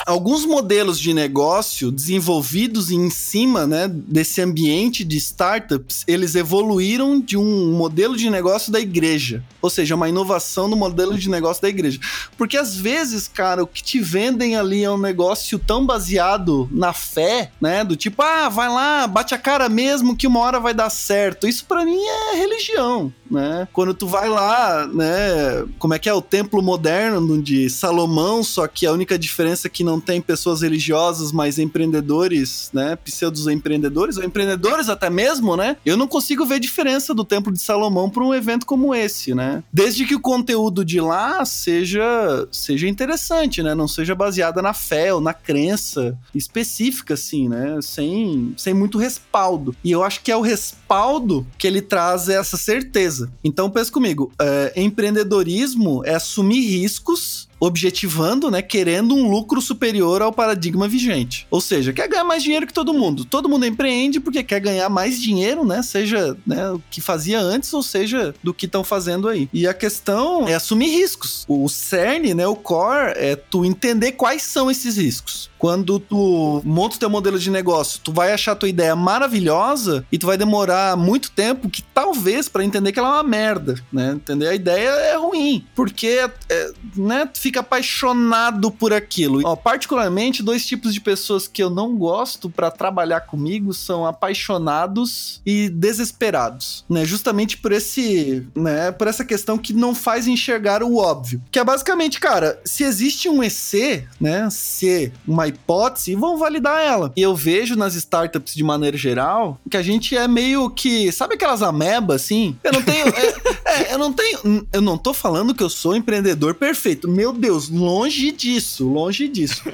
alguns 0.06 0.46
modelos 0.46 1.00
de 1.00 1.14
negócio 1.14 1.92
desenvolvidos 1.92 2.92
em 2.92 3.10
cima 3.10 3.68
né, 3.68 3.88
desse 3.88 4.42
ambiente 4.42 5.04
de 5.04 5.18
startups, 5.18 6.04
eles 6.08 6.36
evoluíram 6.36 7.20
de 7.20 7.38
um 7.38 7.72
modelo 7.74 8.16
de 8.16 8.30
negócio 8.30 8.72
da 8.72 8.80
igreja. 8.80 9.44
Ou 9.62 9.70
seja, 9.70 9.96
uma 9.96 10.10
inovação 10.10 10.68
no 10.68 10.76
modelo 10.76 11.18
de 11.18 11.30
negócio 11.30 11.62
da 11.62 11.70
igreja. 11.70 12.00
Porque 12.38 12.58
às 12.58 12.76
vezes, 12.76 13.28
cara, 13.28 13.64
o 13.64 13.68
que 13.68 13.84
te 13.84 14.00
vendem 14.00 14.56
ali 14.56 14.84
é 14.84 14.92
um 14.92 14.98
negócio 14.98 15.60
tão 15.60 15.86
baseado 15.86 16.68
na 16.72 16.94
fé, 16.94 17.52
né? 17.62 17.84
Do 17.84 17.96
tipo, 17.96 18.22
ah, 18.22 18.50
vai 18.50 18.70
lá, 18.70 19.08
bate 19.08 19.34
a 19.34 19.38
cara 19.38 19.70
mesmo 19.70 20.16
que 20.16 20.28
uma 20.28 20.40
hora 20.40 20.60
vai 20.60 20.74
dar 20.74 20.90
certo. 20.90 21.48
Isso 21.48 21.66
para 21.66 21.86
mim 21.86 22.00
é 22.00 22.36
religião, 22.38 23.14
né? 23.30 23.68
Quando 23.72 23.94
tu 23.94 24.08
vai 24.08 24.28
lá, 24.28 24.88
né? 24.88 25.66
Como 25.78 25.94
é 25.94 26.00
que 26.00 26.10
é 26.10 26.14
o 26.14 26.22
templo 26.22 26.62
moderno 26.62 27.42
de 27.42 27.70
Salomão, 27.70 28.44
só 28.44 28.68
que 28.68 28.86
a 28.86 28.92
única 28.92 29.18
diferença 29.18 29.68
é 29.68 29.70
que 29.70 29.84
não 29.84 29.91
tem 30.00 30.22
pessoas 30.22 30.62
religiosas, 30.62 31.32
mas 31.32 31.60
empreendedores, 31.60 32.70
né? 32.74 32.96
Pseudos 32.98 33.48
empreendedores, 33.48 34.18
ou 34.18 34.24
empreendedores 34.24 34.90
até 34.90 35.10
mesmo, 35.10 35.56
né? 35.56 35.78
Eu 35.86 35.98
não 35.98 36.08
consigo 36.08 36.46
ver 36.46 36.60
diferença 36.60 37.14
do 37.14 37.24
templo 37.24 37.52
de 37.52 37.60
Salomão 37.60 38.10
para 38.10 38.24
um 38.24 38.34
evento 38.34 38.66
como 38.66 38.94
esse, 38.94 39.34
né? 39.34 39.64
Desde 39.72 40.06
que 40.06 40.16
o 40.16 40.20
conteúdo 40.20 40.86
de 40.86 41.00
lá 41.02 41.44
seja 41.46 42.48
seja 42.52 42.88
interessante, 42.88 43.62
né? 43.64 43.74
Não 43.76 43.88
seja 43.88 44.16
baseada 44.16 44.62
na 44.62 44.74
fé 44.74 45.14
ou 45.14 45.22
na 45.22 45.34
crença 45.34 46.18
específica, 46.34 47.14
assim, 47.14 47.50
né? 47.50 47.80
Sem, 47.82 48.54
sem 48.58 48.74
muito 48.74 48.98
respaldo. 48.98 49.76
E 49.84 49.92
eu 49.92 50.04
acho 50.04 50.22
que 50.22 50.32
é 50.32 50.38
o 50.38 50.42
respaldo 50.42 51.46
que 51.58 51.68
ele 51.68 51.82
traz 51.82 52.30
essa 52.30 52.58
certeza. 52.58 53.32
Então, 53.44 53.70
pensa 53.70 53.92
comigo, 53.92 54.32
é, 54.40 54.74
empreendedorismo 54.76 56.04
é 56.06 56.16
assumir 56.16 56.62
riscos 56.62 57.50
objetivando, 57.62 58.50
né, 58.50 58.60
querendo 58.60 59.14
um 59.14 59.30
lucro 59.30 59.62
superior 59.62 60.24
ao 60.24 60.34
paradigma 60.34 60.88
vigente. 60.88 61.46
Ou 61.52 61.62
seja, 61.62 61.94
quer 61.94 62.08
ganhar 62.08 62.24
mais 62.24 62.42
dinheiro 62.42 62.66
que 62.66 62.74
todo 62.74 62.92
mundo. 62.92 63.24
Todo 63.24 63.48
mundo 63.48 63.68
empreende 63.68 64.20
porque 64.20 64.44
quer 64.44 64.60
ganhar 64.60 64.90
mais 64.90 65.22
dinheiro, 65.22 65.64
né, 65.64 65.84
seja 65.84 66.36
né, 66.46 66.72
o 66.72 66.82
que 66.90 67.00
fazia 67.00 67.40
antes 67.40 67.72
ou 67.72 67.84
seja 67.84 68.34
do 68.42 68.52
que 68.52 68.66
estão 68.66 68.84
fazendo 68.84 69.28
aí. 69.28 69.48
E 69.54 69.68
a 69.68 69.76
questão 69.76 70.48
é 70.48 70.56
assumir 70.56 70.88
riscos. 70.88 71.46
O 71.48 71.70
cerne, 71.70 72.34
né, 72.34 72.48
o 72.48 72.56
core 72.56 73.14
é 73.16 73.36
tu 73.36 73.64
entender 73.64 74.14
quais 74.14 74.42
são 74.42 74.72
esses 74.72 74.98
riscos. 74.98 75.51
Quando 75.62 76.00
tu 76.00 76.60
monta 76.66 76.96
o 76.96 77.00
teu 77.00 77.08
modelo 77.08 77.38
de 77.38 77.52
negócio, 77.52 78.02
tu 78.04 78.12
vai 78.12 78.34
achar 78.34 78.54
a 78.54 78.56
tua 78.56 78.68
ideia 78.68 78.96
maravilhosa 78.96 80.04
e 80.12 80.18
tu 80.18 80.26
vai 80.26 80.36
demorar 80.36 80.98
muito 80.98 81.30
tempo 81.30 81.70
que 81.70 81.84
talvez 81.84 82.50
para 82.50 82.66
entender 82.66 82.92
que 82.92 82.98
ela 82.98 83.10
é 83.10 83.12
uma 83.12 83.24
merda, 83.24 83.76
né? 83.94 84.14
Entender 84.14 84.48
a 84.48 84.56
ideia 84.56 84.90
é 84.90 85.16
ruim, 85.16 85.64
porque 85.76 86.28
é, 86.50 86.72
né, 86.98 87.28
tu 87.28 87.40
fica 87.40 87.60
apaixonado 87.60 88.72
por 88.72 88.92
aquilo. 88.92 89.40
Ó, 89.46 89.56
particularmente, 89.56 90.42
dois 90.42 90.66
tipos 90.66 90.96
de 90.96 91.00
pessoas 91.00 91.48
que 91.48 91.62
eu 91.62 91.70
não 91.70 91.96
gosto 91.96 92.50
para 92.50 92.72
trabalhar 92.72 93.22
comigo 93.22 93.72
são 93.72 94.04
apaixonados 94.04 95.44
e 95.46 95.70
desesperados, 95.70 96.84
né? 96.90 97.06
Justamente 97.06 97.60
por 97.60 97.72
esse, 97.72 98.48
né, 98.56 98.92
por 98.92 99.06
essa 99.06 99.24
questão 99.24 99.60
que 99.60 99.74
não 99.74 99.94
faz 99.94 100.26
enxergar 100.26 100.82
o 100.82 100.96
óbvio. 100.98 101.40
Que 101.52 101.60
é 101.60 101.64
basicamente, 101.64 102.20
cara, 102.20 102.60
se 102.66 102.84
existe 102.84 103.30
um 103.30 103.44
EC, 103.44 104.08
né, 104.20 104.50
se 104.50 105.14
uma 105.28 105.51
hipótese 105.52 106.12
e 106.12 106.16
vão 106.16 106.38
validar 106.38 106.82
ela. 106.82 107.12
E 107.16 107.22
eu 107.22 107.36
vejo 107.36 107.76
nas 107.76 107.96
startups 107.96 108.54
de 108.54 108.64
maneira 108.64 108.98
geral 108.98 109.60
que 109.70 109.78
a 109.78 109.84
gente 109.84 110.16
é 110.16 110.28
meio 110.28 110.70
que, 110.70 111.12
sabe 111.12 111.36
aquelas 111.36 111.62
amebas 111.62 112.24
assim? 112.24 112.56
Eu 112.64 112.72
não 112.72 112.82
tenho, 112.82 113.08
é, 113.08 113.36
é, 113.66 113.94
eu 113.94 113.98
não 113.98 114.14
tenho, 114.14 114.68
eu 114.72 114.82
não 114.82 114.98
tô 114.98 115.14
falando 115.14 115.54
que 115.54 115.64
eu 115.64 115.70
sou 115.70 115.96
empreendedor 115.96 116.56
perfeito. 116.56 117.08
Meu 117.08 117.32
Deus, 117.32 117.70
longe 117.70 118.32
disso, 118.32 118.88
longe 118.88 119.28
disso. 119.28 119.64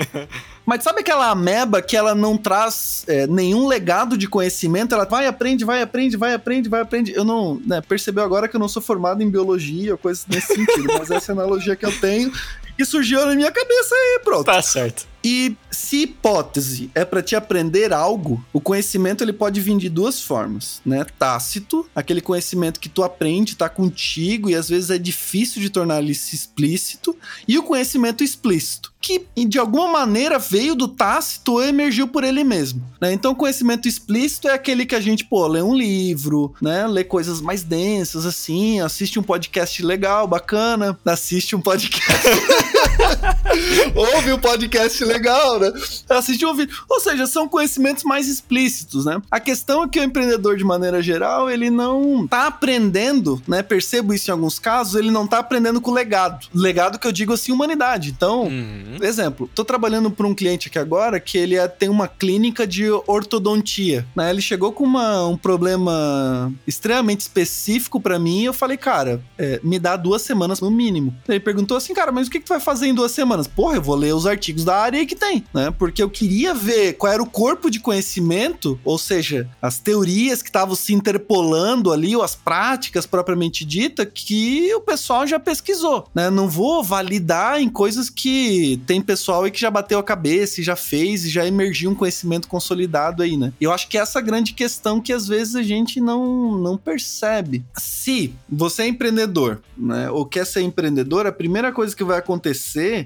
Mas 0.67 0.83
sabe 0.83 0.99
aquela 0.99 1.31
ameba 1.31 1.81
que 1.81 1.95
ela 1.95 2.13
não 2.13 2.35
traz 2.35 3.05
é, 3.07 3.25
nenhum 3.25 3.67
legado 3.67 4.17
de 4.17 4.27
conhecimento? 4.27 4.93
Ela 4.93 5.05
vai, 5.05 5.25
aprende, 5.25 5.63
vai, 5.63 5.81
aprende, 5.81 6.17
vai, 6.17 6.33
aprende, 6.33 6.67
vai, 6.67 6.81
aprende. 6.81 7.13
Eu 7.15 7.23
não. 7.23 7.61
Né, 7.65 7.79
percebeu 7.79 8.21
agora 8.21 8.49
que 8.49 8.55
eu 8.57 8.59
não 8.59 8.67
sou 8.67 8.81
formado 8.81 9.23
em 9.23 9.29
biologia 9.29 9.93
ou 9.93 9.97
coisas 9.97 10.25
nesse 10.27 10.53
sentido, 10.53 10.87
mas 10.99 11.09
essa 11.09 11.31
é 11.31 11.33
analogia 11.33 11.73
que 11.73 11.85
eu 11.85 11.99
tenho. 12.01 12.33
Que 12.77 12.85
surgiu 12.85 13.25
na 13.25 13.35
minha 13.35 13.51
cabeça 13.51 13.95
aí, 13.95 14.21
pronto. 14.23 14.45
Tá 14.45 14.61
certo. 14.61 15.07
E 15.23 15.57
se 15.69 16.03
hipótese 16.03 16.89
é 16.95 17.03
para 17.03 17.21
te 17.21 17.35
aprender 17.35 17.91
algo, 17.91 18.41
o 18.53 18.61
conhecimento 18.61 19.23
ele 19.23 19.33
pode 19.33 19.59
vir 19.59 19.77
de 19.77 19.89
duas 19.89 20.21
formas, 20.21 20.79
né? 20.85 21.05
Tácito, 21.19 21.85
aquele 21.93 22.21
conhecimento 22.21 22.79
que 22.79 22.87
tu 22.87 23.03
aprende, 23.03 23.57
tá 23.57 23.67
contigo 23.67 24.49
e 24.49 24.55
às 24.55 24.69
vezes 24.69 24.89
é 24.89 24.97
difícil 24.97 25.61
de 25.61 25.69
tornar 25.69 26.01
ele 26.01 26.13
explícito, 26.13 27.13
e 27.45 27.57
o 27.57 27.63
conhecimento 27.63 28.23
explícito, 28.23 28.93
que 29.01 29.27
de 29.45 29.59
alguma 29.59 29.87
maneira 29.87 30.39
veio 30.39 30.75
do 30.75 30.87
tácito 30.87 31.53
ou 31.53 31.63
emergiu 31.63 32.07
por 32.07 32.23
ele 32.23 32.43
mesmo, 32.43 32.81
né? 33.01 33.11
Então, 33.11 33.33
o 33.33 33.35
conhecimento 33.35 33.87
explícito 33.87 34.47
é 34.47 34.53
aquele 34.53 34.85
que 34.85 34.95
a 34.95 35.01
gente, 35.01 35.25
pô, 35.25 35.45
lê 35.47 35.61
um 35.61 35.75
livro, 35.75 36.53
né? 36.61 36.87
Lê 36.87 37.03
coisas 37.03 37.41
mais 37.41 37.63
densas 37.63 38.25
assim, 38.25 38.79
assiste 38.79 39.19
um 39.19 39.23
podcast 39.23 39.83
legal, 39.83 40.27
bacana, 40.27 40.97
assiste 41.05 41.55
um 41.55 41.61
podcast 41.61 42.01
Ouve 43.95 44.33
um 44.33 44.39
podcast 44.39 45.03
legal, 45.03 45.59
né? 45.59 45.71
Assiste 46.09 46.45
um 46.45 46.53
vídeo. 46.53 46.75
Ou 46.89 46.99
seja, 46.99 47.25
são 47.27 47.47
conhecimentos 47.47 48.03
mais 48.03 48.27
explícitos, 48.27 49.05
né? 49.05 49.21
A 49.31 49.39
questão 49.39 49.83
é 49.83 49.87
que 49.87 49.99
o 49.99 50.03
empreendedor, 50.03 50.57
de 50.57 50.63
maneira 50.63 51.01
geral, 51.01 51.49
ele 51.49 51.69
não 51.69 52.27
tá 52.27 52.47
aprendendo, 52.47 53.41
né? 53.47 53.63
Percebo 53.63 54.13
isso 54.13 54.29
em 54.29 54.33
alguns 54.33 54.59
casos, 54.59 54.95
ele 54.95 55.11
não 55.11 55.25
tá 55.27 55.39
aprendendo 55.39 55.81
com 55.81 55.91
legado. 55.91 56.47
Legado 56.53 56.99
que 56.99 57.07
eu 57.07 57.11
digo 57.11 57.33
assim, 57.33 57.51
humanidade. 57.51 58.09
Então, 58.09 58.43
Uhum. 58.43 58.97
exemplo, 59.01 59.49
tô 59.53 59.63
trabalhando 59.65 60.09
para 60.11 60.27
um 60.27 60.33
cliente 60.35 60.67
aqui 60.67 60.79
agora 60.79 61.19
que 61.19 61.37
ele 61.37 61.55
é- 61.55 61.67
tem 61.67 61.89
uma 61.89 62.07
clínica 62.07 62.65
de 62.67 62.89
ortodontia, 63.07 64.05
né? 64.15 64.29
Ele 64.29 64.41
chegou 64.41 64.71
com 64.71 64.83
uma- 64.83 65.27
um 65.27 65.37
problema 65.37 66.51
extremamente 66.65 67.21
específico 67.21 67.99
para 67.99 68.19
mim 68.19 68.41
e 68.41 68.45
eu 68.45 68.53
falei, 68.53 68.77
cara, 68.77 69.21
é, 69.37 69.59
me 69.63 69.79
dá 69.79 69.95
duas 69.95 70.21
semanas 70.21 70.59
no 70.59 70.69
mínimo. 70.71 71.15
Ele 71.27 71.39
perguntou 71.39 71.77
assim, 71.77 71.93
cara, 71.93 72.11
mas 72.11 72.27
o 72.27 72.31
que, 72.31 72.39
que 72.39 72.45
tu 72.45 72.49
vai 72.49 72.56
fazer 72.59 72.87
em 72.87 72.93
duas 72.93 73.11
semanas? 73.11 73.47
Porra, 73.47 73.75
eu 73.75 73.81
vou 73.81 73.95
ler 73.95 74.13
os 74.13 74.25
artigos 74.25 74.63
da 74.63 74.77
área 74.77 75.05
que 75.05 75.15
tem, 75.15 75.43
né? 75.53 75.71
Porque 75.71 76.01
eu 76.01 76.09
queria 76.09 76.53
ver 76.53 76.93
qual 76.93 77.11
era 77.11 77.21
o 77.21 77.29
corpo 77.29 77.69
de 77.69 77.79
conhecimento, 77.79 78.79
ou 78.83 78.97
seja, 78.97 79.49
as 79.61 79.79
teorias 79.79 80.41
que 80.41 80.49
estavam 80.49 80.75
se 80.75 80.93
interpolando 80.93 81.91
ali, 81.91 82.15
ou 82.15 82.23
as 82.23 82.35
práticas 82.35 83.05
propriamente 83.05 83.63
dita, 83.63 84.05
que 84.05 84.73
o 84.73 84.81
pessoal 84.81 85.25
já 85.27 85.39
pesquisou, 85.39 86.07
né? 86.13 86.29
Não 86.29 86.49
vou 86.49 86.83
validar 86.83 87.61
em 87.61 87.69
coisas 87.69 88.09
que 88.09 88.81
tem 88.85 89.01
pessoal 89.01 89.43
aí 89.43 89.51
que 89.51 89.59
já 89.59 89.69
bateu 89.69 89.99
a 89.99 90.03
cabeça 90.03 90.61
e 90.61 90.63
já 90.63 90.75
fez 90.75 91.25
e 91.25 91.29
já 91.29 91.45
emergiu 91.45 91.91
um 91.91 91.95
conhecimento 91.95 92.47
consolidado 92.47 93.23
aí, 93.23 93.37
né? 93.37 93.53
Eu 93.59 93.71
acho 93.71 93.87
que 93.87 93.97
essa 93.97 94.19
é 94.19 94.21
a 94.21 94.25
grande 94.25 94.53
questão 94.53 94.99
que 94.99 95.13
às 95.13 95.27
vezes 95.27 95.55
a 95.55 95.63
gente 95.63 95.99
não, 95.99 96.57
não 96.57 96.77
percebe. 96.77 97.63
Se 97.77 98.33
você 98.49 98.83
é 98.83 98.87
empreendedor, 98.87 99.61
né, 99.77 100.09
ou 100.09 100.25
quer 100.25 100.45
ser 100.45 100.61
empreendedor, 100.61 101.25
a 101.27 101.31
primeira 101.31 101.71
coisa 101.71 101.95
que 101.95 102.03
vai 102.03 102.17
acontecer 102.17 102.46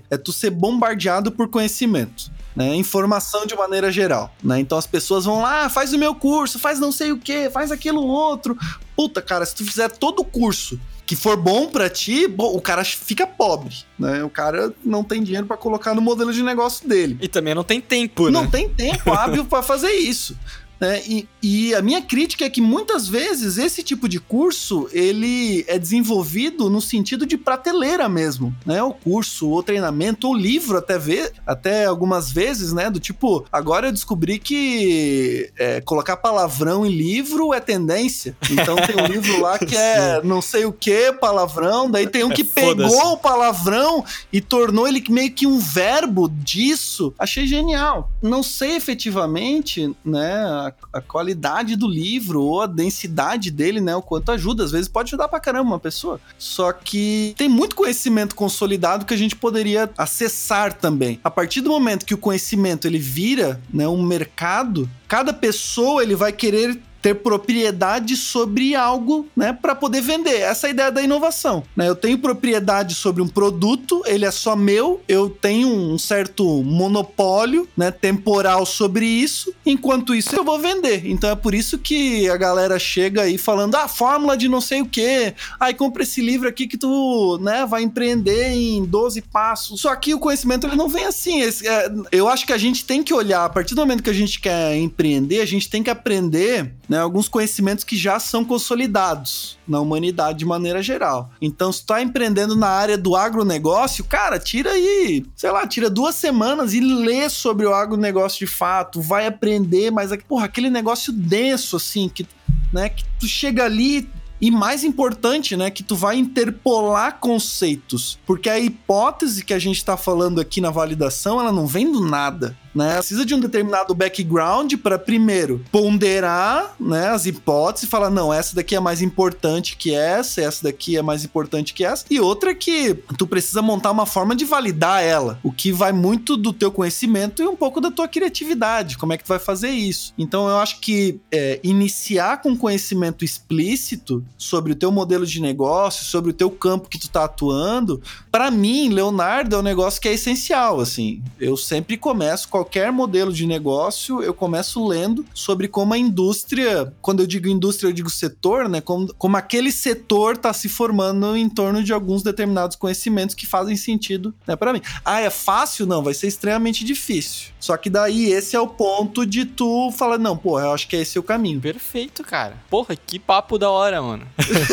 é 0.10 0.18
tu 0.18 0.32
ser 0.32 0.50
bombardeado 0.50 1.32
por 1.32 1.48
conhecimento. 1.50 2.32
Né, 2.54 2.76
informação 2.76 3.46
de 3.46 3.56
maneira 3.56 3.90
geral, 3.90 4.36
né? 4.44 4.60
Então 4.60 4.78
as 4.78 4.86
pessoas 4.86 5.24
vão 5.24 5.42
lá, 5.42 5.64
"Ah, 5.64 5.70
faz 5.70 5.94
o 5.94 5.98
meu 5.98 6.14
curso, 6.14 6.60
faz 6.60 6.82
não 6.82 6.92
sei 6.92 7.14
o 7.14 7.18
que, 7.18 7.50
faz 7.50 7.72
aquilo 7.72 8.02
outro. 8.06 8.58
Puta, 8.94 9.22
cara, 9.22 9.46
se 9.46 9.56
tu 9.56 9.64
fizer 9.64 9.88
todo 9.90 10.20
o 10.20 10.26
curso 10.26 10.78
que 11.06 11.16
for 11.16 11.38
bom 11.38 11.68
pra 11.68 11.90
ti, 11.90 12.28
bom, 12.28 12.54
o 12.54 12.60
cara 12.62 12.84
fica 12.84 13.26
pobre, 13.26 13.74
né? 13.98 14.22
O 14.24 14.30
cara 14.30 14.74
não 14.84 15.02
tem 15.02 15.24
dinheiro 15.24 15.48
pra 15.48 15.56
colocar 15.56 15.94
no 15.94 16.02
modelo 16.02 16.34
de 16.34 16.44
negócio 16.44 16.88
dele. 16.88 17.18
E 17.22 17.28
também 17.30 17.56
não 17.56 17.64
tem 17.64 17.80
tempo, 17.80 18.30
Não 18.30 18.44
né? 18.44 18.50
tem 18.52 18.68
tempo 18.70 19.12
hábil 19.16 19.46
pra 19.46 19.62
fazer 19.62 19.92
isso. 19.92 20.38
Né? 20.82 21.00
E, 21.08 21.30
e 21.44 21.76
a 21.76 21.82
minha 21.84 22.02
crítica 22.02 22.44
é 22.44 22.50
que 22.50 22.60
muitas 22.60 23.08
vezes 23.08 23.60
esse 23.60 23.84
tipo 23.84 24.10
de 24.10 24.20
curso 24.20 24.90
ele 24.92 25.64
é 25.68 25.78
desenvolvido 25.78 26.72
no 26.72 26.82
sentido 26.82 27.24
de 27.24 27.38
prateleira 27.38 28.10
mesmo, 28.10 28.52
né? 28.66 28.82
O 28.82 28.92
curso, 28.92 29.48
o 29.52 29.62
treinamento, 29.62 30.28
o 30.28 30.36
livro 30.36 30.80
até 30.80 30.98
ver, 30.98 31.34
até 31.46 31.86
algumas 31.86 32.32
vezes, 32.32 32.74
né? 32.74 32.90
Do 32.90 33.00
tipo, 33.00 33.46
agora 33.52 33.90
eu 33.90 33.92
descobri 33.92 34.40
que 34.40 35.52
é, 35.56 35.82
colocar 35.82 36.18
palavrão 36.18 36.84
em 36.84 36.90
livro 36.90 37.54
é 37.54 37.60
tendência. 37.60 38.36
Então 38.50 38.76
tem 38.78 38.96
um 38.96 39.06
livro 39.06 39.40
lá 39.40 39.60
que 39.60 39.78
é 39.78 40.20
não 40.26 40.42
sei 40.42 40.66
o 40.66 40.74
que 40.74 41.14
palavrão, 41.14 41.92
daí 41.92 42.08
tem 42.08 42.24
um 42.24 42.30
que 42.30 42.44
Foda-se. 42.44 42.90
pegou 42.90 43.14
o 43.14 43.18
palavrão 43.18 44.04
e 44.34 44.42
tornou 44.42 44.88
ele 44.88 45.04
meio 45.10 45.32
que 45.32 45.46
um 45.46 45.60
verbo 45.60 46.28
disso. 46.28 47.14
Achei 47.20 47.46
genial. 47.46 48.10
Não 48.20 48.42
sei 48.42 48.76
efetivamente, 48.76 49.96
né, 50.04 50.71
a, 50.92 51.02
qualidade 51.02 51.76
do 51.76 51.88
livro 51.88 52.42
ou 52.42 52.62
a 52.62 52.68
densidade 52.68 53.52
dele, 53.52 53.82
né, 53.82 53.96
o 53.96 54.02
quanto 54.02 54.32
ajuda. 54.32 54.64
Às 54.64 54.72
vezes 54.72 54.88
pode 54.88 55.10
ajudar 55.10 55.28
pra 55.28 55.40
caramba 55.40 55.70
uma 55.70 55.80
pessoa. 55.80 56.20
Só 56.38 56.72
que 56.72 57.34
tem 57.38 57.50
muito 57.50 57.76
conhecimento 57.76 58.36
consolidado 58.36 59.06
que 59.06 59.14
a 59.14 59.18
gente 59.18 59.36
poderia 59.36 59.90
acessar 59.98 60.74
também. 60.74 61.20
A 61.24 61.30
partir 61.30 61.62
do 61.62 61.70
momento 61.70 62.06
que 62.06 62.14
o 62.14 62.18
conhecimento 62.18 62.88
ele 62.88 63.00
vira, 63.00 63.62
né, 63.74 63.88
um 63.88 64.04
mercado, 64.04 64.90
cada 65.08 65.34
pessoa 65.34 66.04
ele 66.04 66.16
vai 66.16 66.32
querer 66.32 66.80
ter 67.02 67.16
propriedade 67.16 68.16
sobre 68.16 68.76
algo, 68.76 69.28
né, 69.36 69.52
para 69.54 69.74
poder 69.76 70.02
vender. 70.02 70.40
Essa 70.42 70.68
é 70.68 70.70
a 70.70 70.72
ideia 70.74 70.92
da 70.92 71.02
inovação, 71.02 71.64
né? 71.76 71.88
Eu 71.88 71.96
tenho 71.96 72.18
propriedade 72.18 72.96
sobre 72.96 73.22
um 73.22 73.28
produto, 73.28 74.02
ele 74.06 74.26
é 74.26 74.32
só 74.32 74.56
meu, 74.56 75.02
eu 75.08 75.30
tenho 75.30 75.68
um 75.68 75.98
certo 75.98 76.62
monopólio, 76.64 77.68
né, 77.76 77.92
temporal 77.92 78.66
sobre 78.66 79.06
isso. 79.06 79.54
Enquanto 79.66 80.14
isso, 80.14 80.36
eu 80.36 80.44
vou 80.44 80.60
vender. 80.60 81.06
Então 81.06 81.30
é 81.30 81.36
por 81.36 81.54
isso 81.54 81.78
que 81.78 82.30
a 82.30 82.38
galera 82.38 82.78
chega 82.78 83.24
aí 83.24 83.38
falando: 83.38 83.76
"Ah, 83.76 83.88
fórmula 83.88 84.38
de 84.38 84.48
não 84.48 84.62
sei 84.62 84.82
o 84.82 84.86
quê. 84.86 85.34
Aí 85.60 85.74
compra 85.74 86.04
esse 86.04 86.22
livro 86.22 86.48
aqui 86.48 86.68
que 86.68 86.78
tu, 86.78 87.40
né, 87.42 87.66
vai 87.66 87.84
empreender 87.84 88.50
em 88.52 88.84
12 88.86 89.22
passos". 89.22 89.82
Só 89.82 89.96
que 89.96 90.14
o 90.14 90.20
conhecimento 90.20 90.68
ele 90.68 90.76
não 90.76 90.88
vem 90.90 91.06
assim. 91.06 91.42
Esse- 91.42 91.68
é, 91.68 91.90
eu 92.12 92.28
acho 92.28 92.46
que 92.46 92.54
a 92.54 92.58
gente 92.58 92.86
tem 92.86 93.04
que 93.04 93.14
olhar 93.14 93.46
a 93.46 93.50
partir 93.50 93.74
do 93.76 93.82
momento 93.82 94.04
que 94.04 94.10
a 94.10 94.14
gente 94.14 94.40
quer 94.40 94.76
empreender, 94.76 95.42
a 95.42 95.46
gente 95.46 95.70
tem 95.70 95.82
que 95.84 95.90
aprender 95.90 96.72
né, 96.92 97.00
alguns 97.00 97.30
conhecimentos 97.30 97.86
que 97.86 97.96
já 97.96 98.20
são 98.20 98.44
consolidados 98.44 99.58
na 99.66 99.80
humanidade 99.80 100.40
de 100.40 100.46
maneira 100.46 100.84
geral. 100.84 101.32
Então, 101.42 101.72
se 101.72 101.84
tu 101.84 101.86
tá 101.86 102.02
empreendendo 102.02 102.54
na 102.54 102.68
área 102.68 102.98
do 102.98 103.16
agronegócio, 103.16 104.04
cara, 104.04 104.38
tira 104.38 104.72
aí, 104.72 105.26
sei 105.34 105.52
lá, 105.52 105.66
tira 105.66 105.90
duas 105.90 106.16
semanas 106.16 106.74
e 106.74 106.82
lê 106.82 107.30
sobre 107.30 107.66
o 107.66 107.74
agronegócio 107.74 108.40
de 108.40 108.48
fato, 108.48 109.02
vai 109.02 109.26
aprender, 109.26 109.90
mas, 109.90 110.12
porra, 110.28 110.48
aquele 110.48 110.70
negócio 110.70 111.14
denso, 111.14 111.78
assim, 111.78 112.10
que, 112.10 112.28
né, 112.74 112.90
que 112.90 113.06
tu 113.18 113.26
chega 113.26 113.64
ali 113.64 114.10
e 114.42 114.52
mais 114.52 114.84
importante, 114.84 115.56
né, 115.56 115.72
que 115.72 115.84
tu 115.84 115.96
vai 115.96 116.18
interpolar 116.18 117.20
conceitos, 117.22 118.20
porque 118.26 118.50
a 118.50 118.60
hipótese 118.60 119.46
que 119.46 119.54
a 119.54 119.60
gente 119.60 119.86
tá 119.86 119.96
falando 119.96 120.42
aqui 120.42 120.60
na 120.60 120.72
validação, 120.72 121.40
ela 121.40 121.54
não 121.54 121.66
vem 121.66 121.90
do 121.90 122.02
nada, 122.02 122.58
né? 122.74 122.96
Precisa 122.98 123.26
de 123.26 123.36
um 123.36 123.40
determinado 123.40 123.94
background 123.94 124.74
para 124.76 124.98
primeiro 124.98 125.64
ponderar, 125.72 126.76
né, 126.80 127.10
as 127.10 127.26
hipóteses, 127.26 127.90
falar 127.90 128.10
não, 128.10 128.34
essa 128.34 128.56
daqui 128.56 128.76
é 128.76 128.80
mais 128.80 129.02
importante 129.02 129.76
que 129.78 129.94
essa, 129.94 130.42
essa 130.42 130.64
daqui 130.64 130.98
é 130.98 131.02
mais 131.02 131.24
importante 131.24 131.74
que 131.74 131.84
essa, 131.84 132.06
e 132.10 132.20
outra 132.20 132.54
que 132.54 132.94
tu 133.18 133.28
precisa 133.28 133.62
montar 133.62 133.92
uma 133.92 134.06
forma 134.06 134.36
de 134.36 134.46
validar 134.46 135.04
ela, 135.04 135.40
o 135.44 135.52
que 135.52 135.72
vai 135.72 135.92
muito 135.92 136.38
do 136.38 136.54
teu 136.54 136.72
conhecimento 136.72 137.42
e 137.42 137.48
um 137.48 137.56
pouco 137.56 137.82
da 137.82 137.92
tua 137.92 138.08
criatividade, 138.08 138.98
como 138.98 139.14
é 139.14 139.18
que 139.18 139.24
tu 139.24 139.30
vai 139.30 139.40
fazer 139.40 139.70
isso. 139.70 140.14
Então 140.18 140.48
eu 140.48 140.58
acho 140.58 140.80
que 140.80 141.20
é, 141.32 141.60
iniciar 141.64 142.42
com 142.42 142.58
conhecimento 142.58 143.24
explícito 143.24 144.24
sobre 144.38 144.74
o 144.74 144.76
teu 144.76 144.92
modelo 144.92 145.26
de 145.26 145.42
negócio, 145.42 146.06
sobre 146.06 146.32
o 146.32 146.34
teu 146.34 146.50
campo 146.50 146.90
que 146.90 147.00
tu 147.00 147.10
tá 147.10 147.26
atuando, 147.26 148.02
para 148.32 148.50
mim, 148.50 148.90
Leonardo 148.90 149.56
é 149.56 149.60
um 149.60 149.64
negócio 149.64 150.02
que 150.02 150.08
é 150.08 150.14
essencial, 150.14 150.80
assim. 150.80 151.22
Eu 151.40 151.58
sempre 151.58 151.98
começo 151.98 152.48
qualquer 152.62 152.92
modelo 152.92 153.34
de 153.34 153.48
negócio, 153.48 154.22
eu 154.22 154.34
começo 154.34 154.88
lendo 154.88 155.26
sobre 155.34 155.68
como 155.68 155.94
a 155.94 155.98
indústria, 155.98 156.94
quando 157.02 157.22
eu 157.22 157.28
digo 157.28 157.48
indústria, 157.48 157.90
eu 157.90 157.94
digo 157.94 158.10
setor, 158.10 158.70
né? 158.70 158.80
Como, 158.80 159.12
como 159.16 159.36
aquele 159.36 159.72
setor 159.72 160.38
tá 160.38 160.54
se 160.54 160.70
formando 160.70 161.36
em 161.36 161.50
torno 161.50 161.84
de 161.84 161.92
alguns 161.92 162.22
determinados 162.22 162.76
conhecimentos 162.76 163.34
que 163.34 163.48
fazem 163.48 163.76
sentido, 163.76 164.34
né, 164.46 164.56
para 164.56 164.74
mim. 164.74 164.82
Ah, 165.04 165.20
é 165.22 165.30
fácil? 165.30 165.88
Não, 165.88 166.04
vai 166.04 166.14
ser 166.14 166.28
extremamente 166.28 166.84
difícil. 166.84 167.52
Só 167.60 167.76
que 167.78 167.90
daí 167.90 168.32
esse 168.32 168.56
é 168.56 168.60
o 168.60 168.68
ponto 168.68 169.26
de 169.26 169.46
tu 169.46 169.92
falar, 169.92 170.20
não, 170.20 170.38
pô, 170.38 170.60
eu 170.60 170.72
acho 170.72 170.88
que 170.88 170.96
esse 170.96 171.18
é 171.18 171.22
o 171.22 171.24
caminho. 171.24 171.60
Perfeito, 171.60 172.24
cara. 172.24 172.58
Porra, 172.70 172.96
que 172.96 173.18
papo 173.18 173.58
da 173.58 173.70
hora, 173.70 174.02
mano. 174.02 174.28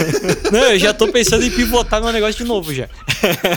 Não, 0.51 0.73
eu 0.73 0.79
já 0.79 0.95
tô 0.95 1.09
pensando 1.09 1.45
em 1.45 1.51
pivotar 1.51 2.03
meu 2.03 2.13
negócio 2.13 2.37
de 2.37 2.45
novo 2.45 2.73
já. 2.73 2.89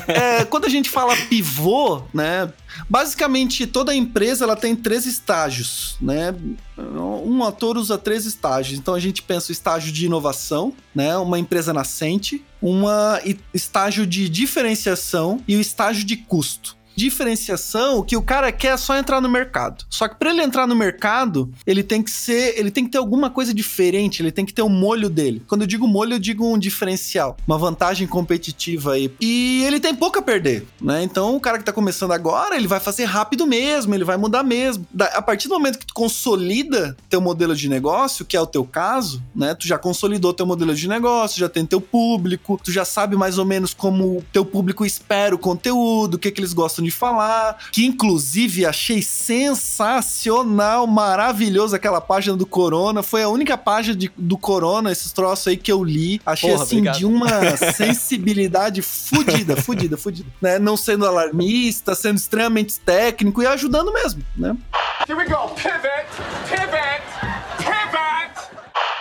É, 0.08 0.44
quando 0.46 0.66
a 0.66 0.70
gente 0.70 0.90
fala 0.90 1.16
pivô, 1.30 2.02
né? 2.14 2.52
Basicamente, 2.90 3.68
toda 3.68 3.96
empresa 3.96 4.44
ela 4.44 4.56
tem 4.56 4.76
três 4.76 5.06
estágios, 5.06 5.98
né? 6.02 6.36
Um 6.78 7.44
ator 7.44 7.78
usa 7.78 7.98
três 7.98 8.26
estágios. 8.26 8.78
Então 8.80 8.94
a 8.94 9.00
gente 9.00 9.22
pensa 9.22 9.50
o 9.50 9.52
estágio 9.52 9.92
de 9.92 10.06
inovação, 10.06 10.74
né? 10.94 11.16
Uma 11.18 11.40
empresa 11.40 11.74
nascente, 11.74 12.44
uma 12.62 13.20
estágio 13.54 14.06
de 14.06 14.28
diferenciação 14.30 15.42
e 15.48 15.56
o 15.56 15.62
estágio 15.62 16.04
de 16.04 16.18
custo. 16.18 16.81
Diferenciação, 17.02 18.04
que 18.04 18.16
o 18.16 18.22
cara 18.22 18.52
quer 18.52 18.74
é 18.74 18.78
só 18.78 18.96
entrar 18.96 19.20
no 19.20 19.28
mercado. 19.28 19.84
Só 19.90 20.08
que 20.08 20.16
para 20.18 20.30
ele 20.30 20.44
entrar 20.44 20.68
no 20.68 20.76
mercado, 20.76 21.52
ele 21.66 21.82
tem 21.82 22.04
que 22.04 22.12
ser, 22.12 22.54
ele 22.60 22.70
tem 22.70 22.86
que 22.86 22.92
ter 22.92 23.00
alguma 23.00 23.28
coisa 23.28 23.52
diferente, 23.56 24.22
ele 24.22 24.32
tem 24.32 24.46
que 24.46 24.54
ter 24.54 24.62
o 24.62 24.68
um 24.68 24.70
molho 24.70 25.10
dele. 25.10 25.42
Quando 25.48 25.62
eu 25.62 25.68
digo 25.68 25.88
molho, 25.88 26.14
eu 26.14 26.20
digo 26.20 26.46
um 26.46 26.60
diferencial, 26.60 27.36
uma 27.48 27.58
vantagem 27.58 28.06
competitiva 28.08 28.94
aí. 28.94 29.12
E 29.20 29.64
ele 29.66 29.80
tem 29.80 29.96
pouco 29.96 30.20
a 30.20 30.22
perder, 30.22 30.64
né? 30.80 31.02
Então, 31.02 31.36
o 31.36 31.40
cara 31.40 31.58
que 31.58 31.64
tá 31.64 31.74
começando 31.74 32.12
agora, 32.12 32.56
ele 32.56 32.68
vai 32.68 32.80
fazer 32.80 33.06
rápido 33.06 33.48
mesmo, 33.48 33.96
ele 33.96 34.04
vai 34.04 34.16
mudar 34.16 34.44
mesmo. 34.44 34.86
A 35.14 35.24
partir 35.24 35.48
do 35.48 35.56
momento 35.56 35.80
que 35.80 35.88
tu 35.88 35.96
consolida 35.96 36.96
teu 37.10 37.20
modelo 37.20 37.56
de 37.56 37.68
negócio, 37.68 38.24
que 38.24 38.38
é 38.38 38.42
o 38.42 38.46
teu 38.46 38.64
caso, 38.64 39.24
né? 39.36 39.56
Tu 39.56 39.68
já 39.68 39.80
consolidou 39.80 40.36
teu 40.36 40.46
modelo 40.46 40.76
de 40.76 40.88
negócio, 40.88 41.40
já 41.40 41.50
tem 41.50 41.66
teu 41.66 41.82
público, 41.82 42.62
tu 42.64 42.72
já 42.72 42.86
sabe 42.86 43.16
mais 43.16 43.40
ou 43.40 43.46
menos 43.46 43.74
como 43.74 44.24
teu 44.32 44.46
público 44.46 44.86
espera 44.86 45.34
o 45.34 45.40
conteúdo, 45.40 46.14
o 46.14 46.20
que, 46.20 46.30
que 46.30 46.40
eles 46.40 46.54
gostam 46.54 46.86
de 46.86 46.91
falar, 46.92 47.58
que 47.72 47.86
inclusive 47.86 48.66
achei 48.66 49.02
sensacional, 49.02 50.86
maravilhoso 50.88 51.76
aquela 51.76 52.02
página 52.02 52.36
do 52.36 52.46
Corona, 52.46 53.02
foi 53.02 53.24
a 53.24 53.30
única 53.30 53.58
página 53.58 53.96
de, 53.96 54.12
do 54.18 54.38
Corona, 54.38 54.92
esses 54.92 55.12
troços 55.12 55.48
aí 55.48 55.58
que 55.58 55.72
eu 55.72 55.84
li, 55.84 56.22
achei 56.26 56.52
Porra, 56.52 56.64
assim 56.64 56.78
obrigado. 56.78 56.98
de 56.98 57.06
uma 57.06 57.58
sensibilidade 57.74 58.82
fudida, 58.82 59.56
fudida, 59.56 59.98
fudida, 59.98 60.30
né? 60.42 60.60
Não 60.60 60.76
sendo 60.78 61.06
alarmista, 61.06 61.96
sendo 61.96 62.18
extremamente 62.18 62.80
técnico 62.80 63.42
e 63.42 63.48
ajudando 63.48 63.92
mesmo, 63.94 64.24
né? 64.36 64.56
Here 65.08 65.18
we 65.18 65.26
go. 65.26 65.50
Pivot, 65.56 66.06
pivot, 66.48 66.72
pivot. 66.72 66.91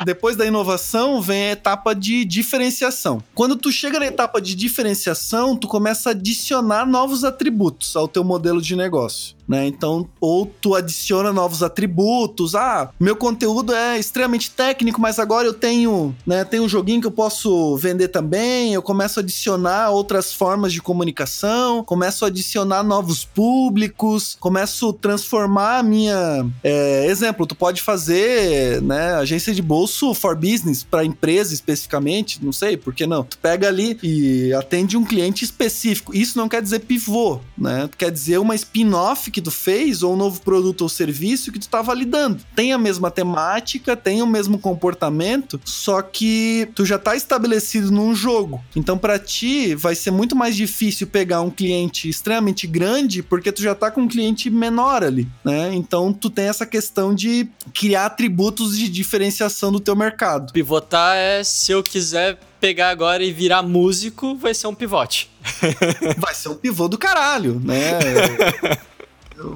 Depois 0.05 0.37
da 0.37 0.47
inovação 0.47 1.21
vem 1.21 1.49
a 1.49 1.53
etapa 1.53 1.95
de 1.95 2.25
diferenciação. 2.25 3.23
Quando 3.35 3.57
tu 3.57 3.71
chega 3.71 3.99
na 3.99 4.07
etapa 4.07 4.41
de 4.41 4.55
diferenciação, 4.55 5.57
tu 5.57 5.69
começa 5.69 6.11
a 6.11 6.13
adicionar 6.13 6.87
novos 6.87 7.25
atributos 7.25 7.95
ao 7.95 8.09
teu 8.09 8.25
modelo 8.25 8.63
de 8.63 8.75
negócio. 8.75 9.37
Né? 9.51 9.67
Então, 9.67 10.09
ou 10.21 10.47
tu 10.47 10.77
adiciona 10.77 11.33
novos 11.33 11.61
atributos. 11.61 12.55
Ah, 12.55 12.91
meu 13.01 13.17
conteúdo 13.17 13.75
é 13.75 13.99
extremamente 13.99 14.49
técnico, 14.49 15.01
mas 15.01 15.19
agora 15.19 15.45
eu 15.45 15.53
tenho, 15.53 16.15
né, 16.25 16.45
tenho 16.45 16.63
um 16.63 16.69
joguinho 16.69 17.01
que 17.01 17.09
eu 17.09 17.11
posso 17.11 17.77
vender 17.77 18.07
também. 18.09 18.73
Eu 18.73 18.81
começo 18.81 19.19
a 19.19 19.23
adicionar 19.25 19.91
outras 19.91 20.33
formas 20.33 20.73
de 20.73 20.81
comunicação, 20.81 21.83
começo 21.83 22.25
a 22.25 22.29
adicionar 22.29 22.85
novos 22.85 23.25
públicos, 23.25 24.37
começo 24.39 24.91
a 24.91 24.93
transformar 24.93 25.79
a 25.79 25.83
minha. 25.83 26.47
é, 26.63 27.07
exemplo, 27.07 27.45
tu 27.45 27.57
pode 27.57 27.83
fazer, 27.83 28.81
né, 28.83 29.15
agência 29.15 29.53
de 29.53 29.61
bolso 29.61 30.15
for 30.15 30.37
business 30.37 30.85
para 30.85 31.05
empresa 31.05 31.53
especificamente, 31.53 32.39
não 32.41 32.53
sei, 32.53 32.77
por 32.77 32.95
que 32.95 33.05
não? 33.05 33.25
Tu 33.25 33.37
pega 33.39 33.67
ali 33.67 33.99
e 34.01 34.53
atende 34.55 34.97
um 34.97 35.05
cliente 35.05 35.45
específico. 35.45 36.15
Isso 36.15 36.39
não 36.39 36.49
quer 36.49 36.63
dizer 36.63 36.79
pivô, 36.81 37.41
né? 37.59 37.91
Quer 37.99 38.13
dizer 38.13 38.39
uma 38.39 38.55
spin-off 38.55 39.29
que 39.29 39.40
tu 39.41 39.51
fez 39.51 40.03
ou 40.03 40.15
um 40.15 40.17
novo 40.17 40.41
produto 40.41 40.83
ou 40.83 40.89
serviço 40.89 41.53
que 41.53 41.59
tu 41.59 41.69
tá 41.69 41.83
validando. 41.83 42.45
Tem 42.55 42.73
a 42.73 42.79
mesma 42.79 43.11
temática, 43.11 43.97
tem 43.97 44.23
o 44.23 44.27
mesmo 44.27 44.59
comportamento, 44.59 45.61
só 45.65 46.03
que 46.03 46.69
tu 46.75 46.85
já 46.85 46.99
tá 46.99 47.17
estabelecido 47.17 47.91
num 47.91 48.15
jogo. 48.15 48.63
Então 48.75 48.99
para 48.99 49.19
ti 49.19 49.75
vai 49.75 49.95
ser 49.95 50.11
muito 50.11 50.35
mais 50.37 50.57
difícil 50.57 51.07
pegar 51.07 51.41
um 51.41 51.51
cliente 51.51 52.09
extremamente 52.09 52.67
grande 52.67 53.23
porque 53.23 53.53
tu 53.53 53.63
já 53.63 53.75
tá 53.75 53.91
com 53.91 54.03
um 54.03 54.09
cliente 54.09 54.51
menor 54.51 55.03
ali, 55.03 55.29
né? 55.45 55.71
Então 55.75 56.13
tu 56.13 56.31
tem 56.31 56.47
essa 56.47 56.67
questão 56.67 57.15
de 57.15 57.49
criar 57.73 58.07
atributos 58.07 58.77
de 58.77 58.89
diferenciação 58.89 59.73
do 59.73 59.81
teu 59.81 59.97
mercado. 59.97 60.53
Pivotar 60.53 61.17
é 61.17 61.43
se 61.45 61.73
eu 61.73 61.83
quiser 61.83 62.39
pegar 62.61 62.91
agora 62.91 63.25
e 63.25 63.33
virar 63.33 63.63
músico, 63.63 64.37
vai 64.37 64.53
ser 64.53 64.67
um 64.67 64.75
pivote. 64.75 65.31
vai 66.19 66.35
ser 66.35 66.51
um 66.51 66.55
pivô 66.55 66.87
do 66.87 66.99
caralho, 66.99 67.61
né? 67.65 67.99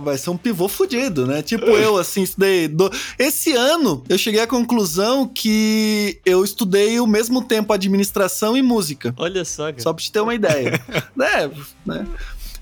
Vai 0.02 0.18
ser 0.18 0.30
um 0.30 0.36
pivô 0.36 0.68
fudido, 0.68 1.26
né? 1.26 1.42
Tipo 1.42 1.66
eu, 1.66 1.96
assim, 1.96 2.22
estudei. 2.22 2.68
Do... 2.68 2.90
Esse 3.18 3.52
ano 3.52 4.02
eu 4.08 4.18
cheguei 4.18 4.40
à 4.40 4.46
conclusão 4.46 5.26
que 5.26 6.20
eu 6.24 6.44
estudei 6.44 6.98
o 7.00 7.06
mesmo 7.06 7.42
tempo 7.42 7.72
administração 7.72 8.56
e 8.56 8.62
música. 8.62 9.14
Olha 9.16 9.44
só, 9.44 9.64
cara. 9.64 9.80
Só 9.80 9.92
pra 9.92 10.02
te 10.02 10.12
ter 10.12 10.20
uma 10.20 10.34
ideia. 10.34 10.80
né? 11.14 11.50
né? 11.84 12.06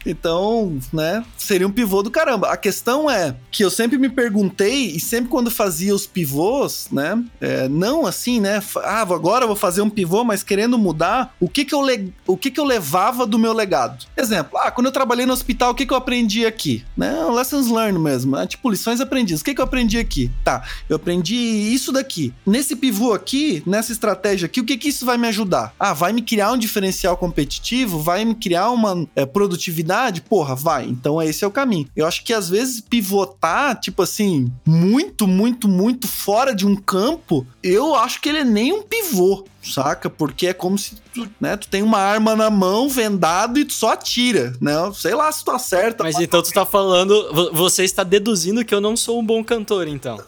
Então, 0.05 0.79
né, 0.93 1.25
seria 1.37 1.67
um 1.67 1.71
pivô 1.71 2.03
do 2.03 2.11
caramba. 2.11 2.49
A 2.49 2.57
questão 2.57 3.11
é 3.11 3.35
que 3.51 3.65
eu 3.65 3.71
sempre 3.71 3.99
me 3.99 4.09
perguntei, 4.09 4.87
e 4.87 5.01
sempre 5.01 5.31
quando 5.31 5.51
fazia 5.51 5.95
os 5.95 6.07
pivôs, 6.07 6.89
né, 6.91 7.23
é, 7.41 7.69
não 7.69 8.07
assim, 8.07 8.41
né, 8.41 8.63
ah, 8.77 9.03
agora 9.03 9.45
eu 9.45 9.49
vou 9.49 9.57
fazer 9.57 9.83
um 9.83 9.91
pivô, 9.91 10.25
mas 10.25 10.43
querendo 10.43 10.79
mudar, 10.79 11.35
o 11.41 11.49
que 11.49 11.65
que 11.65 11.75
eu, 11.75 11.83
o 12.27 12.37
que 12.37 12.51
que 12.51 12.61
eu 12.61 12.65
levava 12.65 13.27
do 13.27 13.39
meu 13.39 13.53
legado? 13.53 14.07
Exemplo, 14.17 14.59
ah, 14.59 14.71
quando 14.71 14.87
eu 14.87 14.93
trabalhei 14.93 15.27
no 15.27 15.33
hospital, 15.33 15.73
o 15.73 15.75
que 15.75 15.87
que 15.87 15.93
eu 15.93 15.97
aprendi 15.97 16.45
aqui? 16.45 16.85
Né, 16.97 17.13
lessons 17.25 17.69
learned 17.69 17.99
mesmo, 17.99 18.37
né? 18.37 18.47
tipo, 18.47 18.71
lições 18.71 19.01
aprendidas. 19.01 19.41
O 19.41 19.45
que 19.45 19.55
que 19.55 19.61
eu 19.61 19.65
aprendi 19.65 19.99
aqui? 19.99 20.31
Tá, 20.45 20.63
eu 20.89 20.97
aprendi 20.97 21.35
isso 21.35 21.93
daqui. 21.93 22.33
Nesse 22.47 22.75
pivô 22.77 23.13
aqui, 23.13 23.63
nessa 23.67 23.93
estratégia 23.93 24.47
aqui, 24.47 24.61
o 24.61 24.65
que 24.65 24.77
que 24.77 24.89
isso 24.89 25.05
vai 25.07 25.17
me 25.17 25.29
ajudar? 25.29 25.75
Ah, 25.79 25.93
vai 25.93 26.13
me 26.13 26.23
criar 26.23 26.53
um 26.53 26.59
diferencial 26.59 27.17
competitivo, 27.17 28.01
vai 28.01 28.25
me 28.25 28.35
criar 28.35 28.71
uma 28.71 29.07
é, 29.15 29.25
produtividade 29.25 29.92
porra, 30.23 30.55
vai. 30.55 30.87
Então 30.87 31.23
esse 31.23 31.45
é 31.45 31.47
o 31.47 31.51
caminho. 31.51 31.89
Eu 31.95 32.07
acho 32.07 32.25
que 32.25 32.33
às 32.33 32.49
vezes 32.49 32.81
pivotar, 32.81 33.79
tipo 33.79 34.03
assim, 34.03 34.53
muito, 34.67 35.27
muito, 35.27 35.69
muito 35.69 36.09
fora 36.09 36.55
de 36.55 36.67
um 36.67 36.77
campo, 36.77 37.47
eu 37.63 37.95
acho 37.95 38.21
que 38.21 38.29
ele 38.29 38.39
é 38.39 38.45
nem 38.45 38.73
um 38.73 38.83
pivô 38.83 39.45
saca? 39.63 40.11
Porque 40.11 40.49
é 40.49 40.53
como 40.53 40.79
se 40.79 40.97
tu, 41.15 41.29
né, 41.41 41.57
tu 41.57 41.69
tem 41.69 41.83
uma 41.83 41.99
arma 41.99 42.35
na 42.35 42.51
mão, 42.51 42.89
vendado, 42.89 43.59
e 43.59 43.65
tu 43.65 43.73
só 43.73 43.93
atira, 43.93 44.53
né? 44.61 44.75
Sei 44.95 45.15
lá 45.15 45.31
se 45.31 45.45
tu 45.45 45.51
acerta. 45.51 46.05
Mas 46.05 46.19
então 46.19 46.43
tu 46.43 46.53
tá 46.53 46.65
falando, 46.67 47.51
você 47.53 47.85
está 47.85 48.03
deduzindo 48.03 48.65
que 48.65 48.75
eu 48.75 48.81
não 48.81 48.97
sou 48.97 49.21
um 49.21 49.25
bom 49.25 49.43
cantor, 49.45 49.89
então. 49.89 50.21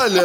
Olha, 0.00 0.22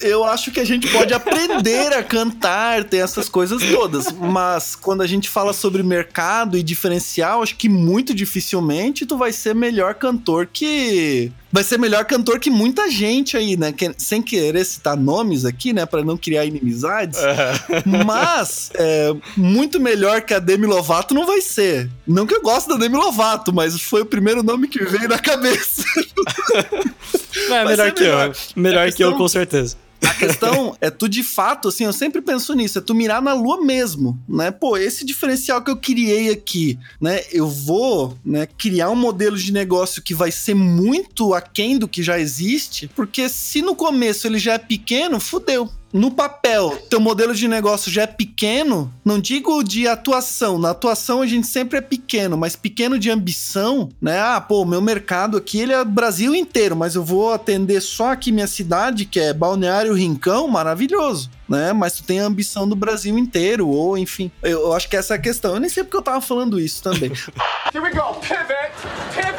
eu 0.00 0.24
acho 0.24 0.50
que 0.50 0.60
a 0.60 0.64
gente 0.64 0.90
pode 0.90 1.12
aprender 1.14 1.92
a 1.92 2.02
cantar, 2.02 2.84
ter 2.84 2.98
essas 2.98 3.28
coisas 3.28 3.62
todas, 3.62 4.12
mas 4.12 4.74
quando 4.76 5.02
a 5.02 5.06
gente 5.06 5.28
fala 5.28 5.52
sobre 5.52 5.82
mercado 5.82 6.56
e 6.56 6.62
diferencial, 6.62 7.42
acho 7.42 7.56
que 7.56 7.68
muito 7.68 8.14
dificilmente 8.14 9.06
tu 9.06 9.16
vai 9.16 9.32
ser 9.32 9.54
melhor 9.54 9.94
cantor 9.94 10.46
que 10.46 11.32
vai 11.54 11.62
ser 11.62 11.78
melhor 11.78 12.04
cantor 12.04 12.40
que 12.40 12.50
muita 12.50 12.90
gente 12.90 13.36
aí, 13.36 13.56
né? 13.56 13.70
Que, 13.70 13.94
sem 13.96 14.20
querer 14.20 14.64
citar 14.64 14.96
nomes 14.96 15.44
aqui, 15.44 15.72
né? 15.72 15.86
Pra 15.86 16.02
não 16.02 16.16
criar 16.16 16.44
inimizades. 16.44 17.20
mas, 18.04 18.72
é, 18.74 19.14
muito 19.36 19.78
melhor 19.78 20.22
que 20.22 20.34
a 20.34 20.40
Demi 20.40 20.66
Lovato 20.66 21.14
não 21.14 21.24
vai 21.24 21.40
ser. 21.40 21.88
Não 22.04 22.26
que 22.26 22.34
eu 22.34 22.42
goste 22.42 22.68
da 22.68 22.76
Demi 22.76 22.96
Lovato, 22.96 23.52
mas 23.52 23.80
foi 23.80 24.02
o 24.02 24.06
primeiro 24.06 24.42
nome 24.42 24.66
que 24.66 24.82
veio 24.82 25.08
na 25.08 25.20
cabeça. 25.20 25.84
Não, 27.48 27.56
é 27.56 27.64
melhor 27.64 27.92
que 27.92 28.02
melhor. 28.02 28.26
eu. 28.26 28.34
Melhor 28.56 28.88
A 28.88 28.92
que 28.92 29.04
eu, 29.04 29.14
com 29.14 29.28
certeza. 29.28 29.76
A 30.06 30.14
questão 30.14 30.76
é 30.80 30.90
tu 30.90 31.08
de 31.08 31.22
fato, 31.22 31.68
assim, 31.68 31.84
eu 31.84 31.92
sempre 31.92 32.20
penso 32.20 32.54
nisso, 32.54 32.78
é 32.78 32.80
tu 32.80 32.94
mirar 32.94 33.22
na 33.22 33.32
lua 33.32 33.60
mesmo, 33.64 34.18
né? 34.28 34.50
Pô, 34.50 34.76
esse 34.76 35.04
diferencial 35.04 35.62
que 35.62 35.70
eu 35.70 35.76
criei 35.76 36.30
aqui, 36.30 36.78
né? 37.00 37.22
Eu 37.32 37.48
vou, 37.48 38.16
né, 38.24 38.46
criar 38.46 38.90
um 38.90 38.96
modelo 38.96 39.36
de 39.36 39.52
negócio 39.52 40.02
que 40.02 40.14
vai 40.14 40.30
ser 40.30 40.54
muito 40.54 41.34
aquém 41.34 41.78
do 41.78 41.88
que 41.88 42.02
já 42.02 42.18
existe, 42.18 42.88
porque 42.94 43.28
se 43.28 43.62
no 43.62 43.74
começo 43.74 44.26
ele 44.26 44.38
já 44.38 44.54
é 44.54 44.58
pequeno, 44.58 45.20
fudeu. 45.20 45.70
No 45.94 46.10
papel, 46.10 46.76
teu 46.90 46.98
modelo 46.98 47.32
de 47.32 47.46
negócio 47.46 47.88
já 47.88 48.02
é 48.02 48.06
pequeno, 48.08 48.92
não 49.04 49.16
digo 49.16 49.62
de 49.62 49.86
atuação, 49.86 50.58
na 50.58 50.70
atuação 50.70 51.22
a 51.22 51.26
gente 51.26 51.46
sempre 51.46 51.78
é 51.78 51.80
pequeno, 51.80 52.36
mas 52.36 52.56
pequeno 52.56 52.98
de 52.98 53.12
ambição, 53.12 53.88
né? 54.02 54.18
Ah, 54.18 54.40
pô, 54.40 54.64
meu 54.64 54.82
mercado 54.82 55.36
aqui 55.36 55.60
ele 55.60 55.72
é 55.72 55.84
Brasil 55.84 56.34
inteiro, 56.34 56.74
mas 56.74 56.96
eu 56.96 57.04
vou 57.04 57.32
atender 57.32 57.80
só 57.80 58.10
aqui 58.10 58.32
minha 58.32 58.48
cidade, 58.48 59.04
que 59.04 59.20
é 59.20 59.32
Balneário 59.32 59.94
Rincão, 59.94 60.48
maravilhoso. 60.48 61.30
Né? 61.48 61.72
Mas 61.72 61.92
tu 61.92 62.02
tem 62.02 62.20
a 62.20 62.24
ambição 62.24 62.66
do 62.66 62.74
Brasil 62.74 63.16
inteiro, 63.16 63.68
ou 63.68 63.96
enfim. 63.96 64.32
Eu, 64.42 64.62
eu 64.62 64.72
acho 64.72 64.88
que 64.88 64.96
essa 64.96 65.14
é 65.14 65.16
a 65.16 65.20
questão. 65.20 65.54
Eu 65.54 65.60
nem 65.60 65.68
sei 65.68 65.84
porque 65.84 65.96
eu 65.96 66.02
tava 66.02 66.20
falando 66.20 66.58
isso 66.58 66.82
também. 66.82 67.12
Here 67.72 67.84
we 67.84 67.90
go. 67.90 68.14
Pivot, 68.14 68.72
pivot, 69.14 69.33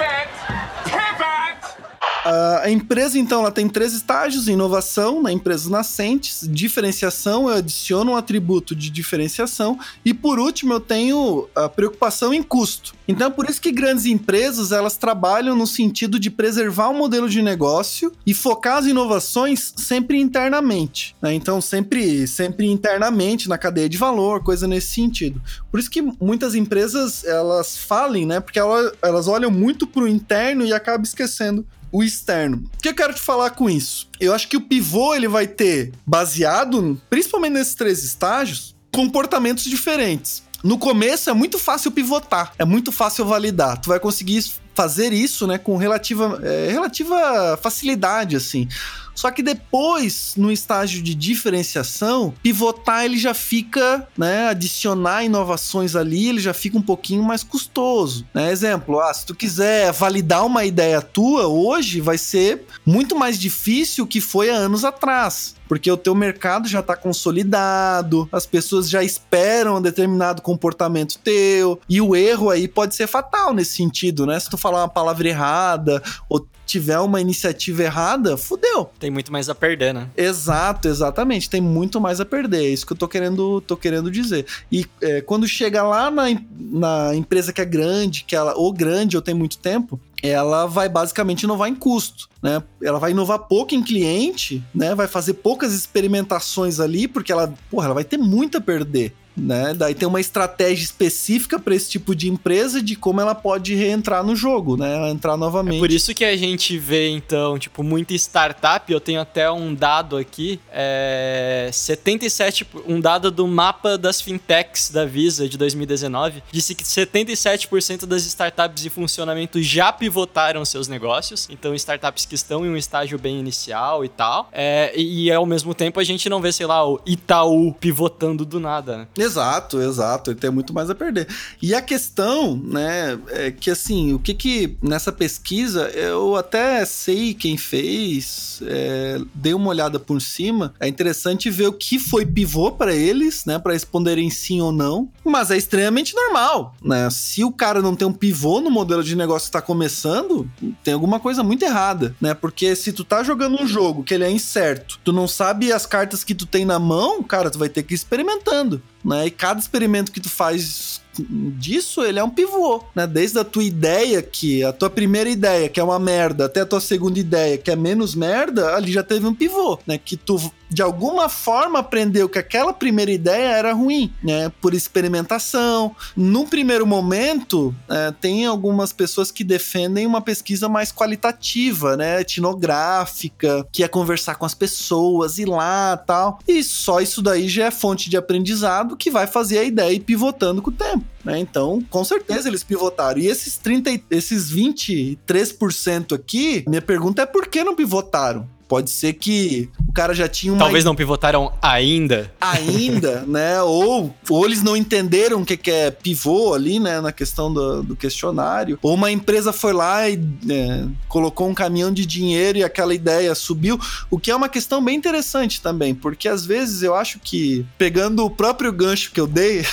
a 2.25 2.69
empresa, 2.71 3.19
então, 3.19 3.41
ela 3.41 3.51
tem 3.51 3.69
três 3.69 3.93
estágios: 3.93 4.47
inovação, 4.47 5.21
na 5.21 5.31
empresas 5.31 5.67
nascentes, 5.67 6.47
diferenciação, 6.51 7.49
eu 7.49 7.55
adiciono 7.55 8.11
um 8.11 8.15
atributo 8.15 8.75
de 8.75 8.89
diferenciação, 8.89 9.77
e 10.03 10.13
por 10.13 10.39
último, 10.39 10.73
eu 10.73 10.79
tenho 10.79 11.47
a 11.55 11.69
preocupação 11.69 12.33
em 12.33 12.41
custo. 12.41 12.95
Então, 13.07 13.27
é 13.27 13.29
por 13.29 13.47
isso 13.49 13.61
que 13.61 13.71
grandes 13.71 14.05
empresas 14.05 14.71
elas 14.71 14.97
trabalham 14.97 15.55
no 15.55 15.67
sentido 15.67 16.19
de 16.19 16.31
preservar 16.31 16.89
o 16.89 16.93
modelo 16.93 17.29
de 17.29 17.41
negócio 17.41 18.11
e 18.25 18.33
focar 18.33 18.77
as 18.77 18.87
inovações 18.87 19.73
sempre 19.77 20.19
internamente. 20.19 21.15
né? 21.21 21.33
Então, 21.33 21.61
sempre, 21.61 22.27
sempre 22.27 22.67
internamente 22.67 23.47
na 23.47 23.57
cadeia 23.57 23.87
de 23.87 23.97
valor, 23.97 24.43
coisa 24.43 24.67
nesse 24.67 24.87
sentido. 24.93 25.41
Por 25.71 25.79
isso 25.79 25.89
que 25.89 26.01
muitas 26.01 26.55
empresas 26.55 27.23
elas 27.23 27.77
falem, 27.77 28.25
né? 28.25 28.39
Porque 28.39 28.57
ela- 28.59 28.91
elas 29.01 29.27
olham 29.27 29.51
muito 29.51 29.85
pro 29.85 30.07
interno 30.07 30.65
e 30.65 30.73
acabam 30.73 31.03
esquecendo 31.03 31.65
o 31.95 32.03
externo. 32.03 32.63
O 32.77 32.81
que 32.81 32.89
eu 32.89 32.93
quero 32.93 33.13
te 33.13 33.21
falar 33.21 33.51
com 33.51 33.69
isso? 33.69 34.09
Eu 34.19 34.33
acho 34.33 34.49
que 34.49 34.57
o 34.57 34.61
pivô 34.61 35.15
ele 35.15 35.29
vai 35.29 35.47
ter 35.47 35.93
baseado, 36.05 37.01
principalmente 37.09 37.53
nesses 37.53 37.73
três 37.73 38.03
estágios, 38.03 38.75
comportamentos 38.93 39.63
diferentes. 39.63 40.43
No 40.61 40.77
começo 40.77 41.29
é 41.29 41.33
muito 41.33 41.57
fácil 41.57 41.91
pivotar, 41.91 42.51
é 42.59 42.65
muito 42.65 42.91
fácil 42.91 43.25
validar. 43.25 43.79
Tu 43.79 43.87
vai 43.87 43.99
conseguir 43.99 44.43
fazer 44.73 45.13
isso, 45.13 45.47
né, 45.47 45.57
com 45.57 45.77
relativa, 45.77 46.37
é, 46.43 46.69
relativa 46.69 47.57
facilidade, 47.61 48.35
assim. 48.35 48.67
Só 49.15 49.31
que 49.31 49.41
depois, 49.41 50.33
no 50.37 50.51
estágio 50.51 51.01
de 51.01 51.15
diferenciação, 51.15 52.33
pivotar 52.43 53.05
ele 53.05 53.17
já 53.17 53.33
fica, 53.33 54.07
né, 54.17 54.49
adicionar 54.49 55.23
inovações 55.23 55.95
ali, 55.95 56.29
ele 56.29 56.41
já 56.41 56.53
fica 56.53 56.77
um 56.77 56.81
pouquinho 56.81 57.23
mais 57.23 57.41
custoso. 57.41 58.25
Né? 58.33 58.51
Exemplo, 58.51 58.99
ah, 58.99 59.13
se 59.13 59.25
tu 59.25 59.33
quiser 59.33 59.91
validar 59.93 60.45
uma 60.45 60.65
ideia 60.65 61.01
tua 61.01 61.47
hoje, 61.47 62.01
vai 62.01 62.17
ser 62.17 62.65
muito 62.85 63.15
mais 63.15 63.39
difícil 63.39 64.05
que 64.05 64.19
foi 64.19 64.49
há 64.49 64.55
anos 64.55 64.83
atrás 64.83 65.55
porque 65.67 65.91
o 65.91 65.97
teu 65.97 66.15
mercado 66.15 66.67
já 66.67 66.79
está 66.79 66.95
consolidado, 66.95 68.27
as 68.31 68.45
pessoas 68.45 68.89
já 68.89 69.03
esperam 69.03 69.77
um 69.77 69.81
determinado 69.81 70.41
comportamento 70.41 71.19
teu, 71.19 71.79
e 71.89 72.01
o 72.01 72.15
erro 72.15 72.49
aí 72.49 72.67
pode 72.67 72.95
ser 72.95 73.07
fatal 73.07 73.53
nesse 73.53 73.75
sentido, 73.75 74.25
né? 74.25 74.39
Se 74.39 74.49
tu 74.49 74.57
falar 74.57 74.81
uma 74.81 74.89
palavra 74.89 75.27
errada 75.27 76.01
ou 76.29 76.45
tiver 76.65 76.99
uma 76.99 77.21
iniciativa 77.21 77.83
errada, 77.83 78.35
fudeu. 78.35 78.89
Tem 78.99 79.11
muito 79.11 79.31
mais 79.31 79.47
a 79.49 79.55
perder, 79.55 79.93
né? 79.93 80.09
Exato, 80.17 80.87
exatamente. 80.87 81.49
Tem 81.49 81.61
muito 81.61 82.01
mais 82.01 82.19
a 82.19 82.25
perder. 82.25 82.65
É 82.65 82.69
isso 82.69 82.85
que 82.85 82.93
eu 82.93 82.97
tô 82.97 83.07
querendo, 83.07 83.61
tô 83.61 83.77
querendo 83.77 84.09
dizer. 84.09 84.45
E 84.71 84.85
é, 85.01 85.21
quando 85.21 85.47
chega 85.47 85.83
lá 85.83 86.09
na, 86.09 86.23
na 86.57 87.15
empresa 87.15 87.53
que 87.53 87.61
é 87.61 87.65
grande, 87.65 88.23
que 88.27 88.35
ela, 88.35 88.55
ou 88.55 88.73
grande 88.73 89.15
ou 89.15 89.21
tem 89.21 89.35
muito 89.35 89.57
tempo, 89.57 89.99
ela 90.27 90.65
vai 90.65 90.87
basicamente 90.89 91.43
inovar 91.43 91.69
em 91.69 91.75
custo, 91.75 92.29
né? 92.41 92.63
Ela 92.81 92.99
vai 92.99 93.11
inovar 93.11 93.39
pouco 93.39 93.75
em 93.75 93.83
cliente, 93.83 94.63
né? 94.73 94.95
Vai 94.95 95.07
fazer 95.07 95.35
poucas 95.35 95.73
experimentações 95.73 96.79
ali, 96.79 97.07
porque 97.07 97.31
ela, 97.31 97.53
porra, 97.69 97.85
ela 97.85 97.93
vai 97.93 98.03
ter 98.03 98.17
muito 98.17 98.57
a 98.57 98.61
perder 98.61 99.13
né? 99.35 99.73
Daí 99.73 99.93
tem 99.93 100.07
uma 100.07 100.19
estratégia 100.19 100.83
específica 100.83 101.59
para 101.59 101.75
esse 101.75 101.89
tipo 101.89 102.15
de 102.15 102.29
empresa 102.29 102.81
de 102.81 102.95
como 102.95 103.19
ela 103.19 103.35
pode 103.35 103.75
reentrar 103.75 104.23
no 104.23 104.35
jogo, 104.35 104.77
né? 104.77 105.09
Entrar 105.09 105.35
novamente. 105.37 105.77
É 105.77 105.79
por 105.79 105.91
isso 105.91 106.13
que 106.13 106.23
a 106.23 106.35
gente 106.37 106.77
vê, 106.77 107.09
então, 107.09 107.59
tipo, 107.59 107.83
muita 107.83 108.13
startup. 108.13 108.91
Eu 108.91 108.99
tenho 108.99 109.19
até 109.19 109.51
um 109.51 109.73
dado 109.73 110.17
aqui: 110.17 110.59
é 110.71 111.69
77, 111.71 112.67
um 112.87 112.99
dado 112.99 113.29
do 113.29 113.47
mapa 113.47 113.97
das 113.97 114.21
fintechs 114.21 114.89
da 114.89 115.05
Visa 115.05 115.47
de 115.49 115.57
2019, 115.57 116.43
disse 116.51 116.73
que 116.73 116.83
77% 116.83 118.05
das 118.05 118.25
startups 118.25 118.85
em 118.85 118.89
funcionamento 118.89 119.61
já 119.61 119.91
pivotaram 119.91 120.63
seus 120.63 120.87
negócios. 120.87 121.47
Então, 121.49 121.73
startups 121.75 122.25
que 122.25 122.35
estão 122.35 122.65
em 122.65 122.69
um 122.69 122.77
estágio 122.77 123.17
bem 123.19 123.39
inicial 123.39 124.05
e 124.05 124.09
tal. 124.09 124.49
É, 124.51 124.93
e 124.95 125.31
ao 125.31 125.45
mesmo 125.45 125.73
tempo 125.73 125.99
a 125.99 126.03
gente 126.03 126.29
não 126.29 126.41
vê, 126.41 126.51
sei 126.51 126.65
lá, 126.65 126.87
o 126.87 126.99
Itaú 127.05 127.73
pivotando 127.73 128.45
do 128.45 128.59
nada, 128.59 128.97
né? 128.97 129.07
Exato, 129.25 129.81
exato. 129.81 130.31
Ele 130.31 130.39
tem 130.39 130.49
muito 130.49 130.73
mais 130.73 130.89
a 130.89 130.95
perder. 130.95 131.27
E 131.61 131.73
a 131.73 131.81
questão, 131.81 132.55
né, 132.57 133.17
é 133.29 133.51
que 133.51 133.71
assim, 133.71 134.13
o 134.13 134.19
que 134.19 134.33
que 134.33 134.77
nessa 134.81 135.11
pesquisa 135.11 135.89
eu 135.89 136.35
até 136.35 136.85
sei 136.85 137.33
quem 137.33 137.57
fez, 137.57 138.59
é, 138.63 139.19
dei 139.33 139.53
uma 139.53 139.69
olhada 139.69 139.99
por 139.99 140.21
cima. 140.21 140.73
É 140.79 140.87
interessante 140.87 141.49
ver 141.49 141.67
o 141.67 141.73
que 141.73 141.97
foi 141.99 142.25
pivô 142.25 142.71
para 142.71 142.93
eles, 142.95 143.45
né, 143.45 143.57
para 143.59 143.73
responderem 143.73 144.29
sim 144.29 144.61
ou 144.61 144.71
não. 144.71 145.09
Mas 145.23 145.51
é 145.51 145.57
extremamente 145.57 146.15
normal, 146.15 146.75
né? 146.81 147.09
Se 147.09 147.43
o 147.43 147.51
cara 147.51 147.81
não 147.81 147.95
tem 147.95 148.07
um 148.07 148.13
pivô 148.13 148.61
no 148.61 148.69
modelo 148.69 149.03
de 149.03 149.15
negócio 149.15 149.45
que 149.45 149.49
está 149.49 149.61
começando, 149.61 150.49
tem 150.83 150.93
alguma 150.93 151.19
coisa 151.19 151.43
muito 151.43 151.63
errada, 151.63 152.15
né? 152.21 152.33
Porque 152.33 152.75
se 152.75 152.91
tu 152.93 153.03
tá 153.03 153.23
jogando 153.23 153.61
um 153.61 153.67
jogo 153.67 154.03
que 154.03 154.13
ele 154.13 154.23
é 154.23 154.29
incerto, 154.29 154.99
tu 155.03 155.11
não 155.11 155.27
sabe 155.27 155.71
as 155.71 155.85
cartas 155.85 156.23
que 156.23 156.35
tu 156.35 156.45
tem 156.45 156.65
na 156.65 156.79
mão, 156.79 157.23
cara, 157.23 157.49
tu 157.49 157.57
vai 157.57 157.69
ter 157.69 157.83
que 157.83 157.93
ir 157.93 157.95
experimentando 157.95 158.81
né? 159.05 159.27
E 159.27 159.31
cada 159.31 159.59
experimento 159.59 160.11
que 160.11 160.19
tu 160.19 160.29
faz 160.29 161.01
disso, 161.19 162.03
ele 162.03 162.19
é 162.19 162.23
um 162.23 162.29
pivô, 162.29 162.83
né? 162.95 163.07
Desde 163.07 163.39
a 163.39 163.43
tua 163.43 163.63
ideia 163.63 164.21
que 164.21 164.63
a 164.63 164.73
tua 164.73 164.89
primeira 164.89 165.29
ideia, 165.29 165.69
que 165.69 165.79
é 165.79 165.83
uma 165.83 165.99
merda, 165.99 166.45
até 166.45 166.61
a 166.61 166.65
tua 166.65 166.81
segunda 166.81 167.19
ideia, 167.19 167.57
que 167.57 167.71
é 167.71 167.75
menos 167.75 168.15
merda, 168.15 168.75
ali 168.75 168.91
já 168.91 169.03
teve 169.03 169.25
um 169.25 169.33
pivô, 169.33 169.79
né? 169.85 169.97
Que 169.97 170.17
tu 170.17 170.39
de 170.69 170.81
alguma 170.81 171.29
forma 171.29 171.79
aprendeu 171.79 172.27
que 172.27 172.39
aquela 172.39 172.73
primeira 172.73 173.11
ideia 173.11 173.49
era 173.49 173.73
ruim, 173.73 174.11
né? 174.23 174.51
Por 174.61 174.73
experimentação. 174.73 175.95
Num 176.15 176.45
primeiro 176.45 176.85
momento, 176.85 177.73
é, 177.89 178.11
tem 178.11 178.45
algumas 178.45 178.91
pessoas 178.91 179.31
que 179.31 179.43
defendem 179.43 180.05
uma 180.05 180.21
pesquisa 180.21 180.67
mais 180.67 180.91
qualitativa, 180.91 181.95
né? 181.95 182.21
Etnográfica, 182.21 183.65
que 183.71 183.83
é 183.83 183.87
conversar 183.87 184.35
com 184.35 184.45
as 184.45 184.53
pessoas, 184.53 185.37
ir 185.37 185.45
lá 185.45 185.95
tal. 185.97 186.39
E 186.47 186.63
só 186.63 186.99
isso 186.99 187.21
daí 187.21 187.47
já 187.47 187.65
é 187.65 187.71
fonte 187.71 188.09
de 188.09 188.17
aprendizado 188.17 188.97
que 188.97 189.11
vai 189.11 189.27
fazer 189.27 189.59
a 189.59 189.63
ideia 189.63 189.93
ir 189.93 190.01
pivotando 190.01 190.61
com 190.61 190.71
o 190.71 190.73
tempo. 190.73 191.04
Né? 191.23 191.39
Então, 191.39 191.81
com 191.89 192.03
certeza 192.03 192.47
eles 192.47 192.63
pivotaram. 192.63 193.19
E 193.19 193.27
esses 193.27 193.57
30, 193.57 194.01
esses 194.11 194.51
23% 194.53 196.13
aqui, 196.13 196.63
minha 196.67 196.81
pergunta 196.81 197.23
é 197.23 197.25
por 197.25 197.47
que 197.47 197.63
não 197.63 197.75
pivotaram? 197.75 198.47
Pode 198.67 198.89
ser 198.89 199.13
que 199.13 199.69
o 199.87 199.93
cara 199.93 200.13
já 200.13 200.27
tinha 200.27 200.51
uma. 200.51 200.59
Talvez 200.59 200.83
não 200.83 200.95
pivotaram 200.95 201.53
ainda. 201.61 202.33
Ainda, 202.41 203.21
né? 203.27 203.61
Ou, 203.61 204.13
ou 204.27 204.45
eles 204.45 204.63
não 204.63 204.75
entenderam 204.75 205.41
o 205.41 205.45
que, 205.45 205.55
que 205.55 205.69
é 205.69 205.91
pivô 205.91 206.53
ali, 206.53 206.79
né? 206.79 206.99
Na 206.99 207.11
questão 207.11 207.53
do, 207.53 207.83
do 207.83 207.95
questionário. 207.95 208.79
Ou 208.81 208.95
uma 208.95 209.11
empresa 209.11 209.53
foi 209.53 209.71
lá 209.71 210.09
e 210.09 210.19
é, 210.49 210.85
colocou 211.07 211.47
um 211.47 211.53
caminhão 211.53 211.91
de 211.91 212.05
dinheiro 212.05 212.57
e 212.57 212.63
aquela 212.63 212.95
ideia 212.95 213.35
subiu. 213.35 213.79
O 214.09 214.17
que 214.17 214.31
é 214.31 214.35
uma 214.35 214.49
questão 214.49 214.83
bem 214.83 214.95
interessante 214.95 215.61
também, 215.61 215.93
porque 215.93 216.27
às 216.27 216.43
vezes 216.43 216.81
eu 216.81 216.95
acho 216.95 217.19
que, 217.19 217.65
pegando 217.77 218.25
o 218.25 218.29
próprio 218.29 218.71
gancho 218.71 219.11
que 219.11 219.19
eu 219.19 219.27
dei, 219.27 219.63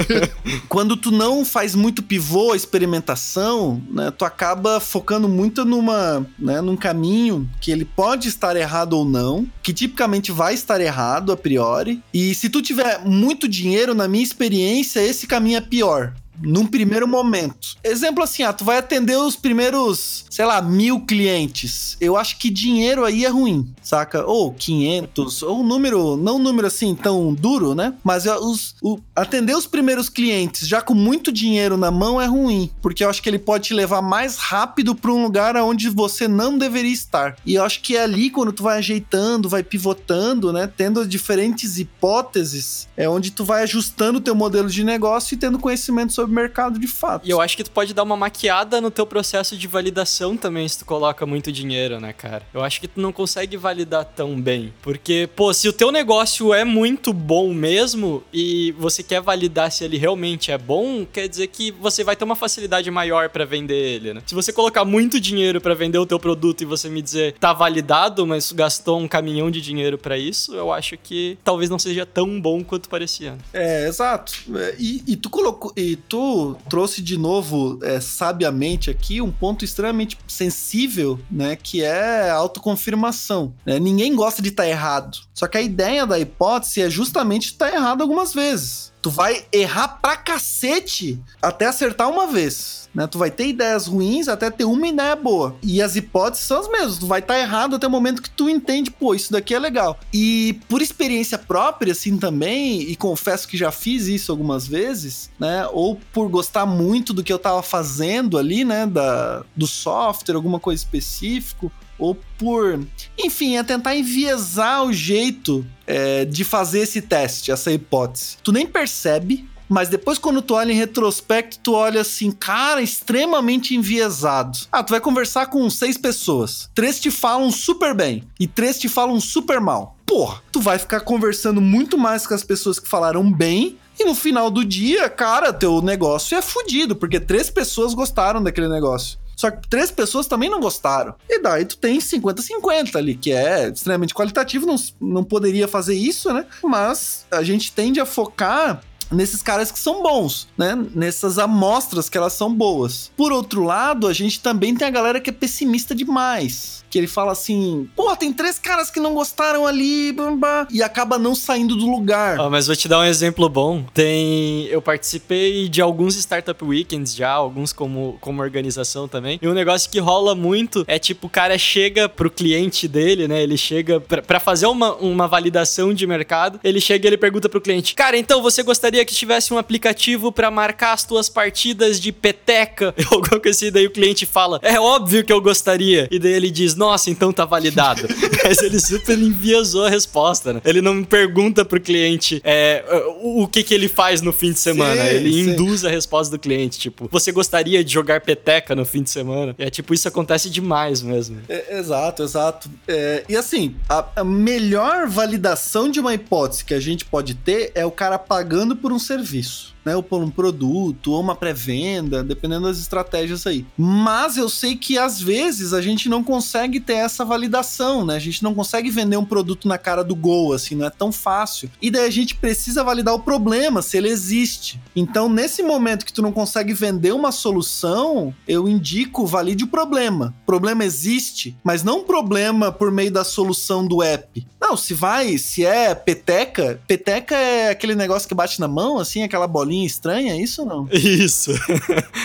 quando 0.68 0.96
tu 0.96 1.10
não 1.10 1.44
faz 1.44 1.74
muito 1.74 2.02
pivô, 2.02 2.54
experimentação, 2.54 3.82
né? 3.90 4.10
Tu 4.10 4.24
acaba 4.24 4.80
focando 4.80 5.28
muito 5.28 5.64
numa, 5.64 6.26
né, 6.38 6.60
num 6.62 6.76
caminho 6.76 7.48
que 7.60 7.70
ele 7.70 7.84
pode 7.84 8.29
estar 8.30 8.56
errado 8.56 8.94
ou 8.94 9.04
não, 9.04 9.46
que 9.62 9.72
tipicamente 9.72 10.32
vai 10.32 10.54
estar 10.54 10.80
errado 10.80 11.30
a 11.30 11.36
priori. 11.36 12.02
E 12.12 12.34
se 12.34 12.48
tu 12.48 12.62
tiver 12.62 13.04
muito 13.04 13.46
dinheiro, 13.46 13.94
na 13.94 14.08
minha 14.08 14.24
experiência, 14.24 15.00
esse 15.00 15.26
caminho 15.26 15.58
é 15.58 15.60
pior 15.60 16.14
num 16.42 16.66
primeiro 16.66 17.06
momento. 17.06 17.76
Exemplo 17.82 18.22
assim, 18.22 18.42
ah, 18.42 18.52
tu 18.52 18.64
vai 18.64 18.78
atender 18.78 19.16
os 19.16 19.36
primeiros, 19.36 20.24
sei 20.30 20.44
lá, 20.44 20.60
mil 20.60 21.00
clientes. 21.00 21.96
Eu 22.00 22.16
acho 22.16 22.38
que 22.38 22.50
dinheiro 22.50 23.04
aí 23.04 23.24
é 23.24 23.28
ruim, 23.28 23.72
saca? 23.82 24.24
Ou 24.24 24.52
500, 24.52 25.42
ou 25.42 25.60
um 25.60 25.66
número, 25.66 26.16
não 26.16 26.36
um 26.36 26.42
número 26.42 26.66
assim 26.66 26.94
tão 26.94 27.34
duro, 27.34 27.74
né? 27.74 27.94
Mas 28.02 28.26
os, 28.26 28.74
o, 28.82 28.98
atender 29.14 29.56
os 29.56 29.66
primeiros 29.66 30.08
clientes 30.08 30.66
já 30.66 30.80
com 30.80 30.94
muito 30.94 31.32
dinheiro 31.32 31.76
na 31.76 31.90
mão 31.90 32.20
é 32.20 32.26
ruim, 32.26 32.70
porque 32.80 33.04
eu 33.04 33.10
acho 33.10 33.22
que 33.22 33.28
ele 33.28 33.38
pode 33.38 33.68
te 33.68 33.74
levar 33.74 34.02
mais 34.02 34.36
rápido 34.36 34.94
para 34.94 35.12
um 35.12 35.22
lugar 35.22 35.56
onde 35.56 35.88
você 35.88 36.26
não 36.26 36.56
deveria 36.56 36.92
estar. 36.92 37.36
E 37.44 37.54
eu 37.54 37.64
acho 37.64 37.80
que 37.82 37.96
é 37.96 38.02
ali 38.02 38.30
quando 38.30 38.52
tu 38.52 38.62
vai 38.62 38.78
ajeitando, 38.78 39.48
vai 39.48 39.62
pivotando, 39.62 40.52
né? 40.52 40.70
Tendo 40.76 41.06
diferentes 41.06 41.78
hipóteses, 41.78 42.88
é 42.96 43.08
onde 43.08 43.30
tu 43.30 43.44
vai 43.44 43.62
ajustando 43.62 44.18
o 44.18 44.20
teu 44.20 44.34
modelo 44.34 44.68
de 44.68 44.84
negócio 44.84 45.34
e 45.34 45.38
tendo 45.38 45.58
conhecimento 45.58 46.12
sobre 46.12 46.29
mercado 46.30 46.78
de 46.78 46.86
fato. 46.86 47.26
E 47.26 47.30
eu 47.30 47.40
acho 47.40 47.56
que 47.56 47.64
tu 47.64 47.70
pode 47.70 47.94
dar 47.94 48.02
uma 48.02 48.16
maquiada 48.16 48.80
no 48.80 48.90
teu 48.90 49.06
processo 49.06 49.56
de 49.56 49.66
validação 49.66 50.36
também 50.36 50.68
se 50.68 50.78
tu 50.78 50.84
coloca 50.84 51.24
muito 51.26 51.52
dinheiro, 51.52 52.00
né, 52.00 52.12
cara? 52.12 52.42
Eu 52.52 52.62
acho 52.62 52.80
que 52.80 52.88
tu 52.88 53.00
não 53.00 53.12
consegue 53.12 53.56
validar 53.56 54.04
tão 54.04 54.40
bem. 54.40 54.72
Porque, 54.82 55.28
pô, 55.34 55.52
se 55.52 55.68
o 55.68 55.72
teu 55.72 55.90
negócio 55.90 56.52
é 56.52 56.64
muito 56.64 57.12
bom 57.12 57.52
mesmo 57.52 58.22
e 58.32 58.72
você 58.78 59.02
quer 59.02 59.20
validar 59.20 59.70
se 59.70 59.84
ele 59.84 59.96
realmente 59.96 60.50
é 60.50 60.58
bom, 60.58 61.04
quer 61.04 61.28
dizer 61.28 61.46
que 61.48 61.70
você 61.70 62.04
vai 62.04 62.16
ter 62.16 62.24
uma 62.24 62.36
facilidade 62.36 62.90
maior 62.90 63.28
para 63.28 63.44
vender 63.44 63.74
ele, 63.74 64.14
né? 64.14 64.22
Se 64.26 64.34
você 64.34 64.52
colocar 64.52 64.84
muito 64.84 65.20
dinheiro 65.20 65.60
para 65.60 65.74
vender 65.74 65.98
o 65.98 66.06
teu 66.06 66.18
produto 66.18 66.62
e 66.62 66.64
você 66.64 66.88
me 66.88 67.02
dizer 67.02 67.34
tá 67.38 67.52
validado, 67.52 68.26
mas 68.26 68.52
gastou 68.52 69.00
um 69.00 69.08
caminhão 69.08 69.50
de 69.50 69.60
dinheiro 69.60 69.98
para 69.98 70.16
isso, 70.18 70.54
eu 70.54 70.72
acho 70.72 70.96
que 70.96 71.38
talvez 71.44 71.70
não 71.70 71.78
seja 71.78 72.04
tão 72.04 72.40
bom 72.40 72.62
quanto 72.62 72.88
parecia. 72.88 73.36
É, 73.52 73.86
exato. 73.86 74.32
E, 74.78 75.02
e 75.06 75.16
tu 75.16 75.30
colocou. 75.30 75.72
E 75.76 75.96
tu 75.96 76.19
trouxe 76.68 77.02
de 77.02 77.16
novo, 77.16 77.78
é, 77.82 78.00
sabiamente 78.00 78.90
aqui, 78.90 79.20
um 79.20 79.30
ponto 79.30 79.64
extremamente 79.64 80.18
sensível, 80.26 81.18
né? 81.30 81.56
Que 81.56 81.82
é 81.82 82.30
autoconfirmação. 82.30 83.54
Né? 83.64 83.78
Ninguém 83.78 84.14
gosta 84.14 84.42
de 84.42 84.48
estar 84.48 84.64
tá 84.64 84.68
errado. 84.68 85.18
Só 85.34 85.46
que 85.46 85.58
a 85.58 85.62
ideia 85.62 86.06
da 86.06 86.18
hipótese 86.18 86.82
é 86.82 86.90
justamente 86.90 87.46
estar 87.46 87.70
tá 87.70 87.76
errado 87.76 88.02
algumas 88.02 88.34
vezes. 88.34 88.90
Tu 89.02 89.10
vai 89.10 89.44
errar 89.52 89.88
pra 90.00 90.16
cacete 90.16 91.20
até 91.40 91.66
acertar 91.66 92.08
uma 92.10 92.26
vez 92.26 92.80
né? 92.94 93.06
Tu 93.06 93.18
vai 93.18 93.30
ter 93.30 93.48
ideias 93.48 93.86
ruins 93.86 94.28
até 94.28 94.50
ter 94.50 94.64
uma 94.64 94.86
ideia 94.86 95.16
boa. 95.16 95.56
E 95.62 95.80
as 95.80 95.96
hipóteses 95.96 96.46
são 96.46 96.60
as 96.60 96.68
mesmas. 96.68 96.98
Tu 96.98 97.06
vai 97.06 97.20
estar 97.20 97.34
tá 97.34 97.40
errado 97.40 97.76
até 97.76 97.86
o 97.86 97.90
momento 97.90 98.22
que 98.22 98.30
tu 98.30 98.48
entende, 98.48 98.90
pô, 98.90 99.14
isso 99.14 99.32
daqui 99.32 99.54
é 99.54 99.58
legal. 99.58 99.98
E 100.12 100.58
por 100.68 100.82
experiência 100.82 101.38
própria, 101.38 101.92
assim, 101.92 102.18
também, 102.18 102.82
e 102.82 102.96
confesso 102.96 103.46
que 103.46 103.56
já 103.56 103.70
fiz 103.70 104.06
isso 104.06 104.32
algumas 104.32 104.66
vezes, 104.66 105.30
né? 105.38 105.66
Ou 105.72 105.98
por 106.12 106.28
gostar 106.28 106.66
muito 106.66 107.12
do 107.12 107.22
que 107.22 107.32
eu 107.32 107.38
tava 107.38 107.62
fazendo 107.62 108.36
ali, 108.36 108.64
né? 108.64 108.86
Da, 108.86 109.44
do 109.56 109.66
software, 109.66 110.34
alguma 110.34 110.58
coisa 110.58 110.82
específico, 110.82 111.70
ou 112.00 112.16
por, 112.38 112.80
enfim, 113.18 113.56
é 113.56 113.62
tentar 113.62 113.94
enviesar 113.94 114.84
o 114.84 114.92
jeito 114.92 115.64
é, 115.86 116.24
de 116.24 116.42
fazer 116.42 116.80
esse 116.80 117.02
teste, 117.02 117.52
essa 117.52 117.70
hipótese. 117.70 118.38
Tu 118.42 118.50
nem 118.50 118.66
percebe, 118.66 119.48
Mas 119.72 119.88
depois, 119.88 120.18
quando 120.18 120.42
tu 120.42 120.54
olha 120.54 120.72
em 120.72 120.74
retrospecto, 120.74 121.60
tu 121.62 121.74
olha 121.74 122.00
assim, 122.00 122.32
cara, 122.32 122.82
extremamente 122.82 123.72
enviesado. 123.72 124.58
Ah, 124.72 124.82
tu 124.82 124.90
vai 124.90 124.98
conversar 125.00 125.46
com 125.46 125.70
seis 125.70 125.96
pessoas. 125.96 126.68
Três 126.74 126.98
te 126.98 127.08
falam 127.08 127.52
super 127.52 127.94
bem 127.94 128.24
e 128.40 128.48
três 128.48 128.80
te 128.80 128.88
falam 128.88 129.20
super 129.20 129.60
mal. 129.60 129.96
Porra, 130.04 130.42
tu 130.50 130.60
vai 130.60 130.76
ficar 130.76 131.02
conversando 131.02 131.60
muito 131.60 131.96
mais 131.96 132.26
com 132.26 132.34
as 132.34 132.42
pessoas 132.42 132.80
que 132.80 132.88
falaram 132.88 133.30
bem 133.30 133.78
e 133.96 134.04
no 134.04 134.14
final 134.16 134.50
do 134.50 134.64
dia, 134.64 135.08
cara, 135.08 135.52
teu 135.52 135.80
negócio 135.80 136.36
é 136.36 136.42
fudido, 136.42 136.96
porque 136.96 137.20
três 137.20 137.48
pessoas 137.48 137.94
gostaram 137.94 138.42
daquele 138.42 138.68
negócio. 138.68 139.20
Só 139.40 139.50
que 139.50 139.66
três 139.70 139.90
pessoas 139.90 140.26
também 140.26 140.50
não 140.50 140.60
gostaram. 140.60 141.14
E 141.26 141.40
daí 141.40 141.64
tu 141.64 141.78
tem 141.78 141.98
50-50 141.98 142.96
ali, 142.96 143.14
que 143.14 143.32
é 143.32 143.70
extremamente 143.70 144.12
qualitativo, 144.12 144.66
não, 144.66 144.76
não 145.00 145.24
poderia 145.24 145.66
fazer 145.66 145.94
isso, 145.94 146.30
né? 146.30 146.44
Mas 146.62 147.24
a 147.30 147.42
gente 147.42 147.72
tende 147.72 147.98
a 147.98 148.04
focar 148.04 148.82
nesses 149.10 149.42
caras 149.42 149.70
que 149.70 149.78
são 149.78 150.02
bons, 150.02 150.48
né? 150.56 150.78
Nessas 150.94 151.38
amostras 151.38 152.08
que 152.08 152.16
elas 152.16 152.32
são 152.32 152.52
boas. 152.52 153.10
Por 153.16 153.32
outro 153.32 153.62
lado, 153.64 154.06
a 154.06 154.12
gente 154.12 154.40
também 154.40 154.74
tem 154.74 154.86
a 154.86 154.90
galera 154.90 155.20
que 155.20 155.30
é 155.30 155.32
pessimista 155.32 155.94
demais. 155.94 156.80
Que 156.90 156.98
ele 156.98 157.06
fala 157.06 157.30
assim, 157.30 157.88
pô, 157.94 158.16
tem 158.16 158.32
três 158.32 158.58
caras 158.58 158.90
que 158.90 158.98
não 158.98 159.14
gostaram 159.14 159.64
ali, 159.64 160.12
blá, 160.12 160.66
e 160.70 160.82
acaba 160.82 161.18
não 161.18 161.36
saindo 161.36 161.76
do 161.76 161.88
lugar. 161.88 162.40
Ó, 162.40 162.50
mas 162.50 162.66
vou 162.66 162.74
te 162.74 162.88
dar 162.88 162.98
um 162.98 163.04
exemplo 163.04 163.48
bom. 163.48 163.84
Tem. 163.94 164.66
Eu 164.66 164.82
participei 164.82 165.68
de 165.68 165.80
alguns 165.80 166.16
Startup 166.16 166.64
Weekends 166.64 167.14
já, 167.14 167.30
alguns 167.30 167.72
como, 167.72 168.18
como 168.20 168.42
organização 168.42 169.06
também. 169.06 169.38
E 169.40 169.46
um 169.46 169.54
negócio 169.54 169.88
que 169.88 170.00
rola 170.00 170.34
muito 170.34 170.84
é 170.88 170.98
tipo, 170.98 171.28
o 171.28 171.30
cara 171.30 171.56
chega 171.56 172.08
pro 172.08 172.28
cliente 172.28 172.88
dele, 172.88 173.28
né? 173.28 173.40
Ele 173.40 173.56
chega 173.56 174.00
pra 174.00 174.40
fazer 174.40 174.66
uma, 174.66 174.94
uma 174.96 175.28
validação 175.28 175.94
de 175.94 176.06
mercado. 176.08 176.58
Ele 176.64 176.80
chega 176.80 177.06
e 177.06 177.08
ele 177.08 177.16
pergunta 177.18 177.48
pro 177.48 177.60
cliente: 177.60 177.94
Cara, 177.94 178.16
então 178.16 178.42
você 178.42 178.64
gostaria 178.64 178.99
que 179.04 179.14
tivesse 179.14 179.52
um 179.52 179.58
aplicativo 179.58 180.32
pra 180.32 180.50
marcar 180.50 180.92
as 180.92 181.04
tuas 181.04 181.28
partidas 181.28 182.00
de 182.00 182.12
peteca? 182.12 182.94
Alguma 183.10 183.40
coisa 183.40 183.50
assim, 183.50 183.72
daí 183.72 183.86
o 183.86 183.90
cliente 183.90 184.26
fala: 184.26 184.60
É 184.62 184.78
óbvio 184.78 185.24
que 185.24 185.32
eu 185.32 185.40
gostaria. 185.40 186.08
E 186.10 186.18
daí 186.18 186.32
ele 186.32 186.50
diz: 186.50 186.74
Nossa, 186.74 187.10
então 187.10 187.32
tá 187.32 187.44
validado. 187.44 188.02
Mas 188.44 188.62
ele 188.62 188.80
super 188.80 189.18
enviesou 189.18 189.86
a 189.86 189.90
resposta, 189.90 190.52
né? 190.52 190.60
Ele 190.64 190.80
não 190.80 191.02
pergunta 191.04 191.64
pro 191.64 191.80
cliente 191.80 192.40
é, 192.44 192.84
o, 193.20 193.42
o 193.42 193.48
que 193.48 193.62
que 193.62 193.74
ele 193.74 193.88
faz 193.88 194.20
no 194.20 194.32
fim 194.32 194.52
de 194.52 194.58
semana. 194.58 195.02
Sim, 195.02 195.14
ele 195.14 195.32
sim. 195.32 195.50
induz 195.50 195.84
a 195.84 195.90
resposta 195.90 196.36
do 196.36 196.40
cliente. 196.40 196.78
Tipo, 196.78 197.08
você 197.10 197.32
gostaria 197.32 197.82
de 197.84 197.92
jogar 197.92 198.20
peteca 198.20 198.74
no 198.74 198.84
fim 198.84 199.02
de 199.02 199.10
semana? 199.10 199.54
É 199.58 199.70
tipo, 199.70 199.94
isso 199.94 200.08
acontece 200.08 200.48
demais 200.50 201.02
mesmo. 201.02 201.40
É, 201.48 201.78
exato, 201.78 202.22
exato. 202.22 202.70
É, 202.86 203.24
e 203.28 203.36
assim, 203.36 203.74
a, 203.88 204.04
a 204.16 204.24
melhor 204.24 205.08
validação 205.08 205.90
de 205.90 206.00
uma 206.00 206.14
hipótese 206.14 206.64
que 206.64 206.74
a 206.74 206.80
gente 206.80 207.04
pode 207.04 207.34
ter 207.34 207.72
é 207.74 207.84
o 207.84 207.90
cara 207.90 208.18
pagando 208.18 208.76
por 208.76 208.89
um 208.92 208.98
serviço. 208.98 209.70
Né, 209.82 209.96
ou 209.96 210.02
por 210.02 210.22
um 210.22 210.28
produto, 210.28 211.12
ou 211.12 211.20
uma 211.22 211.34
pré-venda, 211.34 212.22
dependendo 212.22 212.66
das 212.66 212.78
estratégias 212.78 213.46
aí. 213.46 213.64
Mas 213.78 214.36
eu 214.36 214.46
sei 214.46 214.76
que 214.76 214.98
às 214.98 215.22
vezes 215.22 215.72
a 215.72 215.80
gente 215.80 216.06
não 216.06 216.22
consegue 216.22 216.78
ter 216.78 216.96
essa 216.96 217.24
validação, 217.24 218.04
né? 218.04 218.14
A 218.14 218.18
gente 218.18 218.42
não 218.42 218.54
consegue 218.54 218.90
vender 218.90 219.16
um 219.16 219.24
produto 219.24 219.66
na 219.66 219.78
cara 219.78 220.04
do 220.04 220.14
gol, 220.14 220.52
assim, 220.52 220.74
não 220.74 220.84
é 220.84 220.90
tão 220.90 221.10
fácil. 221.10 221.70
E 221.80 221.90
daí 221.90 222.06
a 222.06 222.10
gente 222.10 222.34
precisa 222.34 222.84
validar 222.84 223.14
o 223.14 223.20
problema, 223.20 223.80
se 223.80 223.96
ele 223.96 224.10
existe. 224.10 224.78
Então, 224.94 225.30
nesse 225.30 225.62
momento 225.62 226.04
que 226.04 226.12
tu 226.12 226.20
não 226.20 226.30
consegue 226.30 226.74
vender 226.74 227.12
uma 227.12 227.32
solução, 227.32 228.34
eu 228.46 228.68
indico 228.68 229.26
valide 229.26 229.64
o 229.64 229.68
problema. 229.68 230.34
O 230.42 230.46
problema 230.46 230.84
existe, 230.84 231.56
mas 231.64 231.82
não 231.82 232.00
um 232.00 232.04
problema 232.04 232.70
por 232.70 232.90
meio 232.90 233.10
da 233.10 233.24
solução 233.24 233.86
do 233.86 234.02
app. 234.02 234.46
Não, 234.70 234.76
se 234.76 234.94
vai, 234.94 235.36
se 235.36 235.66
é 235.66 235.92
peteca, 235.96 236.80
peteca 236.86 237.34
é 237.34 237.70
aquele 237.70 237.96
negócio 237.96 238.28
que 238.28 238.34
bate 238.36 238.60
na 238.60 238.68
mão, 238.68 239.00
assim, 239.00 239.24
aquela 239.24 239.48
bolinha 239.48 239.84
estranha, 239.84 240.32
é 240.32 240.40
isso 240.40 240.62
ou 240.62 240.68
não? 240.68 240.88
Isso. 240.94 241.50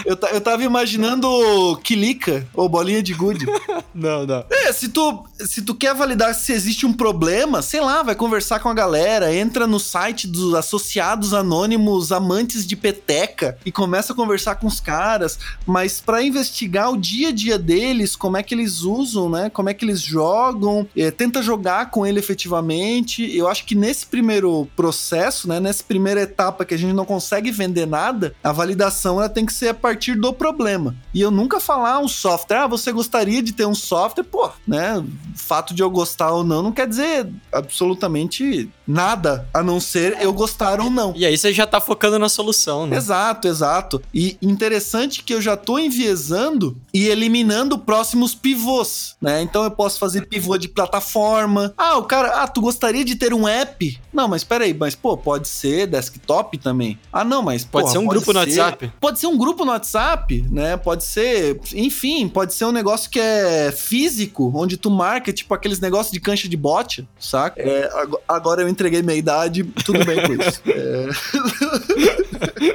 Eu, 0.05 0.15
eu 0.33 0.41
tava 0.41 0.63
imaginando 0.63 1.79
Kilica, 1.83 2.45
ou 2.53 2.69
bolinha 2.69 3.01
de 3.01 3.13
gude. 3.13 3.45
não, 3.93 4.25
não. 4.25 4.45
É, 4.51 4.71
se 4.71 4.89
tu, 4.89 5.25
se 5.39 5.63
tu 5.63 5.73
quer 5.73 5.95
validar 5.95 6.35
se 6.35 6.53
existe 6.53 6.85
um 6.85 6.93
problema, 6.93 7.63
sei 7.63 7.81
lá, 7.81 8.03
vai 8.03 8.13
conversar 8.13 8.59
com 8.59 8.69
a 8.69 8.73
galera, 8.73 9.33
entra 9.33 9.65
no 9.65 9.79
site 9.79 10.27
dos 10.27 10.53
associados 10.53 11.33
anônimos 11.33 12.11
amantes 12.11 12.67
de 12.67 12.75
peteca 12.75 13.57
e 13.65 13.71
começa 13.71 14.13
a 14.13 14.15
conversar 14.15 14.55
com 14.55 14.67
os 14.67 14.79
caras, 14.79 15.39
mas 15.65 15.99
pra 15.99 16.21
investigar 16.21 16.91
o 16.91 16.97
dia 16.97 17.29
a 17.29 17.31
dia 17.31 17.57
deles, 17.57 18.15
como 18.15 18.37
é 18.37 18.43
que 18.43 18.53
eles 18.53 18.81
usam, 18.83 19.27
né? 19.27 19.49
Como 19.49 19.69
é 19.69 19.73
que 19.73 19.83
eles 19.83 20.01
jogam, 20.01 20.87
é, 20.95 21.09
tenta 21.09 21.41
jogar 21.41 21.89
com 21.89 22.05
ele 22.05 22.19
efetivamente. 22.19 22.34
Eu 23.35 23.47
acho 23.47 23.65
que 23.65 23.75
nesse 23.75 24.05
primeiro 24.05 24.67
processo, 24.75 25.47
né, 25.47 25.59
nessa 25.59 25.83
primeira 25.83 26.21
etapa 26.21 26.65
que 26.65 26.73
a 26.73 26.77
gente 26.77 26.93
não 26.93 27.05
consegue 27.05 27.51
vender 27.51 27.85
nada, 27.85 28.35
a 28.43 28.51
validação 28.51 29.17
ela 29.19 29.29
tem 29.29 29.45
que 29.45 29.53
ser 29.53 29.69
a 29.69 29.73
partir 29.73 30.15
do 30.15 30.33
problema. 30.33 30.95
E 31.13 31.21
eu 31.21 31.31
nunca 31.31 31.59
falar 31.59 31.99
um 31.99 32.07
software, 32.07 32.57
ah, 32.57 32.67
você 32.67 32.91
gostaria 32.91 33.41
de 33.41 33.53
ter 33.53 33.65
um 33.65 33.75
software, 33.75 34.23
pô, 34.23 34.49
né? 34.67 34.97
O 34.97 35.37
fato 35.37 35.73
de 35.73 35.81
eu 35.81 35.89
gostar 35.89 36.31
ou 36.31 36.43
não 36.43 36.61
não 36.61 36.71
quer 36.71 36.87
dizer 36.87 37.27
absolutamente 37.51 38.69
nada, 38.87 39.47
a 39.53 39.63
não 39.63 39.79
ser 39.79 40.17
eu 40.21 40.31
gostar 40.33 40.79
ou 40.79 40.89
não. 40.89 41.13
E 41.15 41.25
aí 41.25 41.37
você 41.37 41.51
já 41.53 41.65
tá 41.65 41.79
focando 41.81 42.19
na 42.19 42.29
solução, 42.29 42.85
né? 42.87 42.97
Exato, 42.97 43.47
exato. 43.47 44.01
E 44.13 44.37
interessante 44.41 45.23
que 45.23 45.33
eu 45.33 45.41
já 45.41 45.55
tô 45.57 45.77
enviesando 45.79 46.77
e 46.93 47.07
eliminando 47.07 47.77
próximos 47.77 48.33
pivôs, 48.35 49.15
né? 49.21 49.41
Então 49.41 49.63
eu 49.63 49.71
posso 49.71 49.99
fazer 49.99 50.25
pivô 50.27 50.57
de 50.57 50.67
plataforma. 50.67 51.73
Ah, 51.77 51.97
o 51.97 52.03
cara, 52.03 52.41
ah, 52.43 52.47
tu 52.47 52.61
gostaria 52.61 53.03
de 53.03 53.15
ter 53.15 53.33
um 53.33 53.47
app? 53.47 53.99
Não, 54.13 54.27
mas 54.27 54.43
peraí, 54.43 54.73
mas 54.73 54.95
pô, 54.95 55.17
pode 55.17 55.47
ser 55.47 55.87
desktop 55.87 56.57
também. 56.57 56.97
Ah, 57.11 57.23
não, 57.23 57.41
mas 57.41 57.63
Pode 57.65 57.83
porra, 57.83 57.91
ser 57.93 57.97
um 57.99 58.05
grupo 58.05 58.31
no 58.33 58.39
ser- 58.43 58.59
WhatsApp. 58.59 58.91
Pode 58.99 59.19
ser 59.19 59.27
um 59.27 59.37
grupo 59.37 59.65
no 59.65 59.71
WhatsApp, 59.71 60.45
né? 60.49 60.77
Pode 60.77 61.03
ser, 61.03 61.59
enfim, 61.73 62.27
pode 62.27 62.53
ser 62.53 62.65
um 62.65 62.71
negócio 62.71 63.09
que 63.09 63.19
é 63.19 63.71
físico, 63.71 64.51
onde 64.55 64.77
tu 64.77 64.89
marca, 64.89 65.33
tipo 65.33 65.53
aqueles 65.53 65.79
negócios 65.79 66.11
de 66.11 66.19
cancha 66.19 66.47
de 66.47 66.55
bote, 66.57 67.07
saca? 67.19 67.61
É, 67.61 67.89
ago- 68.01 68.19
agora 68.27 68.61
eu 68.61 68.69
entreguei 68.75 69.01
minha 69.01 69.17
idade, 69.17 69.63
tudo 69.83 70.05
bem 70.05 70.21
com 70.21 70.33
isso. 70.33 70.61
É... 70.75 71.07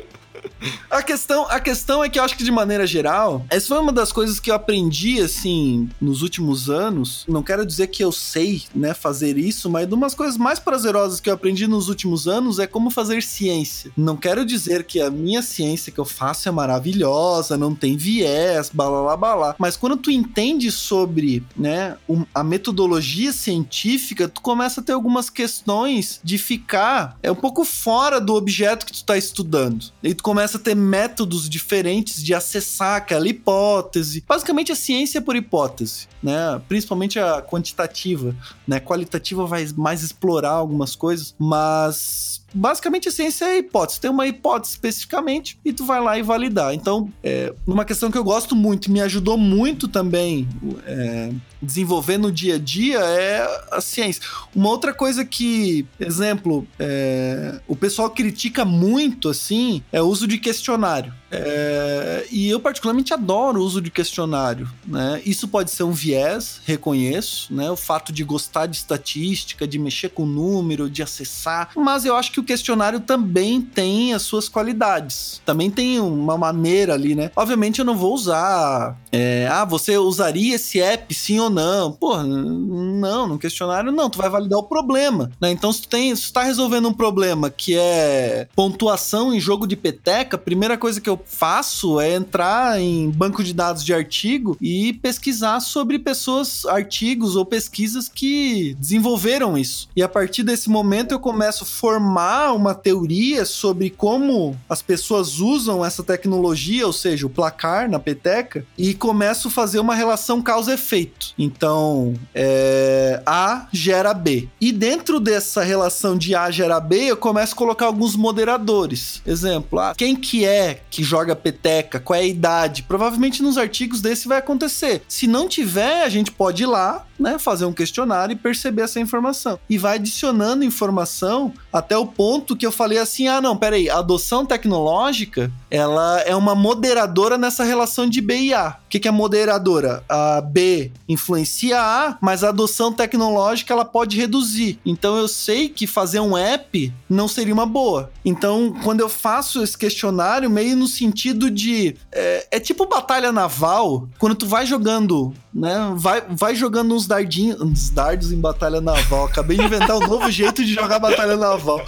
A 0.90 1.04
questão, 1.04 1.46
a 1.48 1.60
questão 1.60 2.02
é 2.02 2.08
que 2.08 2.18
eu 2.18 2.24
acho 2.24 2.36
que, 2.36 2.42
de 2.42 2.50
maneira 2.50 2.84
geral, 2.84 3.46
essa 3.48 3.68
foi 3.68 3.78
uma 3.78 3.92
das 3.92 4.10
coisas 4.10 4.40
que 4.40 4.50
eu 4.50 4.56
aprendi, 4.56 5.20
assim, 5.20 5.88
nos 6.00 6.20
últimos 6.20 6.68
anos. 6.68 7.24
Não 7.28 7.44
quero 7.44 7.64
dizer 7.64 7.86
que 7.86 8.02
eu 8.02 8.10
sei, 8.10 8.64
né, 8.74 8.92
fazer 8.92 9.38
isso, 9.38 9.70
mas 9.70 9.86
de 9.86 9.94
umas 9.94 10.16
coisas 10.16 10.36
mais 10.36 10.58
prazerosas 10.58 11.20
que 11.20 11.30
eu 11.30 11.34
aprendi 11.34 11.68
nos 11.68 11.88
últimos 11.88 12.26
anos 12.26 12.58
é 12.58 12.66
como 12.66 12.90
fazer 12.90 13.22
ciência. 13.22 13.92
Não 13.96 14.16
quero 14.16 14.44
dizer 14.44 14.82
que 14.82 15.00
a 15.00 15.10
minha 15.10 15.42
ciência 15.42 15.92
que 15.92 16.00
eu 16.00 16.04
faço 16.04 16.48
é 16.48 16.52
maravilhosa, 16.52 17.56
não 17.56 17.72
tem 17.72 17.96
viés, 17.96 18.68
blá 18.74 19.16
blá. 19.16 19.54
Mas 19.60 19.76
quando 19.76 19.96
tu 19.96 20.10
entende 20.10 20.72
sobre, 20.72 21.44
né, 21.56 21.96
a 22.34 22.42
metodologia 22.42 23.32
científica, 23.32 24.26
tu 24.26 24.40
começa 24.40 24.80
a 24.80 24.84
ter 24.84 24.92
algumas 24.92 25.30
questões 25.30 26.20
de 26.24 26.36
ficar 26.36 27.16
é 27.22 27.30
um 27.30 27.36
pouco 27.36 27.64
fora 27.64 28.20
do 28.20 28.34
objeto 28.34 28.84
que 28.84 28.92
tu 28.92 29.04
tá 29.04 29.16
estudando. 29.16 29.86
E 30.02 30.14
tu 30.14 30.24
começa 30.24 30.58
a 30.58 30.60
ter 30.60 30.79
métodos 30.80 31.48
diferentes 31.48 32.22
de 32.22 32.34
acessar 32.34 32.96
aquela 32.96 33.28
hipótese. 33.28 34.24
Basicamente 34.26 34.72
a 34.72 34.76
ciência 34.76 35.18
é 35.18 35.20
por 35.20 35.36
hipótese, 35.36 36.08
né? 36.22 36.60
Principalmente 36.68 37.18
a 37.18 37.42
quantitativa, 37.42 38.34
né? 38.66 38.80
Qualitativa 38.80 39.46
vai 39.46 39.68
mais 39.76 40.02
explorar 40.02 40.52
algumas 40.52 40.96
coisas, 40.96 41.34
mas 41.38 42.39
basicamente 42.52 43.08
a 43.08 43.12
ciência 43.12 43.44
é 43.44 43.58
hipótese. 43.58 44.00
Tem 44.00 44.10
uma 44.10 44.26
hipótese 44.26 44.72
especificamente 44.72 45.58
e 45.64 45.72
tu 45.72 45.84
vai 45.84 46.00
lá 46.00 46.18
e 46.18 46.22
validar. 46.22 46.74
Então, 46.74 47.12
é, 47.22 47.52
uma 47.66 47.84
questão 47.84 48.10
que 48.10 48.18
eu 48.18 48.24
gosto 48.24 48.54
muito 48.54 48.90
me 48.90 49.00
ajudou 49.00 49.36
muito 49.36 49.88
também 49.88 50.48
é, 50.86 51.30
desenvolver 51.62 52.18
no 52.18 52.32
dia 52.32 52.56
a 52.56 52.58
dia 52.58 52.98
é 52.98 53.64
a 53.70 53.80
ciência. 53.80 54.22
Uma 54.54 54.68
outra 54.68 54.92
coisa 54.92 55.24
que, 55.24 55.86
exemplo, 55.98 56.66
é, 56.78 57.60
o 57.66 57.76
pessoal 57.76 58.10
critica 58.10 58.64
muito 58.64 59.28
assim 59.28 59.82
é 59.92 60.00
o 60.00 60.06
uso 60.06 60.26
de 60.26 60.38
questionário. 60.38 61.12
É, 61.32 62.26
e 62.30 62.48
eu 62.50 62.58
particularmente 62.58 63.14
adoro 63.14 63.60
o 63.60 63.64
uso 63.64 63.80
de 63.80 63.90
questionário, 63.90 64.68
né? 64.84 65.22
Isso 65.24 65.46
pode 65.46 65.70
ser 65.70 65.84
um 65.84 65.92
viés, 65.92 66.60
reconheço, 66.64 67.54
né? 67.54 67.70
O 67.70 67.76
fato 67.76 68.12
de 68.12 68.24
gostar 68.24 68.66
de 68.66 68.76
estatística, 68.76 69.66
de 69.66 69.78
mexer 69.78 70.08
com 70.08 70.26
número, 70.26 70.90
de 70.90 71.02
acessar, 71.02 71.70
mas 71.76 72.04
eu 72.04 72.16
acho 72.16 72.32
que 72.32 72.39
o 72.40 72.44
questionário 72.44 73.00
também 73.00 73.60
tem 73.60 74.14
as 74.14 74.22
suas 74.22 74.48
qualidades. 74.48 75.40
Também 75.44 75.70
tem 75.70 76.00
uma 76.00 76.36
maneira 76.36 76.94
ali, 76.94 77.14
né? 77.14 77.30
Obviamente 77.36 77.78
eu 77.78 77.84
não 77.84 77.96
vou 77.96 78.14
usar, 78.14 78.98
é, 79.12 79.48
ah, 79.50 79.64
você 79.64 79.96
usaria 79.96 80.56
esse 80.56 80.80
app 80.80 81.14
sim 81.14 81.38
ou 81.38 81.50
não? 81.50 81.92
Pô, 81.92 82.22
não, 82.22 83.26
no 83.26 83.38
questionário 83.38 83.92
não, 83.92 84.10
tu 84.10 84.18
vai 84.18 84.28
validar 84.28 84.58
o 84.58 84.64
problema, 84.64 85.30
né? 85.40 85.50
Então 85.50 85.72
se 85.72 85.82
tu 85.82 85.88
tem, 85.88 86.14
se 86.14 86.24
tu 86.24 86.32
tá 86.32 86.42
resolvendo 86.42 86.88
um 86.88 86.92
problema 86.92 87.50
que 87.50 87.76
é 87.76 88.48
pontuação 88.54 89.32
em 89.32 89.40
jogo 89.40 89.66
de 89.66 89.76
peteca, 89.76 90.36
a 90.36 90.40
primeira 90.40 90.76
coisa 90.76 91.00
que 91.00 91.08
eu 91.08 91.20
faço 91.24 92.00
é 92.00 92.14
entrar 92.14 92.80
em 92.80 93.10
banco 93.10 93.44
de 93.44 93.52
dados 93.52 93.84
de 93.84 93.92
artigo 93.92 94.56
e 94.60 94.92
pesquisar 94.94 95.60
sobre 95.60 95.98
pessoas, 95.98 96.64
artigos 96.66 97.36
ou 97.36 97.44
pesquisas 97.44 98.08
que 98.08 98.74
desenvolveram 98.78 99.56
isso. 99.56 99.88
E 99.94 100.02
a 100.02 100.08
partir 100.08 100.42
desse 100.42 100.68
momento 100.68 101.12
eu 101.12 101.20
começo 101.20 101.64
a 101.64 101.66
formar 101.66 102.29
montar 102.30 102.52
uma 102.52 102.74
teoria 102.74 103.44
sobre 103.44 103.90
como 103.90 104.56
as 104.68 104.80
pessoas 104.80 105.40
usam 105.40 105.84
essa 105.84 106.02
tecnologia, 106.02 106.86
ou 106.86 106.92
seja, 106.92 107.26
o 107.26 107.30
placar 107.30 107.90
na 107.90 107.98
peteca, 107.98 108.64
e 108.78 108.94
começo 108.94 109.48
a 109.48 109.50
fazer 109.50 109.80
uma 109.80 109.94
relação 109.94 110.40
causa-efeito. 110.40 111.34
Então, 111.38 112.14
é, 112.34 113.20
A 113.26 113.66
gera 113.72 114.14
B. 114.14 114.48
E 114.60 114.70
dentro 114.72 115.18
dessa 115.18 115.62
relação 115.62 116.16
de 116.16 116.34
A 116.34 116.50
gera 116.50 116.78
B, 116.78 116.96
eu 117.06 117.16
começo 117.16 117.54
a 117.54 117.56
colocar 117.56 117.86
alguns 117.86 118.14
moderadores. 118.14 119.20
Exemplo, 119.26 119.78
ah, 119.78 119.94
quem 119.96 120.14
que 120.14 120.44
é 120.44 120.80
que 120.90 121.02
joga 121.02 121.34
peteca? 121.34 121.98
Qual 121.98 122.18
é 122.18 122.22
a 122.22 122.26
idade? 122.26 122.84
Provavelmente 122.84 123.42
nos 123.42 123.58
artigos 123.58 124.00
desse 124.00 124.28
vai 124.28 124.38
acontecer. 124.38 125.02
Se 125.08 125.26
não 125.26 125.48
tiver, 125.48 126.04
a 126.04 126.08
gente 126.08 126.30
pode 126.30 126.62
ir 126.62 126.66
lá, 126.66 127.06
né, 127.20 127.38
fazer 127.38 127.64
um 127.66 127.72
questionário 127.72 128.32
e 128.32 128.36
perceber 128.36 128.82
essa 128.82 128.98
informação. 128.98 129.58
E 129.68 129.76
vai 129.76 129.96
adicionando 129.96 130.64
informação 130.64 131.52
até 131.72 131.96
o 131.96 132.06
ponto 132.06 132.56
que 132.56 132.66
eu 132.66 132.72
falei 132.72 132.98
assim: 132.98 133.28
ah, 133.28 133.40
não, 133.40 133.56
peraí, 133.56 133.88
a 133.90 133.98
adoção 133.98 134.46
tecnológica 134.46 135.52
ela 135.70 136.20
é 136.22 136.34
uma 136.34 136.54
moderadora 136.54 137.38
nessa 137.38 137.62
relação 137.62 138.08
de 138.08 138.20
B 138.20 138.36
e 138.36 138.54
A. 138.54 138.76
O 138.86 138.88
que, 138.88 138.98
que 138.98 139.06
é 139.06 139.10
moderadora? 139.10 140.02
A 140.08 140.40
B 140.40 140.90
influencia 141.08 141.80
a 141.80 142.18
mas 142.20 142.42
a 142.42 142.48
adoção 142.48 142.92
tecnológica 142.92 143.72
ela 143.72 143.84
pode 143.84 144.16
reduzir. 144.16 144.78
Então 144.84 145.16
eu 145.16 145.28
sei 145.28 145.68
que 145.68 145.86
fazer 145.86 146.20
um 146.20 146.36
app 146.36 146.92
não 147.08 147.28
seria 147.28 147.54
uma 147.54 147.66
boa. 147.66 148.10
Então, 148.24 148.74
quando 148.82 149.00
eu 149.00 149.08
faço 149.08 149.62
esse 149.62 149.76
questionário, 149.76 150.50
meio 150.50 150.76
no 150.76 150.86
sentido 150.86 151.50
de. 151.50 151.96
É, 152.12 152.46
é 152.52 152.60
tipo 152.60 152.86
batalha 152.86 153.32
naval, 153.32 154.08
quando 154.18 154.34
tu 154.34 154.46
vai 154.46 154.66
jogando, 154.66 155.32
né? 155.52 155.92
Vai, 155.96 156.22
vai 156.28 156.54
jogando 156.54 156.94
uns 156.94 157.06
dardinhos, 157.06 157.60
uns 157.60 157.90
dardos 157.90 158.32
em 158.32 158.40
batalha 158.40 158.80
naval. 158.80 159.26
Acabei 159.26 159.56
de 159.56 159.64
inventar 159.64 159.96
um 159.96 160.06
novo 160.06 160.30
jeito 160.30 160.64
de 160.64 160.72
jogar 160.72 160.98
batalha 160.98 161.36
naval. 161.36 161.80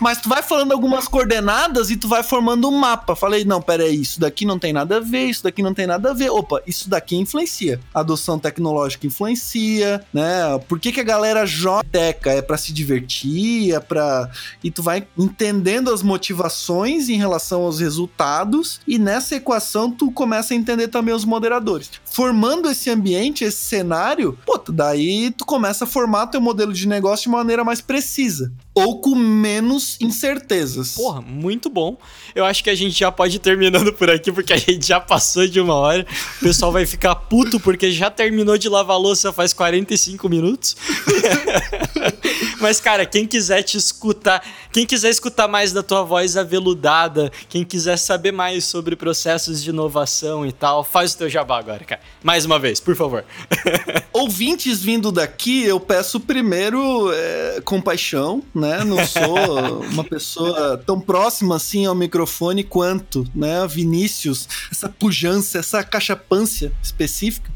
Mas 0.00 0.20
tu 0.20 0.28
vai 0.28 0.42
falando 0.42 0.72
algumas 0.72 1.06
coordenadas 1.08 1.90
e 1.90 1.96
tu 1.96 2.08
vai 2.08 2.22
formando 2.22 2.68
um 2.68 2.76
mapa. 2.76 3.14
Falei, 3.14 3.44
não, 3.44 3.62
pera 3.62 3.84
aí, 3.84 4.00
isso 4.00 4.20
daqui 4.20 4.44
não 4.44 4.58
tem 4.58 4.72
nada 4.72 4.96
a 4.96 5.00
ver, 5.00 5.26
isso 5.26 5.44
daqui 5.44 5.62
não 5.62 5.72
tem 5.72 5.86
nada 5.86 6.10
a 6.10 6.14
ver. 6.14 6.30
Opa, 6.30 6.60
isso 6.66 6.88
daqui 6.90 7.16
influencia. 7.16 7.80
A 7.92 8.00
adoção 8.00 8.38
tecnológica 8.38 9.06
influencia, 9.06 10.04
né? 10.12 10.58
Por 10.68 10.80
que, 10.80 10.92
que 10.92 11.00
a 11.00 11.04
galera 11.04 11.46
joga? 11.46 11.84
É 11.94 12.42
para 12.42 12.56
se 12.56 12.72
divertir, 12.72 13.74
é 13.74 13.80
pra. 13.80 14.28
E 14.62 14.70
tu 14.70 14.82
vai 14.82 15.06
entendendo 15.16 15.92
as 15.92 16.02
motivações 16.02 17.08
em 17.08 17.16
relação 17.16 17.62
aos 17.62 17.78
resultados, 17.78 18.80
e 18.86 18.98
nessa 18.98 19.36
equação 19.36 19.90
tu 19.90 20.10
começa 20.10 20.54
a 20.54 20.56
entender 20.56 20.88
também 20.88 21.14
os 21.14 21.24
moderadores. 21.24 21.90
Formando 22.04 22.68
esse 22.68 22.90
ambiente, 22.90 23.03
esse 23.44 23.58
cenário, 23.58 24.38
pô, 24.46 24.58
daí 24.68 25.30
tu 25.30 25.44
começa 25.44 25.84
a 25.84 25.86
formar 25.86 26.28
teu 26.28 26.40
modelo 26.40 26.72
de 26.72 26.88
negócio 26.88 27.24
de 27.24 27.30
maneira 27.30 27.62
mais 27.64 27.80
precisa. 27.80 28.52
Ou 28.74 29.00
com 29.00 29.14
menos 29.14 29.96
incertezas. 30.00 30.92
Porra, 30.92 31.20
muito 31.20 31.70
bom. 31.70 31.96
Eu 32.34 32.44
acho 32.44 32.64
que 32.64 32.70
a 32.70 32.74
gente 32.74 32.98
já 32.98 33.12
pode 33.12 33.36
ir 33.36 33.38
terminando 33.38 33.92
por 33.92 34.10
aqui, 34.10 34.32
porque 34.32 34.52
a 34.52 34.56
gente 34.56 34.86
já 34.86 35.00
passou 35.00 35.46
de 35.46 35.60
uma 35.60 35.74
hora. 35.74 36.04
O 36.38 36.40
pessoal 36.40 36.72
vai 36.72 36.84
ficar 36.84 37.14
puto 37.14 37.60
porque 37.60 37.92
já 37.92 38.10
terminou 38.10 38.58
de 38.58 38.68
lavar 38.68 38.98
louça 38.98 39.32
faz 39.32 39.52
45 39.52 40.28
minutos. 40.28 40.76
Mas, 42.60 42.80
cara, 42.80 43.04
quem 43.04 43.26
quiser 43.26 43.62
te 43.62 43.76
escutar, 43.76 44.42
quem 44.72 44.86
quiser 44.86 45.10
escutar 45.10 45.46
mais 45.46 45.72
da 45.72 45.82
tua 45.82 46.02
voz 46.02 46.36
aveludada, 46.36 47.30
quem 47.48 47.62
quiser 47.64 47.98
saber 47.98 48.32
mais 48.32 48.64
sobre 48.64 48.96
processos 48.96 49.62
de 49.62 49.70
inovação 49.70 50.46
e 50.46 50.52
tal, 50.52 50.82
faz 50.82 51.12
o 51.12 51.18
teu 51.18 51.28
jabá 51.28 51.58
agora, 51.58 51.84
cara. 51.84 52.00
Mais 52.22 52.44
uma 52.44 52.58
vez, 52.58 52.80
por 52.80 52.96
favor. 52.96 53.24
Ouvintes 54.12 54.82
vindo 54.82 55.12
daqui, 55.12 55.64
eu 55.64 55.78
peço 55.78 56.18
primeiro 56.18 57.12
é, 57.12 57.60
compaixão, 57.64 58.42
né? 58.54 58.63
Não 58.84 59.04
sou 59.06 59.80
uma 59.82 60.04
pessoa 60.04 60.78
tão 60.86 61.00
próxima 61.00 61.56
assim 61.56 61.86
ao 61.86 61.94
microfone 61.94 62.64
quanto, 62.64 63.26
né? 63.34 63.66
Vinícius, 63.66 64.48
essa 64.70 64.88
pujança, 64.88 65.58
essa 65.58 65.82
cachapância 65.82 66.72
específica, 66.82 67.50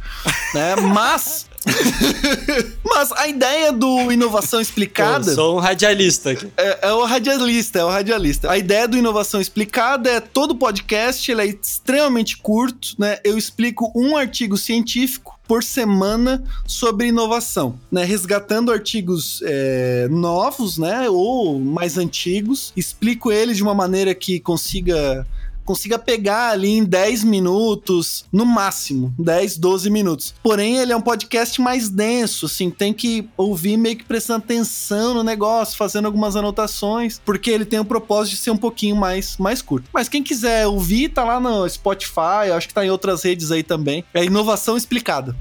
né? 0.54 0.76
Mas 0.76 1.48
Mas 2.84 3.12
a 3.12 3.26
ideia 3.26 3.72
do 3.72 4.10
inovação 4.12 4.60
explicada. 4.60 5.30
Eu 5.30 5.34
sou 5.34 5.56
um 5.56 5.60
radialista 5.60 6.30
aqui. 6.30 6.48
É, 6.56 6.88
é, 6.88 6.92
o 6.92 7.04
radialista, 7.04 7.78
é 7.80 7.84
o 7.84 7.88
radialista. 7.88 8.50
A 8.50 8.58
ideia 8.58 8.86
do 8.86 8.96
inovação 8.96 9.40
explicada 9.40 10.10
é 10.10 10.20
todo 10.20 10.54
podcast, 10.54 11.30
ele 11.30 11.42
é 11.42 11.46
extremamente 11.46 12.36
curto, 12.36 12.94
né? 12.98 13.18
Eu 13.24 13.36
explico 13.36 13.92
um 13.94 14.16
artigo 14.16 14.56
científico 14.56 15.37
por 15.48 15.64
semana 15.64 16.44
sobre 16.66 17.08
inovação, 17.08 17.80
né? 17.90 18.04
Resgatando 18.04 18.70
artigos 18.70 19.40
é, 19.42 20.06
novos, 20.10 20.76
né? 20.76 21.08
Ou 21.08 21.58
mais 21.58 21.96
antigos, 21.96 22.72
explico 22.76 23.32
eles 23.32 23.56
de 23.56 23.62
uma 23.62 23.74
maneira 23.74 24.14
que 24.14 24.38
consiga 24.38 25.26
consiga 25.68 25.98
pegar 25.98 26.52
ali 26.52 26.70
em 26.70 26.82
10 26.82 27.24
minutos, 27.24 28.24
no 28.32 28.46
máximo, 28.46 29.12
10, 29.18 29.58
12 29.58 29.90
minutos. 29.90 30.34
Porém, 30.42 30.78
ele 30.78 30.94
é 30.94 30.96
um 30.96 31.00
podcast 31.02 31.60
mais 31.60 31.90
denso, 31.90 32.46
assim, 32.46 32.70
tem 32.70 32.94
que 32.94 33.28
ouvir 33.36 33.76
meio 33.76 33.98
que 33.98 34.04
prestando 34.04 34.44
atenção 34.44 35.12
no 35.12 35.22
negócio, 35.22 35.76
fazendo 35.76 36.06
algumas 36.06 36.36
anotações, 36.36 37.20
porque 37.22 37.50
ele 37.50 37.66
tem 37.66 37.78
o 37.78 37.84
propósito 37.84 38.36
de 38.36 38.40
ser 38.40 38.50
um 38.50 38.56
pouquinho 38.56 38.96
mais, 38.96 39.36
mais 39.36 39.60
curto. 39.60 39.90
Mas 39.92 40.08
quem 40.08 40.22
quiser 40.22 40.66
ouvir, 40.66 41.10
tá 41.10 41.22
lá 41.22 41.38
no 41.38 41.68
Spotify, 41.68 42.50
acho 42.56 42.66
que 42.66 42.72
tá 42.72 42.86
em 42.86 42.90
outras 42.90 43.22
redes 43.22 43.50
aí 43.50 43.62
também. 43.62 44.02
É 44.14 44.24
inovação 44.24 44.74
explicada. 44.74 45.36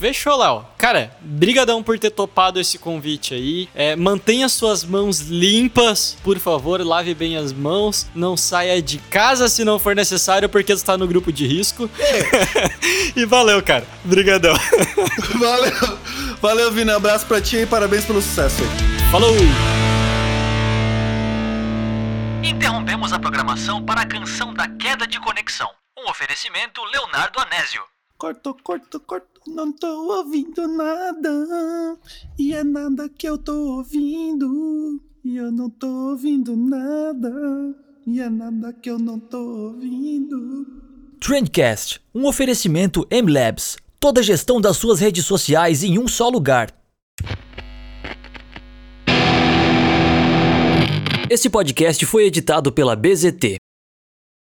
Fechou, 0.00 0.34
Léo. 0.38 0.64
Cara, 0.78 1.14
brigadão 1.20 1.82
por 1.82 1.98
ter 1.98 2.08
topado 2.08 2.58
esse 2.58 2.78
convite 2.78 3.34
aí. 3.34 3.68
É, 3.74 3.94
mantenha 3.94 4.48
suas 4.48 4.82
mãos 4.82 5.20
limpas, 5.20 6.16
por 6.24 6.38
favor, 6.38 6.80
lave 6.80 7.14
bem 7.14 7.36
as 7.36 7.52
mãos. 7.52 8.06
Não 8.14 8.34
saia 8.34 8.80
de 8.80 8.96
casa 8.96 9.46
se 9.46 9.62
não 9.62 9.78
for 9.78 9.94
necessário, 9.94 10.48
porque 10.48 10.74
você 10.74 10.82
tá 10.82 10.96
no 10.96 11.06
grupo 11.06 11.30
de 11.30 11.46
risco. 11.46 11.90
e 13.14 13.26
valeu, 13.26 13.62
cara. 13.62 13.86
Brigadão. 14.02 14.54
valeu. 15.38 15.98
Valeu, 16.40 16.72
Vini. 16.72 16.92
Abraço 16.92 17.26
pra 17.26 17.38
ti 17.38 17.58
e 17.58 17.66
parabéns 17.66 18.06
pelo 18.06 18.22
sucesso 18.22 18.62
aí. 18.62 19.10
Falou! 19.10 19.34
Interrompemos 22.42 23.12
a 23.12 23.18
programação 23.18 23.84
para 23.84 24.00
a 24.00 24.06
canção 24.06 24.54
da 24.54 24.66
queda 24.66 25.06
de 25.06 25.20
conexão. 25.20 25.68
Um 25.98 26.08
oferecimento 26.08 26.82
Leonardo 26.86 27.38
Anésio. 27.38 27.82
Corto, 28.20 28.54
corto, 28.62 29.00
corto, 29.00 29.39
não 29.46 29.72
tô 29.72 30.18
ouvindo 30.18 30.68
nada. 30.68 31.98
E 32.38 32.52
é 32.52 32.62
nada 32.62 33.08
que 33.08 33.28
eu 33.28 33.38
tô 33.38 33.76
ouvindo. 33.76 35.00
E 35.24 35.36
eu 35.36 35.50
não 35.50 35.70
tô 35.70 35.88
ouvindo 36.10 36.56
nada. 36.56 37.74
E 38.06 38.20
é 38.20 38.28
nada 38.28 38.72
que 38.72 38.90
eu 38.90 38.98
não 38.98 39.18
tô 39.18 39.38
ouvindo. 39.38 40.66
Trendcast, 41.20 42.00
um 42.14 42.26
oferecimento 42.26 43.06
M-Labs. 43.10 43.76
Toda 43.98 44.20
a 44.20 44.24
gestão 44.24 44.60
das 44.60 44.76
suas 44.76 45.00
redes 45.00 45.26
sociais 45.26 45.82
em 45.82 45.98
um 45.98 46.08
só 46.08 46.28
lugar. 46.28 46.74
Esse 51.28 51.48
podcast 51.48 52.04
foi 52.06 52.24
editado 52.24 52.72
pela 52.72 52.96
BZT. 52.96 53.56